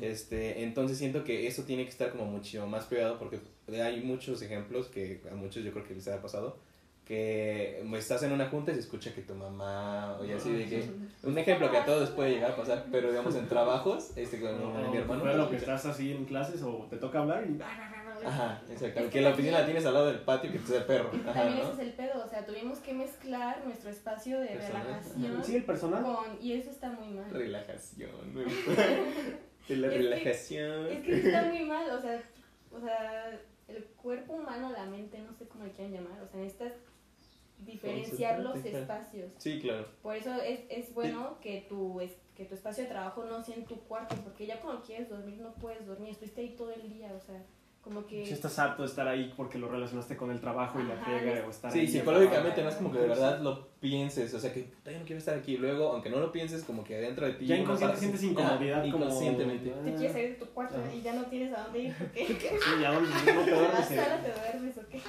Este, 0.00 0.62
entonces 0.64 0.96
siento 0.96 1.24
que 1.24 1.46
eso 1.46 1.64
tiene 1.64 1.84
que 1.84 1.90
estar 1.90 2.10
como 2.10 2.24
muchísimo 2.24 2.66
más 2.66 2.86
privado 2.86 3.18
porque 3.18 3.38
hay 3.82 4.00
muchos 4.00 4.40
ejemplos 4.40 4.86
que 4.88 5.20
a 5.30 5.34
muchos 5.34 5.62
yo 5.62 5.72
creo 5.72 5.84
que 5.86 5.94
les 5.94 6.08
ha 6.08 6.22
pasado 6.22 6.56
que 7.04 7.84
estás 7.96 8.22
en 8.22 8.32
una 8.32 8.46
junta 8.48 8.72
y 8.72 8.74
se 8.74 8.80
escucha 8.80 9.14
que 9.14 9.20
tu 9.22 9.34
mamá 9.34 10.16
o 10.18 10.24
y 10.24 10.32
así 10.32 10.50
de 10.52 10.64
que 10.66 10.90
un 11.22 11.36
ejemplo 11.38 11.70
que 11.70 11.76
a 11.76 11.84
todos 11.84 12.00
les 12.02 12.10
puede 12.10 12.30
llegar 12.30 12.52
a 12.52 12.56
pasar 12.56 12.86
pero 12.90 13.08
digamos 13.10 13.34
en 13.36 13.46
trabajos 13.48 14.12
este 14.16 14.40
con 14.40 14.58
No, 14.58 14.90
mi 14.90 14.96
hermano 14.96 15.24
lo 15.34 15.50
que 15.50 15.56
estás 15.56 15.84
así 15.86 16.12
en 16.12 16.24
clases 16.24 16.62
o 16.62 16.86
te 16.88 16.96
toca 16.96 17.18
hablar 17.20 17.44
y... 17.46 17.60
ajá 17.60 18.62
exacto 18.70 19.00
Es 19.00 19.04
que 19.06 19.10
que 19.10 19.20
la 19.20 19.30
oficina 19.30 19.58
la 19.60 19.64
tienes 19.66 19.84
al 19.84 19.92
lado 19.94 20.06
del 20.06 20.20
patio 20.20 20.50
que 20.50 20.56
es 20.56 20.70
el 20.70 20.84
perro 20.84 21.10
que 21.10 21.18
ajá 21.18 21.32
también 21.42 21.58
¿no? 21.58 21.64
ese 21.64 21.72
es 21.72 21.78
el 21.88 21.92
pedo, 21.92 22.24
o 22.24 22.28
sea, 22.28 22.46
tuvimos 22.46 22.78
que 22.78 22.94
mezclar 22.94 23.62
nuestro 23.66 23.90
espacio 23.90 24.40
de 24.40 24.46
Personal. 24.48 24.82
relajación 24.86 25.44
Sí, 25.44 25.56
el 25.56 25.64
personal. 25.64 26.02
con... 26.02 26.24
Y 26.42 26.52
eso 26.54 26.70
está 26.70 26.88
muy 26.90 27.08
mal. 27.08 27.30
relajación 27.30 28.34
me 28.34 28.44
gusta. 28.44 28.82
De 29.68 29.76
la 29.76 29.86
Es 29.88 29.92
que- 29.92 29.98
relajación 29.98 30.86
Es 30.86 31.02
que 31.04 31.16
está 31.16 31.42
muy 31.44 31.64
mal, 31.64 31.90
o 31.90 32.00
sea, 32.00 32.22
o 32.72 32.80
sea, 32.80 33.30
el 33.68 33.84
cuerpo 33.96 34.34
humano, 34.34 34.70
la 34.72 34.84
mente, 34.86 35.18
no 35.18 35.32
sé 35.34 35.46
cómo 35.48 35.64
le 35.64 35.70
quieran 35.72 35.92
llamar, 35.94 36.20
o 36.22 36.26
sea, 36.28 36.38
necesitas 36.40 36.72
diferenciar 37.64 38.40
los 38.40 38.56
espacios. 38.64 39.32
sí 39.38 39.60
claro 39.60 39.86
Por 40.02 40.16
eso 40.16 40.34
es, 40.42 40.60
es 40.68 40.94
bueno 40.94 41.38
que 41.40 41.66
tu, 41.68 42.00
es, 42.00 42.12
que 42.34 42.44
tu 42.44 42.54
espacio 42.54 42.84
de 42.84 42.90
trabajo 42.90 43.24
no 43.24 43.42
sea 43.42 43.54
en 43.56 43.64
tu 43.64 43.76
cuarto, 43.80 44.16
porque 44.24 44.46
ya 44.46 44.60
cuando 44.60 44.82
quieres 44.82 45.08
dormir 45.08 45.38
no 45.40 45.52
puedes 45.54 45.86
dormir, 45.86 46.10
estuviste 46.10 46.40
ahí 46.40 46.50
todo 46.56 46.70
el 46.72 46.88
día, 46.88 47.12
o 47.14 47.20
sea, 47.20 47.42
como 47.80 48.06
que... 48.06 48.24
Si 48.24 48.32
estás 48.32 48.58
harto 48.58 48.82
de 48.82 48.88
estar 48.88 49.06
ahí 49.06 49.30
porque 49.36 49.58
lo 49.58 49.68
relacionaste 49.68 50.16
con 50.16 50.30
el 50.30 50.40
trabajo 50.40 50.80
y 50.80 50.84
la 50.84 50.94
es- 50.94 51.44
o 51.46 51.50
estar 51.50 51.70
Sí, 51.70 51.80
ahí 51.80 51.86
psicológicamente 51.88 52.62
no 52.62 52.70
es 52.70 52.74
como 52.76 52.90
que 52.90 52.98
de 52.98 53.08
verdad 53.08 53.40
lo 53.40 53.68
pienses, 53.78 54.32
o 54.32 54.40
sea 54.40 54.54
que 54.54 54.70
"Ay, 54.86 54.96
no 54.98 55.04
quiero 55.04 55.18
estar 55.18 55.36
aquí. 55.36 55.58
Luego, 55.58 55.92
aunque 55.92 56.08
no 56.08 56.18
lo 56.18 56.32
pienses, 56.32 56.64
como 56.64 56.82
que 56.82 56.96
dentro 56.96 57.26
de 57.26 57.34
ti. 57.34 57.44
Ya 57.46 57.58
inconsciente 57.58 57.98
sientes 57.98 58.22
incomodidad 58.22 58.78
Ah, 58.86 58.90
como... 58.90 59.04
Inconscientemente. 59.04 59.68
Te 59.70 59.94
quieres 59.96 60.12
salir 60.12 60.28
de 60.30 60.34
tu 60.36 60.46
cuarto 60.46 60.78
Ajá. 60.78 60.94
y 60.94 61.02
ya 61.02 61.12
no 61.12 61.26
tienes 61.26 61.52
a 61.54 61.64
dónde 61.64 61.78
ir, 61.80 61.94
porque 61.98 62.24
Sí, 62.26 62.80
ya 62.80 62.92
no 62.92 63.00
te 63.44 63.50
duermes. 63.50 63.86
sala 63.88 64.22
te 64.22 64.32
duermes 64.32 64.78
o 64.78 64.88
qué. 64.88 65.00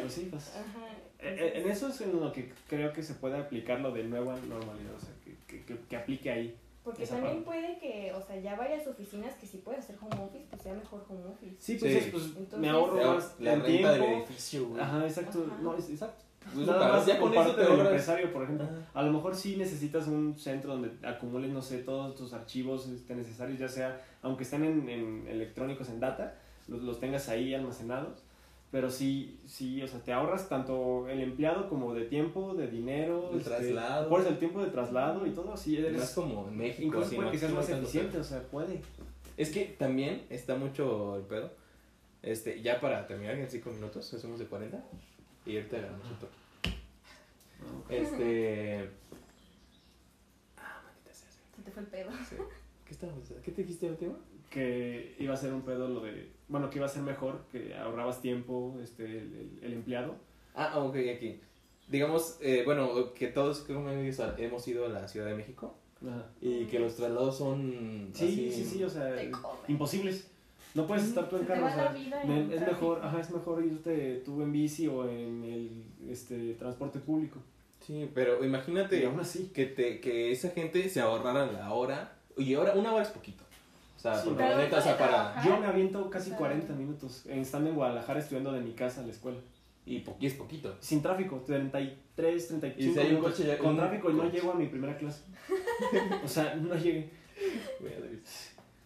Pues 0.00 0.12
sí, 0.12 0.28
pues... 0.32 0.48
Ajá. 0.56 0.86
Eh, 1.20 1.36
eh, 1.54 1.60
En 1.62 1.68
eso 1.70 1.88
es 1.88 2.00
en 2.00 2.20
lo 2.20 2.32
que 2.32 2.52
creo 2.68 2.92
que 2.92 3.02
se 3.02 3.14
puede 3.14 3.36
aplicar 3.38 3.80
lo 3.80 3.90
de 3.92 4.04
nueva 4.04 4.36
normalidad, 4.48 4.94
o 4.96 5.00
sea, 5.00 5.10
que, 5.24 5.34
que, 5.46 5.64
que, 5.64 5.78
que 5.88 5.96
aplique 5.96 6.30
ahí. 6.30 6.56
Porque 6.84 7.06
también 7.06 7.44
puede 7.44 7.78
que, 7.78 8.12
o 8.14 8.22
sea, 8.22 8.36
ya 8.40 8.56
varias 8.56 8.86
oficinas 8.86 9.34
que 9.34 9.46
si 9.46 9.58
puedes 9.58 9.80
hacer 9.84 9.96
home 10.00 10.22
office, 10.24 10.46
pues 10.48 10.62
sea 10.62 10.72
mejor 10.74 11.04
home 11.08 11.24
office. 11.26 11.56
Sí, 11.58 11.74
pues, 11.78 11.92
Sí. 11.92 11.98
es, 11.98 12.06
pues 12.06 12.24
Entonces- 12.28 12.58
me 12.58 12.68
ahorro 12.70 12.96
La, 12.96 13.12
más 13.14 13.34
la 13.40 13.52
en 13.54 13.62
renta 13.62 13.92
del 13.92 14.00
tiempo. 14.02 14.18
edificio, 14.26 14.68
güey. 14.68 14.80
Ajá, 14.82 15.04
exacto. 15.04 15.46
Ajá. 15.50 15.60
No, 15.62 15.76
es 15.76 15.90
exacto. 15.90 16.24
Pues, 16.54 16.66
Nada 16.66 16.88
más 16.88 17.04
ya 17.04 17.18
con 17.18 17.30
por 17.30 17.42
eso 17.42 17.48
parte 17.54 17.62
te 17.66 17.70
del 17.72 17.80
empresario, 17.80 18.32
por 18.32 18.42
ejemplo. 18.44 18.64
Ajá. 18.64 18.76
A 18.94 19.02
lo 19.02 19.12
mejor 19.12 19.34
sí 19.36 19.56
necesitas 19.56 20.06
un 20.06 20.38
centro 20.38 20.72
donde 20.78 21.06
acumules, 21.06 21.50
no 21.50 21.60
sé, 21.60 21.78
todos 21.78 22.14
tus 22.14 22.32
archivos 22.32 22.88
este, 22.88 23.14
necesarios, 23.14 23.58
ya 23.58 23.68
sea, 23.68 24.00
aunque 24.22 24.44
estén 24.44 24.64
en, 24.64 24.88
en 24.88 25.26
electrónicos, 25.28 25.90
en 25.90 26.00
data, 26.00 26.36
los, 26.68 26.80
los 26.80 26.98
tengas 27.00 27.28
ahí 27.28 27.52
almacenados. 27.54 28.22
Pero 28.70 28.90
sí, 28.90 29.40
sí, 29.46 29.82
o 29.82 29.88
sea, 29.88 30.00
te 30.00 30.12
ahorras 30.12 30.48
tanto 30.48 31.08
el 31.08 31.22
empleado 31.22 31.70
como 31.70 31.94
de 31.94 32.04
tiempo, 32.04 32.54
de 32.54 32.68
dinero. 32.68 33.30
De 33.32 33.38
este, 33.38 33.48
traslado. 33.48 34.08
Por 34.10 34.26
el 34.26 34.38
tiempo 34.38 34.62
de 34.62 34.70
traslado 34.70 35.26
y 35.26 35.30
todo, 35.30 35.56
sí, 35.56 35.78
Más 35.78 35.86
eres... 35.86 36.10
como 36.10 36.46
en 36.48 36.56
México. 36.56 36.82
Incluso 36.82 37.06
así, 37.06 37.16
puede 37.16 37.26
¿no? 37.26 37.32
que 37.32 37.38
seas 37.38 37.52
más 37.52 37.66
tanto 37.66 37.82
eficiente, 37.82 38.12
pedo. 38.12 38.20
o 38.20 38.24
sea, 38.24 38.42
puede. 38.42 38.82
Es 39.38 39.50
que 39.50 39.64
también 39.78 40.26
está 40.28 40.56
mucho 40.56 41.16
el 41.16 41.22
pedo. 41.22 41.50
Este, 42.22 42.60
ya 42.60 42.78
para 42.78 43.06
terminar 43.06 43.36
en 43.36 43.48
5 43.48 43.70
minutos, 43.70 44.12
hacemos 44.12 44.38
de 44.38 44.46
40. 44.46 44.84
Y 45.46 45.56
ahorita 45.56 45.78
ganamos 45.78 46.06
otro. 46.10 46.28
Este. 47.88 48.90
Ah, 50.58 50.82
maldita 50.84 51.14
sea. 51.14 51.30
Se 51.30 51.62
te 51.62 51.70
fue 51.70 51.82
el 51.82 51.88
pedo. 51.88 52.10
Sí. 52.28 52.36
¿Qué 52.84 52.92
estábamos? 52.92 53.24
¿Qué 53.42 53.52
te 53.52 53.62
dijiste 53.62 53.88
último? 53.88 54.16
Que 54.50 55.14
iba 55.18 55.34
a 55.34 55.36
ser 55.36 55.52
un 55.52 55.62
pedo 55.62 55.88
lo 55.88 56.00
de, 56.00 56.28
bueno, 56.48 56.70
que 56.70 56.78
iba 56.78 56.86
a 56.86 56.88
ser 56.88 57.02
mejor, 57.02 57.42
que 57.52 57.74
ahorrabas 57.74 58.20
tiempo, 58.22 58.78
este, 58.82 59.04
el, 59.04 59.16
el- 59.16 59.58
el 59.62 59.72
empleado. 59.74 60.16
Ah, 60.54 60.78
ok, 60.78 60.96
aquí. 61.14 61.40
Digamos, 61.88 62.36
eh, 62.40 62.62
bueno, 62.64 63.12
que 63.14 63.28
todos 63.28 63.60
creo 63.60 63.82
que 63.84 64.44
hemos 64.44 64.68
ido- 64.68 64.86
a 64.86 64.88
la 64.88 65.08
Ciudad 65.08 65.26
de 65.26 65.34
México 65.34 65.74
Ajá. 66.06 66.26
y 66.40 66.64
que 66.66 66.78
los 66.78 66.96
traslados 66.96 67.38
son 67.38 68.10
Sí, 68.14 68.24
así- 68.26 68.52
sí, 68.52 68.64
sí, 68.64 68.84
o 68.84 68.90
sea, 68.90 69.16
imposibles. 69.68 70.28
No 70.74 70.86
puedes 70.86 71.04
estar 71.04 71.28
tú 71.28 71.36
en 71.38 71.44
carro, 71.46 71.66
o 71.66 71.70
sea, 71.70 71.94
me- 72.26 72.54
es 72.54 72.60
mejor, 72.60 73.00
ajá, 73.02 73.20
es 73.20 73.30
mejor 73.30 73.64
irte 73.64 74.22
tú 74.24 74.42
en 74.42 74.52
bici 74.52 74.86
o 74.86 75.08
en 75.08 75.42
el 75.44 76.10
este 76.10 76.54
transporte 76.54 76.98
público. 76.98 77.38
Sí, 77.80 78.08
pero 78.14 78.44
imagínate 78.44 79.00
Y 79.00 79.04
aún 79.04 79.18
así. 79.20 79.50
que, 79.54 79.64
te, 79.64 79.98
que 80.00 80.30
esa 80.30 80.50
gente 80.50 80.88
se 80.90 81.00
ahorrara 81.00 81.50
la 81.50 81.72
hora. 81.72 82.16
Y 82.36 82.52
ahora, 82.54 82.74
una 82.74 82.92
hora 82.92 83.02
es 83.02 83.08
poquito. 83.08 83.44
O 83.98 84.00
sea, 84.00 84.14
Sí. 84.14 84.28
porque 84.28 84.44
la 84.44 84.56
neta, 84.56 84.78
o 84.78 84.80
sea, 84.80 84.96
para. 84.96 85.42
Yo 85.44 85.58
me 85.58 85.66
aviento 85.66 86.08
casi 86.08 86.26
O 86.26 86.28
sea, 86.30 86.38
40 86.38 86.72
minutos 86.74 87.26
estando 87.26 87.68
en 87.70 87.74
Guadalajara 87.76 88.20
estudiando 88.20 88.52
de 88.52 88.60
mi 88.60 88.72
casa 88.72 89.00
a 89.02 89.04
la 89.04 89.10
escuela. 89.12 89.38
Y, 89.84 90.00
po- 90.00 90.16
y 90.20 90.26
es 90.26 90.34
poquito. 90.34 90.76
Sin 90.80 91.02
tráfico, 91.02 91.42
33, 91.44 92.46
35 92.48 92.78
Y 92.90 92.92
si 92.94 92.98
hay 93.00 93.14
un 93.14 93.20
coche 93.22 93.44
ya- 93.46 93.58
Con 93.58 93.76
tráfico 93.76 94.10
y 94.10 94.14
no 94.14 94.22
coche. 94.24 94.36
llego 94.36 94.52
a 94.52 94.54
mi 94.54 94.66
primera 94.66 94.96
clase. 94.96 95.22
o 96.24 96.28
sea, 96.28 96.54
no 96.54 96.74
llegué. 96.76 97.10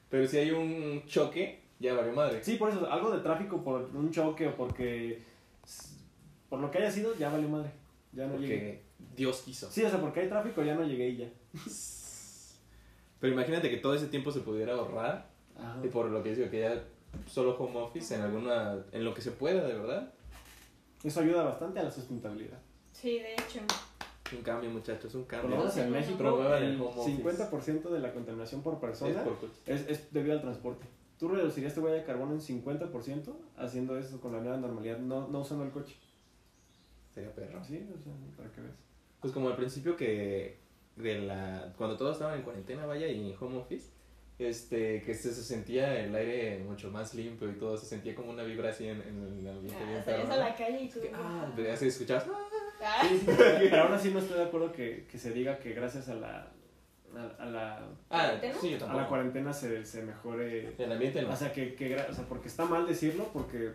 Pero 0.09 0.27
si 0.27 0.39
hay 0.39 0.51
un 0.51 1.03
choque, 1.07 1.61
ya 1.79 1.95
valió 1.95 2.13
madre. 2.13 2.43
Sí, 2.43 2.55
por 2.57 2.71
eso, 2.71 2.91
algo 2.91 3.11
de 3.11 3.21
tráfico 3.21 3.63
por 3.63 3.91
un 3.95 4.11
choque 4.11 4.47
o 4.49 4.57
porque. 4.57 5.21
Por 6.49 6.61
lo 6.61 6.71
que 6.71 6.79
haya 6.79 6.91
sido, 6.91 7.15
ya 7.17 7.31
valió 7.31 7.49
madre. 7.49 7.71
Ya 8.13 8.27
no 8.27 8.37
llegué. 8.39 8.55
Porque 8.57 8.83
Dios 9.17 9.43
quiso. 9.43 9.71
Sí, 9.71 9.83
o 9.85 9.91
sea, 9.91 10.01
porque 10.01 10.21
hay 10.21 10.29
tráfico, 10.29 10.63
ya 10.63 10.75
no 10.75 10.85
llegué 10.85 11.09
y 11.11 11.17
ya. 11.19 11.29
Pero 13.23 13.35
imagínate 13.35 13.71
que 13.71 13.77
todo 13.77 13.95
ese 13.95 14.09
tiempo 14.09 14.33
se 14.33 14.41
pudiera 14.41 14.73
ahorrar. 14.75 15.31
Ajá. 15.57 15.79
Y 15.85 15.87
por 15.87 16.11
lo 16.11 16.25
que 16.25 16.35
digo, 16.35 16.51
que 16.51 16.59
ya 16.59 16.83
solo 17.29 17.57
home 17.57 17.79
office 17.79 18.17
en 18.17 18.23
alguna. 18.23 18.85
En 18.91 19.05
lo 19.05 19.15
que 19.15 19.23
se 19.23 19.31
pueda, 19.31 19.63
de 19.65 19.75
verdad. 19.75 20.13
Eso 21.05 21.21
ayuda 21.21 21.45
bastante 21.45 21.79
a 21.79 21.85
la 21.85 21.91
sustentabilidad. 21.93 22.59
Sí, 22.91 23.21
de 23.21 23.35
hecho. 23.35 23.61
Un 24.37 24.43
cambio, 24.43 24.71
muchachos, 24.71 25.15
un 25.15 25.21
Por 25.23 25.29
cambio. 25.41 25.57
menos 25.57 25.77
en 25.77 25.93
México, 25.93 26.19
el 26.57 26.65
el 26.65 26.81
home 26.81 27.01
office. 27.01 27.49
50% 27.49 27.91
de 27.91 28.01
la 28.01 28.13
contaminación 28.13 28.61
por 28.61 28.75
Es 28.75 28.81
persona 28.81 29.23
por 29.23 29.39
coche. 29.39 29.53
es, 29.67 29.87
es 29.89 30.13
debido 30.13 30.35
al 30.35 30.41
transporte. 30.41 30.85
¿Tú 31.21 31.29
reducirías 31.29 31.77
tu 31.77 31.83
huella 31.83 31.99
de 31.99 32.05
carbono 32.05 32.33
en 32.33 32.41
50% 32.41 33.37
haciendo 33.57 33.97
eso 33.97 34.21
con 34.21 34.33
la 34.33 34.41
nueva 34.41 34.57
normalidad, 34.57 34.99
no, 34.99 35.29
no 35.29 35.43
usando 35.43 35.63
el 35.63 35.71
coche? 35.71 35.95
Sería 37.15 37.33
perro. 37.33 37.63
Sí, 37.63 37.89
o 37.97 38.03
sea, 38.03 38.13
para 38.37 38.51
que 38.51 38.63
veas. 38.63 38.75
Pues 39.21 39.33
como 39.33 39.49
al 39.49 39.55
principio 39.55 39.97
que 39.97 40.59
de 40.97 41.21
la 41.21 41.73
cuando 41.77 41.97
todos 41.97 42.13
estaban 42.17 42.37
en 42.39 42.43
cuarentena, 42.43 42.87
vaya, 42.87 43.07
y 43.09 43.31
en 43.31 43.37
home 43.39 43.59
office, 43.59 43.91
este, 44.39 45.03
que 45.03 45.15
se, 45.15 45.33
se 45.33 45.43
sentía 45.43 45.99
el 46.01 46.15
aire 46.15 46.59
mucho 46.65 46.91
más 46.91 47.15
limpio 47.15 47.51
y 47.51 47.55
todo, 47.55 47.77
se 47.77 47.87
sentía 47.87 48.15
como 48.15 48.31
una 48.31 48.43
vibra 48.43 48.71
así 48.71 48.89
en, 48.89 49.01
en 49.03 49.39
el 49.41 49.49
ambiente. 49.49 49.85
bien 49.85 49.99
Ah, 50.01 50.03
salías 50.05 50.27
perro, 50.29 50.33
a 50.33 50.37
la 50.49 50.55
calle 50.55 50.83
y 50.83 50.89
tú. 50.89 50.99
Ah, 51.15 51.53
pero 51.55 51.73
así 51.73 51.87
escuchabas, 51.87 52.27
Ah, 52.85 53.07
Sí, 53.09 53.19
sí, 53.19 53.25
pero 53.27 53.83
aún 53.85 53.93
así 53.93 54.11
no 54.11 54.19
estoy 54.19 54.39
de 54.39 54.45
acuerdo 54.45 54.73
que, 54.73 55.07
que 55.07 55.17
se 55.17 55.31
diga 55.31 55.59
que 55.61 55.73
gracias 55.73 56.09
a 56.09 56.15
la, 56.15 56.49
a, 57.15 57.43
a 57.43 57.47
la, 57.47 57.77
ah, 58.11 58.33
¿Cuarentena? 58.41 58.55
sí, 58.61 58.75
a 58.75 58.93
la 58.95 59.07
cuarentena 59.07 59.53
se, 59.53 59.85
se 59.85 60.03
mejore. 60.03 60.75
El 60.77 60.91
ambiente 60.91 61.23
no. 61.23 61.31
O 61.31 61.37
sea, 61.37 61.53
que, 61.53 61.75
que 61.77 61.95
o 61.95 62.13
sea, 62.13 62.25
porque 62.29 62.49
está 62.49 62.65
mal 62.65 62.85
decirlo, 62.85 63.29
porque 63.33 63.71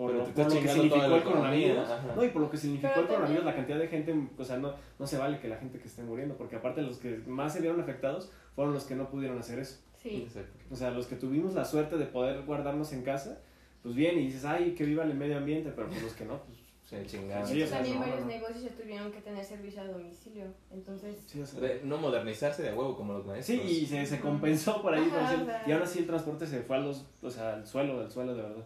por, 0.00 0.12
Pero 0.12 0.18
lo, 0.22 0.24
te 0.24 0.32
por 0.32 0.54
lo 0.54 0.60
que 0.62 0.68
significó 0.68 1.14
el 1.16 1.22
coronavirus. 1.22 1.78
ajá. 1.90 2.12
No, 2.16 2.24
y 2.24 2.28
por 2.30 2.40
lo 2.42 2.50
que 2.50 2.56
significó 2.56 2.88
Pero 2.94 3.00
el 3.02 3.06
coronavirus, 3.08 3.44
también- 3.44 3.44
la 3.44 3.54
cantidad 3.54 3.78
de 3.78 3.88
gente, 3.88 4.28
o 4.38 4.44
sea, 4.44 4.56
no, 4.56 4.74
no 4.98 5.06
se 5.06 5.18
vale 5.18 5.38
que 5.40 5.48
la 5.48 5.56
gente 5.56 5.78
que 5.78 5.88
esté 5.88 6.02
muriendo, 6.02 6.36
porque 6.38 6.56
aparte 6.56 6.80
los 6.80 6.96
que 6.96 7.18
más 7.26 7.52
se 7.52 7.60
vieron 7.60 7.80
afectados 7.82 8.32
fueron 8.54 8.72
los 8.72 8.84
que 8.84 8.94
no 8.94 9.10
pudieron 9.10 9.38
hacer 9.38 9.58
eso. 9.58 9.78
sí. 10.02 10.22
Exacto. 10.26 10.58
O 10.70 10.74
sea, 10.76 10.90
los 10.90 11.06
que 11.06 11.16
tuvimos 11.16 11.52
la 11.54 11.66
suerte 11.66 11.98
de 11.98 12.06
poder 12.06 12.42
guardarnos 12.46 12.92
en 12.94 13.02
casa, 13.02 13.42
pues 13.82 13.94
bien, 13.94 14.18
y 14.18 14.22
dices, 14.26 14.46
ay, 14.46 14.74
que 14.74 14.84
viva 14.84 15.04
el 15.04 15.12
medio 15.14 15.36
ambiente, 15.36 15.70
pero 15.76 15.88
pues 15.88 16.02
los 16.02 16.14
que 16.14 16.24
no, 16.24 16.38
pues 16.44 16.58
Se 16.82 17.04
chingaron. 17.06 17.46
Sí, 17.46 17.62
o 17.62 17.66
sea, 17.66 17.76
También 17.76 17.96
no, 17.96 18.00
varios 18.00 18.20
no. 18.22 18.26
negocios 18.26 18.62
ya 18.64 18.70
tuvieron 18.70 19.12
que 19.12 19.20
tener 19.20 19.44
servicio 19.44 19.80
a 19.82 19.84
domicilio. 19.86 20.46
Entonces, 20.72 21.22
sí, 21.26 21.40
o 21.40 21.46
sea, 21.46 21.60
De 21.60 21.82
no 21.84 21.98
modernizarse 21.98 22.62
de 22.64 22.72
huevo 22.72 22.96
como 22.96 23.12
los 23.12 23.26
maestros. 23.26 23.60
Sí, 23.60 23.82
y 23.82 23.86
se, 23.86 24.04
se 24.06 24.18
compensó 24.20 24.80
por 24.82 24.94
ahí, 24.94 25.02
Ajá, 25.02 25.10
por 25.10 25.20
así- 25.24 25.42
o 25.42 25.44
sea. 25.44 25.64
y 25.68 25.72
aún 25.72 25.82
así 25.82 25.98
el 26.00 26.06
transporte 26.06 26.46
se 26.46 26.62
fue 26.62 26.76
a 26.76 26.80
los, 26.80 27.06
o 27.22 27.30
sea, 27.30 27.52
al 27.54 27.66
suelo, 27.66 28.00
al 28.00 28.10
suelo 28.10 28.34
de 28.34 28.42
verdad. 28.42 28.64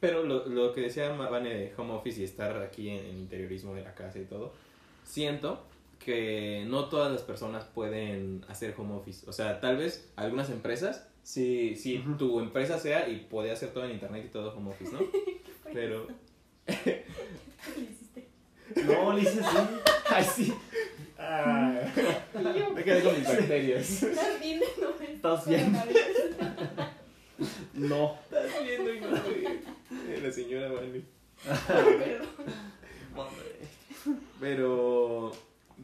Pero 0.00 0.22
lo, 0.22 0.46
lo 0.46 0.72
que 0.72 0.80
decía 0.80 1.10
Vane 1.12 1.54
de 1.54 1.72
home 1.76 1.94
office 1.94 2.20
y 2.20 2.24
estar 2.24 2.56
aquí 2.62 2.88
en, 2.88 3.04
en 3.04 3.18
interiorismo 3.18 3.74
de 3.74 3.82
la 3.82 3.94
casa 3.94 4.18
y 4.18 4.24
todo, 4.24 4.52
siento 5.04 5.64
que 5.98 6.64
no 6.68 6.86
todas 6.86 7.12
las 7.12 7.22
personas 7.22 7.64
pueden 7.64 8.44
hacer 8.48 8.74
home 8.76 8.94
office. 8.94 9.28
O 9.28 9.32
sea, 9.32 9.60
tal 9.60 9.76
vez 9.76 10.10
algunas 10.16 10.50
empresas, 10.50 11.08
si, 11.22 11.76
si 11.76 11.98
tu 12.18 12.40
empresa 12.40 12.78
sea 12.78 13.08
y 13.08 13.16
puede 13.20 13.50
hacer 13.50 13.70
todo 13.70 13.84
en 13.84 13.92
internet 13.92 14.24
y 14.26 14.30
todo 14.30 14.54
home 14.56 14.70
office, 14.70 14.92
¿no? 14.92 15.00
Pero 15.72 16.06
¿qué 16.66 17.04
le 17.76 17.82
hiciste? 17.82 18.28
No, 18.86 19.12
le 19.12 19.22
hice 19.22 19.40
así. 19.40 19.56
Ay, 20.08 20.24
sí. 20.24 20.54
Ah, 21.18 21.80
me 22.74 22.84
quedé 22.84 23.02
con 23.02 23.18
mis 23.18 23.26
bacterias. 23.26 24.02
¿Estás 24.02 24.40
bien? 24.40 24.60
No, 24.80 25.04
Estás 25.04 25.48
bien. 25.48 25.76
no. 27.74 28.18
La 30.26 30.32
señora. 30.32 30.68
Perdón. 31.68 32.26
Pero 34.40 35.32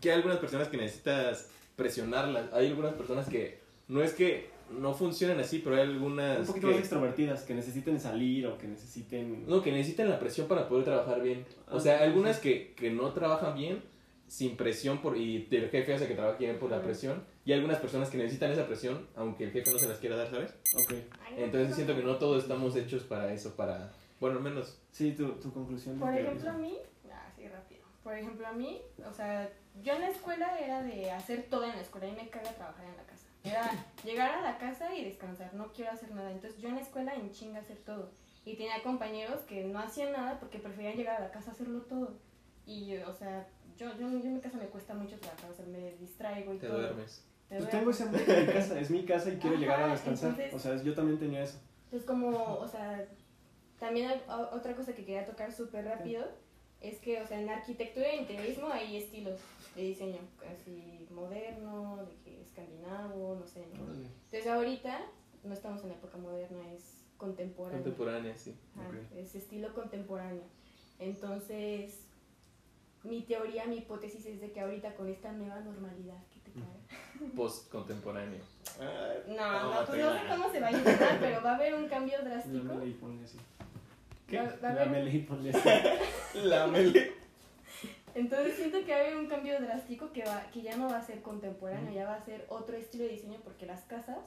que 0.01 0.11
hay 0.11 0.17
algunas 0.17 0.39
personas 0.39 0.69
que 0.69 0.77
necesitas 0.77 1.51
presionarlas. 1.77 2.53
Hay 2.53 2.69
algunas 2.69 2.95
personas 2.95 3.29
que 3.29 3.61
no 3.89 4.03
es 4.03 4.13
que 4.13 4.51
no 4.71 4.95
funcionen 4.95 5.39
así, 5.41 5.59
pero 5.59 5.77
hay 5.77 5.83
algunas 5.83 6.41
Un 6.41 6.47
poquito 6.47 6.69
que, 6.69 6.73
más 6.75 6.81
extrovertidas, 6.81 7.43
que 7.43 7.55
necesiten 7.55 8.01
salir 8.01 8.47
o 8.47 8.57
que 8.57 8.67
necesiten... 8.69 9.47
no, 9.47 9.63
que 9.63 9.71
necesitan 9.71 10.09
la 10.09 10.19
presión 10.19 10.49
para 10.49 10.69
poder 10.69 10.85
trabajar 10.85 11.23
bien. 11.23 11.45
O 11.71 11.77
Ah, 11.77 11.81
sea, 11.81 11.99
sí, 11.99 12.05
algunas 12.05 12.39
que, 12.39 12.73
que 12.75 12.91
no 12.91 13.13
trabajan 13.13 13.55
bien 13.55 13.83
sin 14.29 14.57
presión 14.57 15.03
por 15.03 15.19
y 15.19 15.47
el 15.51 15.69
jefe 15.69 15.93
hace 15.93 16.09
que 16.09 16.15
trabaje 16.15 16.47
bien 16.47 16.59
por 16.59 16.71
la 16.71 16.81
presión 16.81 17.23
y 17.45 17.53
hay 17.53 17.59
algunas 17.59 17.81
personas 17.81 18.09
que 18.09 18.17
necesitan 18.17 18.51
esa 18.51 18.67
presión 18.67 19.07
aunque 19.15 19.45
el 19.45 19.51
jefe 19.51 19.71
no 19.71 19.79
se 19.79 19.89
las 19.89 19.99
quiera 19.99 20.17
dar, 20.17 20.31
¿sabes? 20.31 20.55
Ok. 20.75 20.95
Entonces 21.37 21.75
siento 21.75 21.95
que 21.95 22.03
no 22.03 22.17
todos 22.17 22.43
estamos 22.43 22.75
hechos 22.77 23.03
para 23.03 23.31
eso, 23.35 23.55
para 23.57 23.93
bueno, 24.23 24.39
al 24.39 24.43
menos 24.45 24.81
Sí, 24.91 25.13
tu, 25.13 25.33
tu 25.33 25.53
conclusión. 25.53 25.99
Por 25.99 26.15
ejemplo, 26.15 26.51
a 26.51 26.55
mí, 26.55 26.79
ah, 27.11 27.29
sí, 27.37 27.47
rápido. 27.49 27.83
Por 28.03 28.17
ejemplo, 28.17 28.47
a 28.47 28.53
mí, 28.53 28.81
o 29.09 29.13
sea, 29.13 29.51
yo 29.83 29.93
en 29.95 30.01
la 30.01 30.09
escuela 30.09 30.59
era 30.59 30.83
de 30.83 31.11
hacer 31.11 31.47
todo 31.51 31.65
en 31.65 31.71
la 31.77 31.83
escuela 31.83 32.07
y 32.09 32.13
me 32.13 32.29
caga 32.31 32.51
trabajar 32.53 32.85
en 32.87 32.97
la 32.97 33.05
casa. 33.05 33.27
Era 33.45 33.71
llegar 34.05 34.31
a 34.31 34.41
la 34.43 34.59
casa 34.59 34.95
y 34.95 35.05
descansar, 35.05 35.53
no 35.55 35.73
quiero 35.73 35.91
hacer 35.93 36.11
nada. 36.15 36.31
Entonces 36.33 36.61
yo 36.61 36.69
en 36.69 36.77
la 36.77 36.81
escuela 36.83 37.15
en 37.15 37.31
chinga 37.33 37.61
hacer 37.61 37.79
todo. 37.79 38.11
Y 38.45 38.57
tenía 38.57 38.83
compañeros 38.83 39.41
que 39.43 39.65
no 39.65 39.79
hacían 39.79 40.13
nada 40.13 40.39
porque 40.41 40.59
preferían 40.59 40.97
llegar 40.97 41.17
a 41.17 41.25
la 41.27 41.31
casa 41.31 41.51
a 41.51 41.55
hacerlo 41.55 41.81
todo. 41.83 42.17
Y, 42.67 42.97
o 42.99 43.13
sea, 43.15 43.47
yo, 43.77 43.89
yo, 43.99 44.09
yo 44.11 44.17
en 44.29 44.35
mi 44.35 44.41
casa 44.41 44.57
me 44.59 44.67
cuesta 44.67 44.95
mucho 44.95 45.19
trabajar, 45.19 45.51
o 45.51 45.55
sea, 45.55 45.65
me 45.67 45.93
distraigo 45.97 46.55
y 46.55 46.59
te 46.59 46.67
todo. 46.69 46.79
duermes. 46.81 47.25
Me 47.51 47.59
Pues 47.59 47.71
tengo 47.71 47.91
ese 47.91 48.05
en 48.05 48.13
mi 48.13 48.53
casa, 48.53 48.81
es 48.81 48.91
mi 48.91 49.05
casa 49.05 49.29
y 49.31 49.37
quiero 49.37 49.57
Ajá, 49.57 49.61
llegar 49.61 49.83
a 49.83 49.93
descansar. 49.93 50.31
entonces- 50.31 50.55
O 50.55 50.59
sea, 50.59 50.83
yo 50.83 50.95
también 50.95 51.19
tenía 51.19 51.43
eso. 51.43 51.59
Entonces, 51.85 52.07
como, 52.09 52.29
o 52.57 52.67
sea, 52.69 53.07
también 53.83 54.09
hay 54.09 54.23
o- 54.29 54.55
otra 54.55 54.77
cosa 54.77 54.93
que 54.95 55.05
quería 55.05 55.27
tocar 55.27 55.53
súper 55.53 55.85
rápido 55.85 56.25
es 56.81 56.99
que, 57.01 57.21
o 57.21 57.27
sea, 57.27 57.41
en 57.41 57.49
arquitectura 57.49 58.07
e 58.09 58.17
interiorismo 58.17 58.69
hay 58.69 58.97
estilos 58.97 59.41
de 59.75 59.83
diseño, 59.83 60.21
así 60.53 61.07
moderno, 61.11 62.05
de 62.07 62.15
que 62.25 62.43
escandinavo, 62.43 63.35
no 63.41 63.45
sé, 63.47 63.67
¿no? 63.75 63.93
Entonces, 63.93 64.47
ahorita 64.47 65.01
no 65.43 65.53
estamos 65.53 65.83
en 65.83 65.89
la 65.89 65.95
época 65.97 66.17
moderna, 66.19 66.73
es 66.73 67.05
contemporáneo. 67.17 67.83
Contemporánea, 67.83 68.37
sí. 68.37 68.55
Ajá, 68.77 68.89
Ok. 68.89 69.17
Es 69.19 69.35
estilo 69.35 69.75
contemporáneo. 69.75 70.45
Entonces, 71.01 72.05
mi 73.03 73.23
teoría, 73.23 73.67
mi 73.67 73.79
hipótesis 73.79 74.25
es 74.27 74.41
de 74.41 74.53
que 74.53 74.61
ahorita 74.61 74.95
con 74.95 75.09
esta 75.09 75.33
nueva 75.33 75.59
normalidad 75.61 76.23
que 76.33 76.39
te 76.41 76.53
cae. 76.53 77.31
Post 77.37 77.69
contemporáneo. 77.71 78.43
No, 79.29 79.35
No, 79.35 79.71
no, 79.81 79.87
pues 79.87 80.01
no 80.01 80.13
sé 80.13 80.19
cómo 80.31 80.51
se 80.53 80.61
va 80.61 80.69
a 80.69 80.73
llamar, 80.73 81.19
pero 81.21 81.43
va 81.43 81.53
a 81.53 81.55
haber 81.57 81.75
un 81.75 81.89
cambio 81.89 82.19
drástico. 82.25 82.85
Y 82.85 82.93
ponle 82.95 83.25
así. 83.25 83.39
¿Qué? 84.33 84.39
Va, 84.39 84.45
va 84.63 84.69
a 84.69 84.73
haber 84.73 84.87
Lámele 84.87 85.11
y 85.15 85.19
ponle 85.21 85.51
así. 85.51 85.69
La 86.45 86.67
mele. 86.67 87.13
Entonces 88.15 88.55
siento 88.57 88.85
que 88.85 88.93
va 88.93 88.99
a 88.99 89.01
haber 89.01 89.17
un 89.17 89.27
cambio 89.27 89.59
drástico 89.61 90.13
que, 90.13 90.23
va, 90.25 90.43
que 90.53 90.61
ya 90.63 90.77
no 90.77 90.89
va 90.91 90.99
a 90.99 91.03
ser 91.03 91.23
contemporáneo, 91.23 91.93
ya 91.95 92.07
va 92.07 92.17
a 92.17 92.25
ser 92.25 92.45
otro 92.49 92.77
estilo 92.77 93.05
de 93.05 93.11
diseño 93.11 93.39
porque 93.43 93.65
las 93.65 93.83
casas 93.85 94.19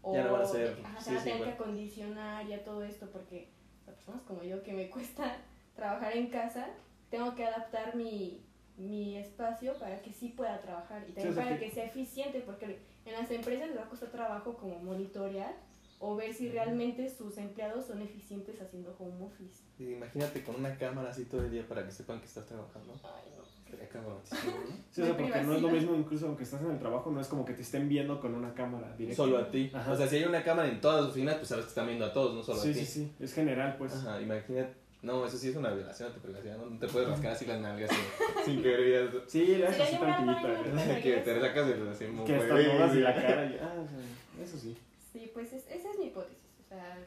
o, 0.00 0.14
Ya 0.14 0.24
no 0.24 0.32
van 0.32 0.42
a 0.42 0.46
ser- 0.46 0.78
ajá, 0.84 0.98
sí, 1.00 1.04
se 1.04 1.10
van 1.10 1.16
a 1.18 1.20
sí, 1.20 1.24
tener 1.24 1.42
que 1.44 1.50
igual. 1.50 1.54
acondicionar 1.62 2.46
ya 2.46 2.64
todo 2.64 2.84
esto 2.84 3.06
porque 3.12 3.48
las 3.86 3.96
personas 3.96 4.22
como 4.22 4.42
yo 4.44 4.62
que 4.62 4.72
me 4.72 4.88
cuesta 4.90 5.36
trabajar 5.76 6.16
en 6.16 6.28
casa, 6.28 6.68
tengo 7.10 7.34
que 7.34 7.44
adaptar 7.44 7.94
mi, 7.96 8.40
mi 8.78 9.16
espacio 9.18 9.78
para 9.78 10.00
que 10.00 10.12
sí 10.14 10.28
pueda 10.30 10.60
trabajar 10.62 11.02
y 11.08 11.12
también 11.12 11.34
sea 11.34 11.44
para 11.44 11.58
que- 11.58 11.66
que 11.68 11.74
sea 11.74 11.84
eficiente 11.84 12.40
porque 12.40 12.78
en 13.04 13.12
las 13.12 13.30
empresas 13.30 13.68
les 13.68 13.76
va 13.78 13.82
a 13.82 13.88
costar 13.88 14.08
trabajo 14.10 14.56
como 14.56 14.78
monitorear 14.78 15.52
o 16.00 16.16
ver 16.16 16.32
si 16.32 16.48
realmente 16.48 17.08
sus 17.08 17.36
empleados 17.38 17.86
son 17.86 18.02
eficientes 18.02 18.60
haciendo 18.60 18.94
home 18.98 19.24
office. 19.24 19.62
Imagínate 19.78 20.42
con 20.42 20.56
una 20.56 20.76
cámara 20.76 21.10
así 21.10 21.24
todo 21.24 21.42
el 21.44 21.50
día 21.50 21.66
para 21.66 21.84
que 21.84 21.90
sepan 21.90 22.20
que 22.20 22.26
estás 22.26 22.46
trabajando. 22.46 22.94
Ay, 23.04 23.32
no. 23.36 23.48
Sería 23.68 23.88
¿no? 24.00 24.18
Sí, 24.90 25.02
o 25.02 25.04
sea, 25.04 25.14
De 25.14 25.22
porque 25.22 25.42
no 25.42 25.54
es 25.54 25.62
lo 25.62 25.68
mismo, 25.68 25.94
incluso 25.94 26.26
aunque 26.26 26.44
estás 26.44 26.62
en 26.62 26.70
el 26.70 26.78
trabajo, 26.78 27.10
no 27.10 27.20
es 27.20 27.26
como 27.26 27.44
que 27.44 27.52
te 27.52 27.62
estén 27.62 27.88
viendo 27.88 28.20
con 28.20 28.34
una 28.34 28.54
cámara 28.54 28.94
directa. 28.96 29.16
Solo 29.22 29.38
a 29.38 29.50
ti. 29.50 29.70
Ajá. 29.74 29.92
O 29.92 29.96
sea, 29.96 30.06
si 30.06 30.16
hay 30.16 30.24
una 30.24 30.42
cámara 30.42 30.68
en 30.68 30.80
todas 30.80 31.02
las 31.02 31.10
oficinas, 31.10 31.34
pues 31.36 31.48
sabes 31.48 31.64
que 31.66 31.68
están 31.70 31.86
viendo 31.86 32.06
a 32.06 32.12
todos, 32.12 32.34
no 32.34 32.42
solo 32.42 32.60
sí, 32.60 32.70
a 32.70 32.72
ti. 32.72 32.78
sí, 32.80 32.86
sí, 32.86 33.12
es 33.20 33.34
general, 33.34 33.76
pues. 33.76 33.94
Ajá, 33.94 34.20
imagínate. 34.22 34.74
No, 35.00 35.24
eso 35.24 35.36
sí 35.36 35.50
es 35.50 35.56
una 35.56 35.70
violación 35.70 36.10
a 36.10 36.14
tu 36.14 36.20
privacidad, 36.20 36.56
¿no? 36.58 36.70
No 36.70 36.78
te 36.78 36.88
puedes 36.88 37.08
rascar 37.08 37.32
así 37.32 37.46
las 37.46 37.60
nalgas 37.60 37.90
sin, 37.90 38.44
sin 38.54 38.62
querer. 38.62 39.10
Sí, 39.28 39.46
Sí, 39.46 39.62
haces 39.62 39.80
así. 39.80 39.96
¿verdad? 40.00 41.00
que 41.02 41.12
te 41.18 41.40
sacas 41.40 41.68
el 41.68 41.88
así 41.88 42.06
muy 42.06 42.24
Que 42.24 42.34
hasta 42.36 42.60
y 42.60 43.00
la 43.00 43.14
cara. 43.14 43.46
y- 43.46 43.58
ah, 43.60 43.74
o 43.84 43.86
sea, 43.86 44.44
eso 44.44 44.58
sí. 44.58 44.76
Sí, 45.12 45.30
pues 45.32 45.52
es- 45.52 45.66
esa 45.68 45.90
es 45.90 45.98
mi 45.98 46.06
hipótesis. 46.06 46.38
O 46.64 46.68
sea, 46.68 46.98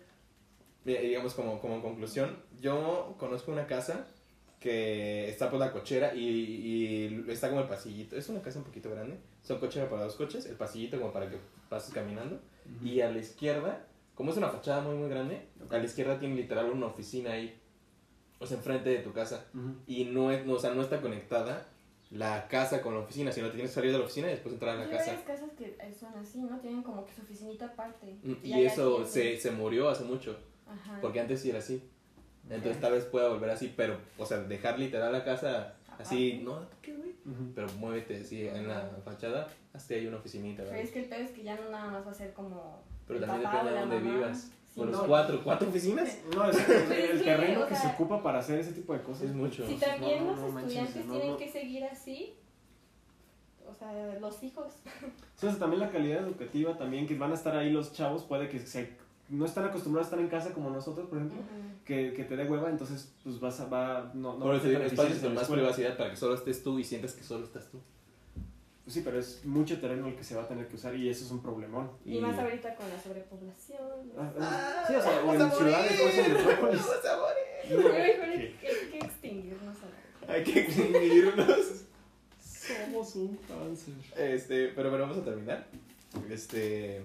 Mira, 0.83 1.01
digamos 1.01 1.33
como, 1.35 1.59
como 1.61 1.81
conclusión, 1.81 2.35
yo 2.59 3.15
conozco 3.19 3.51
una 3.51 3.67
casa 3.67 4.07
que 4.59 5.29
está 5.29 5.49
por 5.51 5.59
la 5.59 5.71
cochera 5.71 6.13
y, 6.15 6.19
y 6.27 7.25
está 7.31 7.49
como 7.49 7.61
el 7.61 7.67
pasillito. 7.67 8.15
Es 8.15 8.29
una 8.29 8.41
casa 8.41 8.59
un 8.59 8.65
poquito 8.65 8.89
grande. 8.89 9.17
Son 9.43 9.59
cochera 9.59 9.89
para 9.89 10.03
dos 10.03 10.15
coches, 10.15 10.45
el 10.47 10.55
pasillito 10.55 10.99
como 10.99 11.13
para 11.13 11.29
que 11.29 11.37
pases 11.69 11.93
caminando. 11.93 12.39
Y 12.83 13.01
a 13.01 13.11
la 13.11 13.19
izquierda, 13.19 13.85
como 14.15 14.31
es 14.31 14.37
una 14.37 14.49
fachada 14.49 14.81
muy 14.81 14.95
muy 14.95 15.09
grande, 15.09 15.47
a 15.69 15.77
la 15.77 15.83
izquierda 15.83 16.19
tiene 16.19 16.35
literal 16.35 16.71
una 16.71 16.87
oficina 16.87 17.31
ahí. 17.33 17.59
O 18.39 18.47
sea, 18.47 18.57
enfrente 18.57 18.89
de 18.89 18.99
tu 18.99 19.13
casa. 19.13 19.45
Y 19.85 20.05
no, 20.05 20.31
es, 20.31 20.45
no, 20.47 20.53
o 20.53 20.59
sea, 20.59 20.73
no 20.73 20.81
está 20.81 20.99
conectada 21.01 21.67
la 22.11 22.47
casa 22.47 22.81
con 22.81 22.93
la 22.93 22.99
oficina, 22.99 23.31
sino 23.31 23.47
te 23.47 23.53
tienes 23.53 23.71
que 23.71 23.75
salir 23.75 23.91
de 23.91 23.97
la 23.97 24.03
oficina 24.03 24.27
y 24.27 24.31
después 24.31 24.53
entrar 24.53 24.75
a 24.75 24.79
la 24.79 24.83
hay 24.85 24.91
casa. 24.91 25.05
varias 25.11 25.23
casas 25.25 25.49
que 25.57 25.77
eh, 25.79 25.93
son 25.97 26.13
así, 26.15 26.41
¿no? 26.41 26.59
Tienen 26.59 26.83
como 26.83 27.05
que 27.05 27.13
su 27.13 27.21
oficinita 27.21 27.65
aparte. 27.67 28.17
Mm, 28.23 28.33
Y 28.43 28.53
hay 28.53 28.65
eso 28.65 29.05
se, 29.05 29.37
se 29.37 29.51
murió 29.51 29.89
hace 29.89 30.03
mucho. 30.03 30.37
Ajá. 30.67 30.99
Porque 31.01 31.19
antes 31.19 31.41
sí 31.41 31.49
era 31.49 31.59
así. 31.59 31.89
Entonces 32.49 32.81
tal 32.81 32.93
vez 32.93 33.05
pueda 33.05 33.29
volver 33.29 33.49
así, 33.51 33.73
pero, 33.77 33.97
o 34.17 34.25
sea, 34.25 34.39
dejar 34.39 34.77
literal 34.79 35.11
la 35.13 35.23
casa 35.23 35.75
así, 35.99 36.41
no, 36.43 36.65
¿qué 36.81 36.93
güey? 36.95 37.11
Pero 37.55 37.67
muévete 37.77 38.17
así 38.19 38.47
en 38.47 38.67
la 38.67 38.89
fachada, 39.05 39.47
hasta 39.73 39.93
ahí 39.93 40.07
una 40.07 40.17
oficinita, 40.17 40.63
Pero 40.63 40.69
¿verdad? 40.71 40.83
es 40.85 40.91
que 40.91 40.99
el 41.03 41.05
pedo 41.09 41.19
es 41.23 41.31
que 41.31 41.43
ya 41.43 41.55
no 41.55 41.69
nada 41.69 41.87
más 41.91 42.05
va 42.05 42.11
a 42.11 42.13
ser 42.15 42.33
como. 42.33 42.83
Pero 43.07 43.19
el 43.19 43.25
también 43.25 43.43
papá 43.51 43.63
depende 43.63 43.73
de 43.73 43.79
dónde 43.95 43.99
mamá. 44.09 44.15
vivas. 44.17 44.51
Sí, 44.73 44.79
Con 44.79 44.89
los 44.89 45.01
no. 45.01 45.07
cuatro, 45.07 45.41
cuatro 45.43 45.67
oficinas. 45.67 46.19
No, 46.33 46.49
es, 46.49 46.57
el, 46.69 47.21
terreno 47.21 47.63
o 47.63 47.67
que 47.67 47.75
se 47.75 47.87
ocupa 47.87 48.23
para 48.23 48.39
hacer 48.39 48.59
ese 48.59 48.71
tipo 48.71 48.93
de 48.93 49.01
cosas. 49.01 49.23
Es 49.23 49.35
mucho. 49.35 49.67
Si 49.67 49.75
también 49.75 50.25
No, 50.25 50.31
los 50.33 50.53
no 50.53 50.59
estudiantes 50.59 50.93
tienen 50.93 51.31
no. 51.31 51.37
que 51.37 51.49
seguir 51.49 51.83
así, 51.83 52.35
o 53.69 53.73
sea, 53.73 53.91
los 54.19 54.43
hijos. 54.43 54.73
Sea, 55.35 55.57
también 55.57 55.81
la 55.81 55.91
calidad 55.91 56.19
educativa, 56.19 56.77
también 56.77 57.07
que 57.07 57.17
van 57.17 57.31
a 57.31 57.33
estar 57.33 57.55
ahí 57.55 57.71
los 57.71 57.93
chavos, 57.93 58.23
puede 58.23 58.47
que 58.47 58.59
se, 58.59 58.95
no 59.27 59.43
están 59.45 59.65
acostumbrados 59.65 60.07
a 60.07 60.09
estar 60.11 60.19
en 60.19 60.29
casa 60.29 60.53
como 60.53 60.69
nosotros, 60.69 61.07
por 61.09 61.17
ejemplo, 61.17 61.39
que, 61.83 62.13
que 62.13 62.23
te 62.23 62.35
dé 62.35 62.47
hueva, 62.47 62.69
entonces 62.69 63.11
pues 63.23 63.39
vas 63.39 63.59
a, 63.59 63.65
va, 63.65 64.11
no, 64.13 64.33
no 64.33 64.45
Por 64.45 64.55
eso 64.55 64.67
espacios 64.69 65.23
la 65.23 65.29
más 65.31 65.49
privacidad 65.49 65.97
para 65.97 66.11
que 66.11 66.15
solo 66.15 66.35
estés 66.35 66.63
tú 66.63 66.77
y 66.79 66.83
sientas 66.83 67.13
que 67.13 67.23
solo 67.23 67.43
estás 67.43 67.69
tú. 67.71 67.79
Sí, 68.87 69.01
pero 69.05 69.19
es 69.19 69.45
mucho 69.45 69.79
terreno 69.79 70.07
el 70.07 70.15
que 70.15 70.23
se 70.23 70.35
va 70.35 70.43
a 70.43 70.47
tener 70.47 70.67
que 70.67 70.75
usar 70.75 70.95
y 70.95 71.07
eso 71.07 71.23
es 71.23 71.31
un 71.31 71.41
problemón. 71.41 71.91
Y, 72.03 72.19
más 72.19 72.37
ahorita 72.37 72.75
con 72.75 72.89
la 72.89 72.99
sobrepoblación. 72.99 74.11
Ah, 74.17 74.33
ah, 74.39 74.83
sí, 74.87 74.95
o 74.95 75.01
sea, 75.01 75.23
o 75.23 75.33
en 75.33 75.51
ciudades 75.51 75.99
o 75.99 76.09
en 76.09 76.33
metrópolis. 76.33 76.81
Vamos 76.81 77.05
a 77.05 77.17
morir. 77.17 77.77
Mejor 77.77 77.91
No, 77.91 77.95
hay 77.95 78.57
que, 78.59 78.67
hay 78.67 78.91
que 78.91 78.97
extinguirnos 78.97 79.77
a 79.77 80.27
la 80.27 80.33
Hay 80.33 80.43
que 80.43 80.59
extinguirnos. 80.61 81.85
Somos 82.39 83.15
un 83.15 83.37
cáncer. 83.37 83.93
Este, 84.17 84.67
pero 84.69 84.89
bueno, 84.89 85.05
vamos 85.05 85.19
a 85.19 85.25
terminar. 85.25 85.67
Este, 86.29 87.03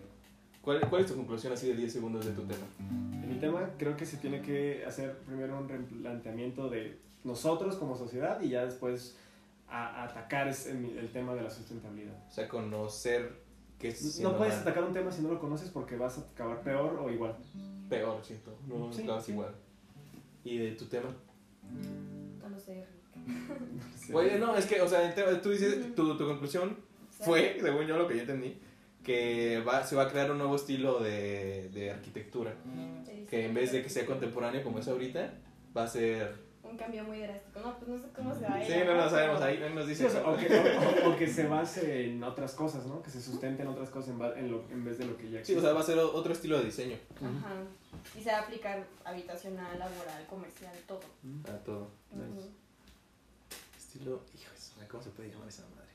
¿cuál, 0.63 0.81
¿Cuál 0.89 1.03
es 1.03 1.09
tu 1.09 1.15
conclusión 1.15 1.53
así 1.53 1.69
de 1.69 1.75
10 1.75 1.93
segundos 1.93 2.25
de 2.25 2.33
tu 2.33 2.43
tema? 2.43 2.67
En 2.81 3.29
mi 3.29 3.39
tema 3.39 3.71
creo 3.79 3.97
que 3.97 4.07
se 4.07 4.17
tiene 4.17 4.41
que 4.41 4.85
hacer 4.87 5.19
primero 5.19 5.59
un 5.59 5.69
replanteamiento 5.69 6.69
de 6.71 6.99
nosotros 7.23 7.77
como 7.77 7.97
sociedad 7.97 8.41
y 8.41 8.49
ya 8.51 8.65
después 8.65 9.17
a- 9.69 10.05
atacar 10.05 10.49
es 10.49 10.67
el, 10.67 10.97
el 10.99 11.11
tema 11.13 11.35
de 11.35 11.43
la 11.43 11.51
sustentabilidad. 11.51 12.15
O 12.29 12.31
sea, 12.31 12.49
conocer 12.49 13.45
que 13.79 13.89
es 13.89 14.21
No 14.21 14.37
puedes 14.39 14.55
mal. 14.55 14.63
atacar 14.63 14.85
un 14.85 14.93
tema 14.95 15.13
si 15.13 15.23
no 15.23 15.29
lo 15.31 15.39
conoces 15.39 15.69
porque 15.71 15.97
vas 15.97 16.17
a 16.19 16.23
acabar 16.23 16.63
peor 16.63 16.99
o 16.99 17.11
igual. 17.11 17.37
peor, 17.91 18.25
siento. 18.25 18.57
No 18.67 18.93
Sí, 18.93 19.03
acabas 19.03 19.25
sí. 19.27 19.33
igual. 19.33 19.55
¿Y 20.45 20.59
de 20.59 20.73
tu 20.73 20.87
tema? 20.87 21.15
conocer. 22.41 22.87
Oye, 24.13 24.39
no, 24.39 24.57
es 24.57 24.67
que, 24.67 24.81
o 24.81 24.89
sea, 24.89 25.15
tú 25.43 25.51
dices, 25.51 25.95
tu, 25.95 26.17
tu 26.17 26.27
conclusión 26.27 26.77
fue, 27.11 27.59
según 27.61 27.87
yo 27.87 27.97
lo 27.99 28.07
que 28.07 28.15
yo 28.15 28.21
entendí, 28.21 28.59
que 29.03 29.63
va, 29.67 29.85
se 29.85 29.97
va 29.97 30.05
a 30.05 30.09
crear 30.11 30.31
un 30.31 30.39
nuevo 30.39 30.55
estilo 30.57 31.01
de, 31.01 31.69
de 31.71 31.91
arquitectura. 31.91 32.55
Que 33.29 33.47
en 33.47 33.55
vez 33.55 33.73
de 33.73 33.83
que 33.83 33.89
sea 33.89 34.07
contemporáneo 34.07 34.63
como 34.63 34.79
es 34.79 34.87
ahorita, 34.89 35.35
va 35.77 35.85
a 35.85 35.89
ser... 35.89 36.46
Un 36.71 36.77
cambio 36.77 37.05
muy 37.05 37.21
drástico. 37.21 37.61
No, 37.61 37.77
pues 37.79 37.89
no 37.89 37.99
sé 37.99 38.09
cómo 38.15 38.35
se 38.35 38.41
va 38.43 38.55
a 38.55 38.65
ir. 38.65 38.73
Sí, 38.73 38.79
no, 38.87 38.95
no 38.95 39.09
sabemos, 39.11 39.41
ahí 39.43 39.63
ahí 39.63 39.73
nos 39.75 39.85
Sí, 39.85 39.91
dice... 39.91 40.07
o, 40.07 40.11
sea, 40.11 40.27
o 40.29 40.37
que, 40.37 40.47
o- 41.07 41.11
o 41.13 41.17
que 41.17 41.27
se 41.29 41.47
base 41.47 42.07
en 42.07 42.23
otras 42.25 42.55
cosas, 42.55 42.87
¿no? 42.87 43.03
Que 43.03 43.11
se 43.11 43.21
sustente 43.23 43.63
en 43.63 43.69
otras 43.69 43.91
cosas 43.91 44.11
en, 44.11 44.23
en, 44.45 44.51
lo- 44.51 44.65
en 44.71 44.85
vez 44.85 44.99
de 44.99 45.05
lo 45.07 45.17
que 45.17 45.25
ya 45.25 45.31
Sí, 45.31 45.53
existe. 45.53 45.59
o 45.61 45.63
sea, 45.63 45.73
va 45.73 45.81
a 45.81 45.85
ser 45.85 45.99
otro 45.99 46.33
estilo 46.33 46.59
de 46.59 46.65
diseño. 46.65 46.97
Ajá. 47.17 47.55
Y 48.19 48.23
se 48.23 48.31
va 48.31 48.39
a 48.39 48.43
aplicar 48.43 48.85
habitacional, 49.05 49.79
laboral, 49.79 50.27
comercial, 50.29 50.73
todo. 50.87 51.01
A 51.49 51.57
todo. 51.65 51.89
Estilo, 53.77 54.23
hijo 54.35 54.51
¿cómo 54.91 55.03
se 55.03 55.11
puede 55.11 55.31
llamar 55.31 55.49
esa 55.49 55.63
madre? 55.75 55.87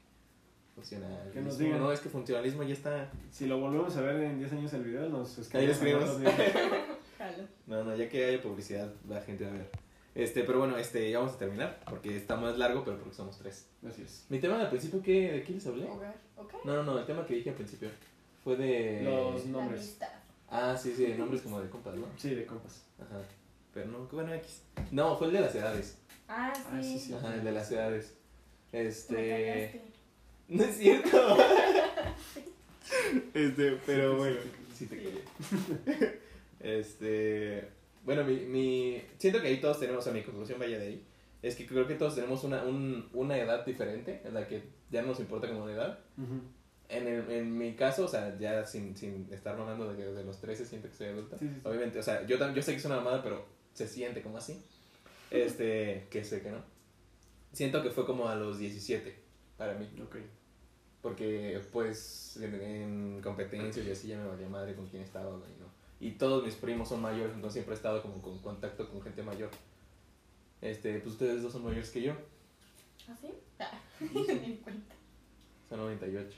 Funcionalismo. 0.75 1.31
Que 1.31 1.41
nos 1.41 1.57
digan. 1.57 1.79
No, 1.79 1.91
es 1.91 1.99
que 1.99 2.09
funcionalismo 2.09 2.63
ya 2.63 2.73
está. 2.73 3.09
Si 3.31 3.45
lo 3.45 3.59
volvemos 3.59 3.95
a 3.97 4.01
ver 4.01 4.15
en 4.21 4.39
10 4.39 4.51
años 4.53 4.73
el 4.73 4.83
video, 4.83 5.07
nos 5.09 5.37
Ahí 5.53 5.65
escribimos. 5.65 6.09
escribimos. 6.09 6.39
Jalo. 7.17 7.43
No, 7.67 7.83
no, 7.83 7.95
ya 7.95 8.09
que 8.09 8.25
haya 8.25 8.41
publicidad, 8.41 8.91
la 9.07 9.21
gente 9.21 9.45
va 9.45 9.51
a 9.51 9.53
ver. 9.53 9.69
Este, 10.13 10.43
pero 10.43 10.59
bueno, 10.59 10.77
este, 10.77 11.09
ya 11.09 11.19
vamos 11.19 11.35
a 11.35 11.37
terminar, 11.37 11.79
porque 11.89 12.17
está 12.17 12.35
más 12.35 12.57
largo, 12.57 12.83
pero 12.83 12.97
porque 12.97 13.15
somos 13.15 13.37
tres. 13.37 13.67
Así 13.87 14.01
es. 14.01 14.25
Mi 14.29 14.39
tema 14.39 14.59
al 14.59 14.69
principio, 14.69 15.01
¿qué, 15.01 15.31
¿de 15.31 15.43
qué 15.43 15.53
les 15.53 15.65
hablé? 15.65 15.85
Hogar. 15.85 16.15
¿Ok? 16.37 16.53
No, 16.65 16.75
no, 16.75 16.83
no, 16.83 16.99
el 16.99 17.05
tema 17.05 17.25
que 17.25 17.35
dije 17.35 17.49
al 17.49 17.55
principio 17.55 17.89
fue 18.43 18.57
de... 18.57 19.03
Los 19.03 19.45
nombres. 19.45 19.97
Ah, 20.49 20.75
sí, 20.77 20.93
sí, 20.95 21.05
de 21.05 21.17
nombres 21.17 21.41
como 21.41 21.61
de 21.61 21.69
compas, 21.69 21.95
¿no? 21.95 22.07
Sí, 22.17 22.35
de 22.35 22.45
compas. 22.45 22.83
Ajá. 22.99 23.21
Pero 23.73 23.87
no, 23.87 23.99
bueno, 24.11 24.33
X. 24.33 24.63
No, 24.91 25.17
fue 25.17 25.27
el 25.27 25.33
de 25.33 25.39
las 25.39 25.55
edades. 25.55 25.97
Ah, 26.27 26.51
sí. 26.53 26.61
Ah, 26.69 26.83
sí, 26.83 26.99
sí. 26.99 27.13
Ajá, 27.13 27.33
el 27.33 27.43
de 27.43 27.51
las 27.53 27.71
edades. 27.71 28.13
Este... 28.73 29.81
No 30.49 30.63
es 30.65 30.77
cierto. 30.77 31.37
este, 33.33 33.79
pero 33.85 34.17
bueno. 34.17 34.37
Sí 34.75 34.87
te 34.87 34.97
callé. 34.97 36.21
Este, 36.63 37.69
bueno, 38.03 38.23
mi, 38.23 38.35
mi, 38.45 39.01
siento 39.17 39.41
que 39.41 39.47
ahí 39.47 39.61
todos 39.61 39.79
tenemos, 39.79 40.01
o 40.01 40.03
sea, 40.03 40.13
mi 40.13 40.23
conclusión 40.23 40.59
vaya 40.59 40.79
de 40.79 40.87
ahí, 40.87 41.05
es 41.41 41.55
que 41.55 41.65
creo 41.65 41.87
que 41.87 41.95
todos 41.95 42.15
tenemos 42.15 42.43
una, 42.43 42.63
un, 42.63 43.09
una 43.13 43.37
edad 43.37 43.65
diferente, 43.65 44.21
en 44.25 44.33
la 44.33 44.47
que 44.47 44.63
ya 44.91 45.01
no 45.01 45.09
nos 45.09 45.19
importa 45.19 45.47
como 45.47 45.63
una 45.63 45.73
edad. 45.73 45.99
Ujú. 46.17 46.41
En, 46.89 47.07
el- 47.07 47.31
en 47.31 47.57
mi 47.57 47.73
caso, 47.75 48.05
o 48.05 48.07
sea, 48.07 48.37
ya 48.37 48.65
sin, 48.65 48.95
sin 48.97 49.27
estar 49.31 49.57
mamando 49.57 49.89
de 49.89 49.97
que 49.97 50.05
desde 50.05 50.23
los 50.23 50.39
13 50.41 50.65
siento 50.65 50.89
que 50.89 50.95
soy 50.95 51.07
adulta. 51.07 51.37
Sí, 51.37 51.47
sí, 51.47 51.53
sí. 51.55 51.61
Obviamente, 51.67 51.99
o 51.99 52.03
sea, 52.03 52.25
yo, 52.27 52.37
yo 52.53 52.61
sé 52.61 52.71
que 52.73 52.77
es 52.79 52.85
una 52.85 52.97
mamada, 52.97 53.23
pero 53.23 53.45
se 53.73 53.87
siente 53.87 54.21
como 54.21 54.37
así. 54.37 54.61
Este, 55.31 56.07
que 56.11 56.23
sé 56.23 56.41
que 56.41 56.51
no. 56.51 56.59
Siento 57.53 57.81
que 57.81 57.89
fue 57.91 58.05
como 58.05 58.27
a 58.27 58.35
los 58.35 58.59
17 58.59 59.15
para 59.57 59.73
mí. 59.75 59.87
Ok. 60.03 60.17
Porque, 61.01 61.59
pues, 61.71 62.37
en, 62.41 62.53
en 62.61 63.21
competencias 63.21 63.85
y 63.85 63.91
así 63.91 64.07
ya 64.09 64.17
me 64.19 64.27
valía 64.27 64.47
madre 64.47 64.75
con 64.75 64.87
quién 64.87 65.01
estaba, 65.01 65.29
güey, 65.35 65.49
¿no? 65.59 65.70
Y 66.01 66.11
todos 66.11 66.43
mis 66.43 66.55
primos 66.55 66.89
son 66.89 67.01
mayores, 67.01 67.33
entonces 67.33 67.53
siempre 67.53 67.73
he 67.75 67.77
estado 67.77 68.01
como 68.01 68.21
con 68.21 68.37
contacto 68.39 68.89
con 68.89 69.01
gente 69.01 69.21
mayor. 69.23 69.49
Este, 70.59 70.99
pues 70.99 71.13
ustedes 71.13 71.41
dos 71.43 71.53
son 71.53 71.63
mayores 71.63 71.89
que 71.91 72.01
yo, 72.01 72.13
¿Ah, 73.07 73.15
sí? 73.21 73.29
Ah, 73.59 73.71
ni 73.99 74.55
cuenta. 74.57 74.95
son 75.69 75.79
98. 75.79 76.29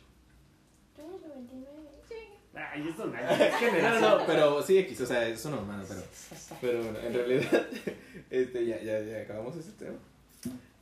Yo 0.97 1.03
era 1.03 1.27
99. 1.27 1.89
Sí. 2.07 2.15
Ay, 2.55 2.87
esto 2.87 3.05
no 3.07 3.17
es 3.17 3.23
No, 3.51 3.57
generación. 3.57 4.01
no, 4.01 4.19
no, 4.19 4.25
pero 4.27 4.61
sí 4.61 4.77
X, 4.79 5.01
o 5.01 5.05
sea, 5.05 5.27
es 5.27 5.43
una 5.45 5.55
mamada, 5.57 5.83
pero, 5.87 6.01
pero 6.61 6.83
bueno, 6.83 6.99
en 6.99 7.13
realidad, 7.13 7.67
este, 8.29 8.65
ya, 8.65 8.81
ya, 8.81 8.99
ya 9.01 9.21
acabamos 9.21 9.55
ese 9.57 9.71
tema. 9.73 9.97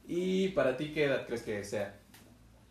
Y 0.07 0.49
para 0.49 0.75
ti, 0.75 0.91
¿qué 0.93 1.05
edad 1.05 1.25
crees 1.25 1.43
que 1.43 1.63
sea? 1.63 1.97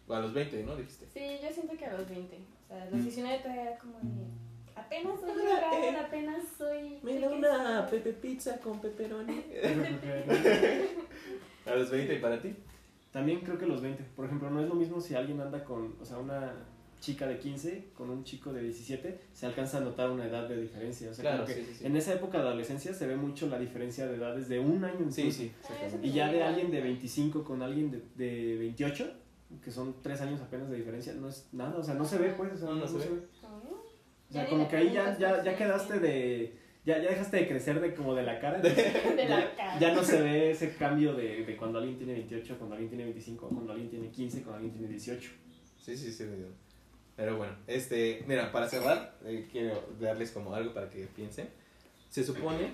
A 0.09 0.19
los 0.19 0.35
20, 0.35 0.63
¿no? 0.65 0.77
Dijiste. 0.77 1.07
Sí, 1.15 1.39
yo 1.43 1.53
siento 1.53 1.77
que 1.79 1.87
a 1.87 1.93
los 1.97 2.09
20. 2.09 2.37
O 2.37 2.69
sea, 2.75 2.85
Mm. 2.87 2.95
los 2.95 3.05
19 3.05 3.39
todavía 3.39 3.63
era 3.63 3.79
como 3.79 3.99
de. 3.99 4.27
Apenas 4.75 5.21
soy 5.21 5.35
legal, 5.37 5.97
apenas 6.07 6.43
soy. 6.59 6.99
Me 7.03 7.21
da 7.21 7.29
sé 7.29 7.35
una 7.35 7.87
pepe 7.87 8.13
pizza 8.13 8.59
con 8.59 8.81
pepperoni. 8.81 9.45
A 11.67 11.75
los 11.75 11.91
20, 11.91 12.15
¿y 12.15 12.19
para 12.19 12.41
ti? 12.41 12.55
También 13.13 13.41
creo 13.41 13.59
que 13.59 13.67
los 13.67 13.83
20. 13.83 14.03
Por 14.17 14.25
ejemplo, 14.27 14.51
no 14.51 14.61
es 14.61 14.69
lo 14.69 14.75
mismo 14.75 15.01
si 15.01 15.15
alguien 15.15 15.41
anda 15.41 15.65
con, 15.65 15.95
o 16.01 16.05
sea, 16.05 16.19
una 16.19 16.53
chica 17.01 17.27
de 17.27 17.39
15 17.39 17.89
con 17.97 18.11
un 18.11 18.25
chico 18.25 18.53
de 18.53 18.63
17, 18.63 19.21
se 19.33 19.47
alcanza 19.47 19.79
a 19.79 19.81
notar 19.81 20.11
una 20.11 20.27
edad 20.27 20.49
de 20.49 20.61
diferencia. 20.61 21.11
O 21.11 21.15
sea, 21.15 21.23
Claro, 21.23 21.45
como 21.45 21.49
que 21.49 21.55
sí, 21.55 21.65
sí, 21.67 21.75
sí. 21.77 21.87
en 21.87 21.97
esa 21.97 22.13
época 22.15 22.39
de 22.39 22.45
adolescencia 22.49 22.93
se 22.93 23.07
ve 23.07 23.17
mucho 23.17 23.49
la 23.49 23.59
diferencia 23.59 24.07
de 24.07 24.17
edades 24.17 24.49
de 24.49 24.59
un 24.59 24.85
año 24.85 24.97
incluso. 25.01 25.17
Sí, 25.23 25.33
sí. 25.33 25.53
Ah, 25.65 25.69
exactamente. 25.73 26.07
Y 26.07 26.13
ya 26.13 26.31
de 26.31 26.43
alguien 26.43 26.71
de 26.71 26.81
25 26.83 27.43
con 27.43 27.63
alguien 27.63 27.91
de, 27.91 28.03
de 28.17 28.57
28, 28.59 29.11
que 29.65 29.71
son 29.71 29.97
3 30.03 30.21
años 30.21 30.41
apenas 30.43 30.69
de 30.71 30.77
diferencia, 30.77 31.15
no 31.15 31.29
es 31.29 31.49
nada, 31.53 31.77
o 31.79 31.83
sea, 31.83 31.95
no 31.95 32.05
se 32.05 32.19
ve 32.19 32.35
pues, 32.37 32.53
o 32.53 32.57
sea, 32.59 32.69
No, 32.69 32.75
no 32.77 32.87
se 32.87 32.99
ve. 32.99 33.23
Ah, 33.40 33.40
O 34.31 34.33
sea, 34.33 34.45
Ya 34.45 34.49
como 34.49 34.69
que 34.69 34.77
ahí 34.77 34.93
ya, 34.93 35.19
ya, 35.19 35.43
ya 35.43 35.57
quedaste 35.57 35.99
de, 35.99 36.55
ya, 36.85 36.99
ya 37.03 37.11
dejaste 37.11 37.37
de 37.39 37.49
crecer 37.49 37.81
de 37.81 37.95
como 37.95 38.15
de 38.15 38.23
la 38.23 38.39
cara. 38.41 38.59
De 38.61 38.75
ya, 39.29 39.29
la 39.29 39.57
cara. 39.57 39.79
ya 39.79 39.93
no 39.95 40.03
se 40.03 40.23
ve 40.23 40.51
ese 40.53 40.75
cambio 40.77 41.15
de, 41.15 41.45
de 41.45 41.57
cuando 41.57 41.79
alguien 41.79 41.99
tiene 41.99 42.15
28, 42.15 42.57
cuando 42.57 42.75
alguien 42.77 42.89
tiene 42.91 43.05
25, 43.05 43.49
cuando 43.49 43.73
alguien 43.73 43.91
tiene 43.91 44.11
15, 44.11 44.43
cuando 44.43 44.55
alguien 44.57 44.73
tiene 44.73 44.89
18. 44.89 45.31
Sí, 45.79 45.97
sí, 45.97 46.13
sí, 46.13 46.25
medio. 46.25 46.47
Pero 47.17 47.37
bueno, 47.37 47.55
este, 47.67 48.25
mira, 48.27 48.51
para 48.53 48.69
cerrar, 48.69 49.19
eh, 49.25 49.47
quiero 49.51 49.85
darles 50.01 50.31
como 50.31 50.55
algo 50.55 50.73
para 50.73 50.89
que 50.89 51.07
piensen. 51.07 51.49
Se 52.09 52.25
supone 52.25 52.71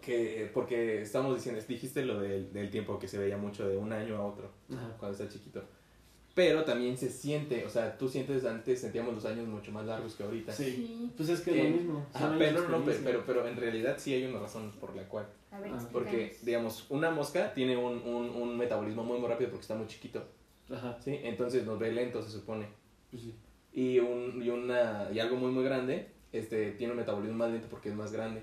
que, 0.00 0.50
porque 0.54 1.02
estamos 1.02 1.34
diciendo, 1.34 1.60
dijiste 1.66 2.04
lo 2.04 2.20
del, 2.20 2.52
del 2.52 2.70
tiempo 2.70 2.98
que 2.98 3.08
se 3.08 3.18
veía 3.18 3.36
mucho 3.36 3.68
de 3.68 3.76
un 3.76 3.92
año 3.92 4.16
a 4.16 4.24
otro, 4.24 4.50
Ajá. 4.72 4.96
cuando 4.98 5.18
está 5.18 5.28
chiquito. 5.32 5.62
Pero 6.36 6.64
también 6.64 6.96
se 6.98 7.08
siente, 7.08 7.64
o 7.64 7.68
sea, 7.70 7.96
tú 7.96 8.08
sientes, 8.10 8.44
antes 8.44 8.80
sentíamos 8.82 9.14
los 9.14 9.24
años 9.24 9.48
mucho 9.48 9.72
más 9.72 9.84
largos 9.86 10.14
que 10.14 10.22
ahorita. 10.22 10.52
Sí. 10.52 10.64
Sí. 10.64 11.12
Pues 11.16 11.30
es 11.30 11.40
que 11.40 11.50
es 11.50 11.56
Eh, 11.56 11.70
lo 11.70 11.76
mismo. 11.78 12.06
son 12.12 12.22
Ajá, 12.22 12.26
años 12.26 12.38
pero, 12.38 12.68
no, 12.68 12.84
pero, 12.84 12.98
pero, 13.02 13.22
pero 13.26 13.48
en 13.48 13.56
realidad 13.56 13.96
sí 13.98 14.12
hay 14.12 14.24
una 14.26 14.38
razón 14.40 14.70
por 14.78 14.94
la 14.94 15.02
cual. 15.08 15.26
A 15.50 15.58
ver, 15.60 15.72
Ah, 15.74 15.88
Porque, 15.90 16.36
digamos, 16.42 16.84
una 16.90 17.10
mosca 17.10 17.54
tiene 17.54 17.74
un, 17.78 18.02
un, 18.06 18.28
un 18.30 18.56
metabolismo 18.58 19.02
muy, 19.02 19.18
muy 19.18 19.28
rápido 19.30 19.48
porque 19.50 19.62
está 19.62 19.74
muy 19.74 19.86
chiquito, 19.86 20.22
Ajá, 20.70 20.98
¿sí? 21.02 21.18
Entonces 21.24 21.64
nos 21.64 21.78
ve 21.78 21.90
lento, 21.90 22.22
se 22.22 22.30
supone. 22.30 22.66
pues 23.10 23.22
sí. 23.22 23.34
Y, 23.72 23.98
un, 23.98 24.42
y, 24.42 24.50
una, 24.50 25.08
y 25.12 25.18
algo 25.18 25.36
muy, 25.36 25.50
muy 25.52 25.64
grande 25.64 26.06
este, 26.32 26.72
tiene 26.72 26.92
un 26.92 26.98
metabolismo 26.98 27.36
más 27.38 27.50
lento 27.50 27.66
porque 27.70 27.88
es 27.88 27.94
más 27.94 28.12
grande. 28.12 28.42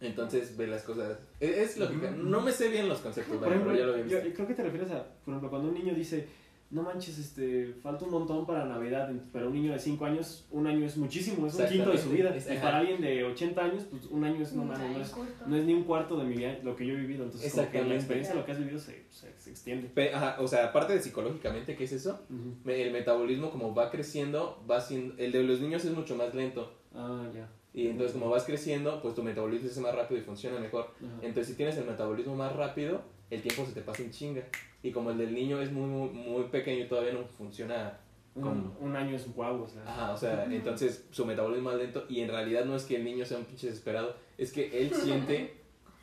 Entonces 0.00 0.56
ve 0.56 0.66
las 0.68 0.82
cosas. 0.84 1.18
Es, 1.40 1.50
es 1.56 1.78
lógica. 1.78 2.08
Ujú. 2.10 2.22
No 2.22 2.40
me 2.40 2.52
sé 2.52 2.68
bien 2.68 2.88
los 2.88 3.00
conceptos, 3.00 3.36
Por 3.36 3.48
ejemplo, 3.48 3.72
pero 3.72 3.78
ya 3.78 3.86
lo 3.86 3.92
había 3.94 4.04
yo, 4.06 4.10
visto. 4.16 4.28
yo 4.30 4.34
creo 4.34 4.46
que 4.48 4.54
te 4.54 4.62
refieres 4.62 4.90
a, 4.92 5.04
por 5.24 5.32
ejemplo, 5.34 5.50
cuando 5.50 5.68
un 5.68 5.74
niño 5.74 5.94
dice, 5.94 6.26
no 6.70 6.82
manches, 6.82 7.18
este, 7.18 7.72
falta 7.82 8.04
un 8.04 8.10
montón 8.10 8.44
para 8.44 8.66
Navidad, 8.66 9.10
pero 9.32 9.46
un 9.46 9.54
niño 9.54 9.72
de 9.72 9.78
5 9.78 10.04
años, 10.04 10.46
un 10.50 10.66
año 10.66 10.84
es 10.84 10.98
muchísimo, 10.98 11.46
es 11.46 11.54
un 11.54 11.66
quinto 11.66 11.90
de 11.90 11.98
su 11.98 12.10
vida. 12.10 12.28
Exactamente. 12.28 12.52
Y 12.52 12.56
Ajá. 12.56 12.66
para 12.66 12.78
alguien 12.78 13.00
de 13.00 13.24
80 13.24 13.64
años, 13.64 13.86
pues 13.90 14.04
un 14.06 14.22
año 14.22 14.42
es, 14.42 14.52
no, 14.52 14.66
no, 14.66 14.74
es, 15.00 15.08
corto. 15.08 15.46
no 15.46 15.56
es 15.56 15.64
ni 15.64 15.72
un 15.72 15.84
cuarto 15.84 16.18
de 16.18 16.24
mi 16.24 16.36
vida, 16.36 16.58
lo 16.62 16.76
que 16.76 16.86
yo 16.86 16.92
he 16.92 16.96
vivido. 16.96 17.24
Entonces, 17.24 17.52
como 17.52 17.70
que 17.70 17.84
la 17.84 17.94
experiencia, 17.94 18.34
lo 18.34 18.44
que 18.44 18.52
has 18.52 18.58
vivido 18.58 18.78
se, 18.78 19.06
se, 19.08 19.32
se 19.38 19.50
extiende. 19.50 20.12
Ajá, 20.12 20.36
o 20.40 20.46
sea, 20.46 20.66
aparte 20.66 20.92
de 20.92 21.00
psicológicamente, 21.00 21.74
¿qué 21.74 21.84
es 21.84 21.92
eso? 21.92 22.26
El 22.66 22.92
metabolismo, 22.92 23.50
como 23.50 23.74
va 23.74 23.90
creciendo, 23.90 24.62
va 24.70 24.80
siendo. 24.82 25.14
El 25.16 25.32
de 25.32 25.42
los 25.44 25.60
niños 25.60 25.84
es 25.86 25.92
mucho 25.92 26.16
más 26.16 26.34
lento. 26.34 26.78
Ah, 26.94 27.26
ya. 27.34 27.48
Y 27.72 27.86
entonces, 27.86 28.12
como 28.12 28.28
vas 28.28 28.44
creciendo, 28.44 29.00
pues 29.00 29.14
tu 29.14 29.22
metabolismo 29.22 29.68
es 29.68 29.78
más 29.78 29.94
rápido 29.94 30.20
y 30.20 30.24
funciona 30.24 30.58
mejor. 30.58 30.90
Ajá. 30.96 31.14
Entonces, 31.22 31.46
si 31.46 31.54
tienes 31.54 31.78
el 31.78 31.86
metabolismo 31.86 32.34
más 32.34 32.54
rápido, 32.54 33.02
el 33.30 33.40
tiempo 33.40 33.64
se 33.64 33.72
te 33.72 33.80
pasa 33.80 34.02
en 34.02 34.10
chinga. 34.10 34.42
Y 34.82 34.90
como 34.92 35.10
el 35.10 35.18
del 35.18 35.34
niño 35.34 35.60
es 35.60 35.72
muy, 35.72 35.86
muy, 35.88 36.08
muy 36.10 36.44
pequeño 36.44 36.84
y 36.84 36.88
todavía 36.88 37.12
no 37.12 37.24
funciona 37.24 37.98
un, 38.34 38.42
como- 38.42 38.76
un 38.80 38.94
año 38.96 39.16
es 39.16 39.32
guau, 39.34 39.62
o 39.62 39.68
sea. 39.68 39.82
Ajá, 39.86 40.12
o 40.12 40.16
sea, 40.16 40.44
entonces 40.44 41.06
su 41.10 41.26
metabolismo 41.26 41.70
es 41.70 41.76
más 41.76 41.82
lento 41.84 42.04
y 42.08 42.20
en 42.20 42.28
realidad 42.28 42.64
no 42.64 42.76
es 42.76 42.84
que 42.84 42.96
el 42.96 43.04
niño 43.04 43.24
sea 43.24 43.38
un 43.38 43.44
pinche 43.44 43.66
desesperado, 43.66 44.14
es 44.36 44.52
que 44.52 44.80
él 44.82 44.90
siente 44.94 45.54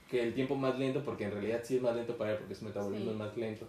que 0.10 0.22
el 0.22 0.34
tiempo 0.34 0.56
más 0.56 0.78
lento 0.78 1.02
porque 1.04 1.24
en 1.24 1.32
realidad 1.32 1.62
sí 1.64 1.78
es 1.78 1.82
más 1.82 1.96
lento 1.96 2.18
para 2.18 2.32
él 2.34 2.38
porque 2.38 2.54
su 2.56 2.66
metabolismo 2.66 3.06
Sí. 3.06 3.12
es 3.12 3.16
más 3.18 3.38
lento. 3.38 3.68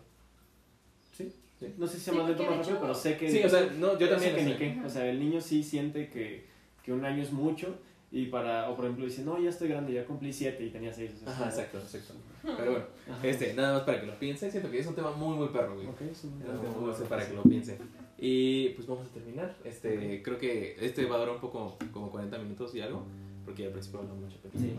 Sí, 1.13 1.33
Sí. 1.59 1.73
No 1.79 1.87
sé 1.87 1.95
si 1.95 1.99
Sí, 2.01 2.05
sea 2.07 2.15
más 2.15 2.27
lento 2.29 2.43
o 2.43 2.47
más 2.51 2.59
rápido, 2.59 2.81
pero 2.83 2.95
sé 2.95 3.17
que... 3.17 3.31
Sí, 3.31 3.43
o 3.43 3.49
sea, 3.49 3.63
no, 3.79 3.99
yo 3.99 4.07
sé 4.07 4.13
también. 4.13 4.35
que 4.35 4.45
sea, 4.45 4.59
qué. 4.59 4.81
O 4.85 4.89
sea, 4.91 5.07
el 5.09 5.19
niño 5.19 5.41
sí 5.41 5.63
siente 5.63 6.11
que, 6.11 6.45
que 6.83 6.93
un 6.93 7.03
año 7.05 7.23
es 7.23 7.33
mucho 7.33 7.79
y 8.13 8.27
para... 8.27 8.71
O 8.71 8.77
por 8.77 8.85
ejemplo 8.85 9.05
dice, 9.07 9.23
no, 9.25 9.39
ya 9.41 9.51
estoy 9.51 9.69
grande, 9.69 9.93
ya 9.93 10.05
cumplí 10.07 10.33
siete 10.33 10.65
y 10.65 10.71
tenía 10.71 10.93
seis. 10.93 11.11
O 11.15 11.19
sea, 11.25 11.33
Ajá, 11.33 11.49
es 11.49 11.55
como- 11.55 11.65
exacto, 11.67 11.79
exacto. 11.99 12.15
Pero 12.43 12.71
bueno, 12.71 12.87
Ajá. 13.11 13.27
este, 13.27 13.55
nada 13.55 13.75
más 13.75 13.83
para 13.83 14.01
que 14.01 14.07
lo 14.07 14.19
piensen, 14.19 14.51
siento 14.51 14.71
que 14.71 14.79
es 14.79 14.87
un 14.87 14.95
tema 14.95 15.11
muy, 15.13 15.37
muy 15.37 15.49
perro, 15.49 15.75
güey. 15.75 15.87
Ok, 15.89 16.01
no, 16.01 16.31
un 16.31 16.39
tema 16.41 16.53
no, 16.55 16.63
muy 16.81 16.93
perro 16.93 17.05
para 17.09 17.27
que 17.29 17.35
lo 17.35 17.43
piensen. 17.43 17.79
Y 18.19 18.71
pues 18.71 18.87
vamos 18.87 19.07
a 19.07 19.11
terminar. 19.13 19.55
Este, 19.65 20.23
creo 20.23 20.39
que 20.39 20.77
este 20.81 21.05
va 21.05 21.17
a 21.17 21.19
durar 21.19 21.35
un 21.35 21.41
poco, 21.41 21.77
como 21.93 22.11
40 22.11 22.39
minutos 22.39 22.75
y 22.75 22.81
algo, 22.81 23.03
porque 23.45 23.67
al 23.67 23.73
principio 23.73 24.01
hablamos 24.01 24.23
mucho, 24.23 24.39
pero 24.43 24.59
Sí. 24.59 24.75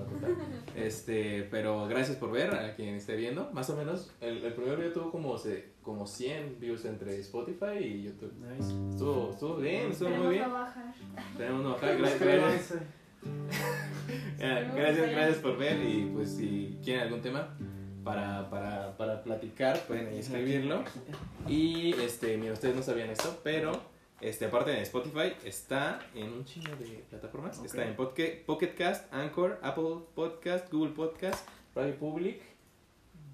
a. 0.76 0.80
Este, 0.80 1.44
pero 1.52 1.88
gracias 1.88 2.18
por 2.18 2.32
ver 2.32 2.54
a 2.56 2.76
quien 2.76 2.96
esté 2.96 3.16
viendo. 3.16 3.50
Más 3.54 3.70
o 3.70 3.76
menos, 3.76 4.12
el, 4.22 4.44
el 4.44 4.54
primer 4.54 4.78
video 4.78 4.92
tuvo 4.94 5.12
como, 5.12 5.38
se, 5.38 5.66
como 5.84 6.08
100 6.08 6.60
views 6.60 6.86
entre 6.86 7.20
Spotify 7.20 7.78
y 7.80 8.04
YouTube. 8.04 8.34
Nice. 8.40 8.74
Estuvo, 8.92 9.32
estuvo 9.34 9.56
bien, 9.58 9.92
estuvo 9.92 10.08
Esperemos 10.10 10.26
muy 10.26 10.36
bien. 10.36 10.48
no 10.50 10.54
bajar. 10.56 10.94
Tenemos 11.38 11.60
una 11.62 11.70
bajada. 11.74 11.94
Gracias, 12.20 12.80
gracias, 14.40 15.12
gracias, 15.12 15.38
por 15.38 15.58
ver 15.58 15.78
y 15.84 16.10
pues 16.14 16.32
si 16.36 16.78
quieren 16.84 17.04
algún 17.04 17.22
tema 17.22 17.58
para, 18.04 18.50
para, 18.50 18.96
para 18.98 19.24
platicar 19.24 19.80
pueden 19.88 20.08
ahí 20.08 20.20
escribirlo. 20.20 20.84
Y 21.48 21.94
este, 22.02 22.38
mira, 22.38 22.54
ustedes 22.54 22.76
no 22.76 22.82
sabían 22.84 23.10
esto, 23.10 23.40
pero 23.44 23.72
este, 24.22 24.46
aparte 24.46 24.72
de 24.72 24.82
Spotify 24.84 25.34
está 25.44 26.00
en 26.16 26.32
un 26.32 26.46
chingo 26.46 26.76
de 26.76 27.04
plataformas. 27.10 27.62
Está 27.64 27.86
en 27.86 27.96
Podca- 27.96 28.46
Pocket 28.46 28.74
Cast, 28.76 29.14
Anchor, 29.14 29.60
Apple 29.62 30.06
Podcast, 30.16 30.72
Google 30.72 30.94
Podcast, 30.94 31.48
Radio 31.76 31.96
Public, 31.98 32.42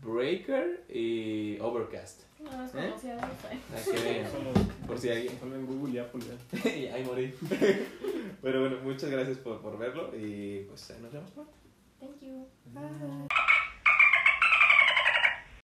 Breaker 0.02 0.84
y 0.90 1.58
Overcast. 1.60 2.24
No, 2.44 2.66
es 2.66 2.76
¿Eh? 2.76 4.26
Solo, 4.32 4.52
por 4.88 5.00
si 5.00 5.10
alguien. 5.10 5.40
solo 5.40 5.56
en 5.56 5.66
Google 5.66 5.94
y 5.94 5.98
Apple. 6.00 6.22
ya. 6.22 6.70
y 6.76 6.88
ahí 6.88 7.04
morí. 7.04 7.34
Pero 8.42 8.62
bueno, 8.62 8.78
muchas 8.84 9.10
gracias 9.10 9.38
por, 9.38 9.62
por 9.62 9.78
verlo 9.78 10.12
y 10.16 10.66
pues 10.68 10.92
ahí 10.92 11.02
nos 11.02 11.14
vemos. 11.14 11.32
Thank 12.00 12.20
you. 12.22 12.48
Bye. 12.74 13.28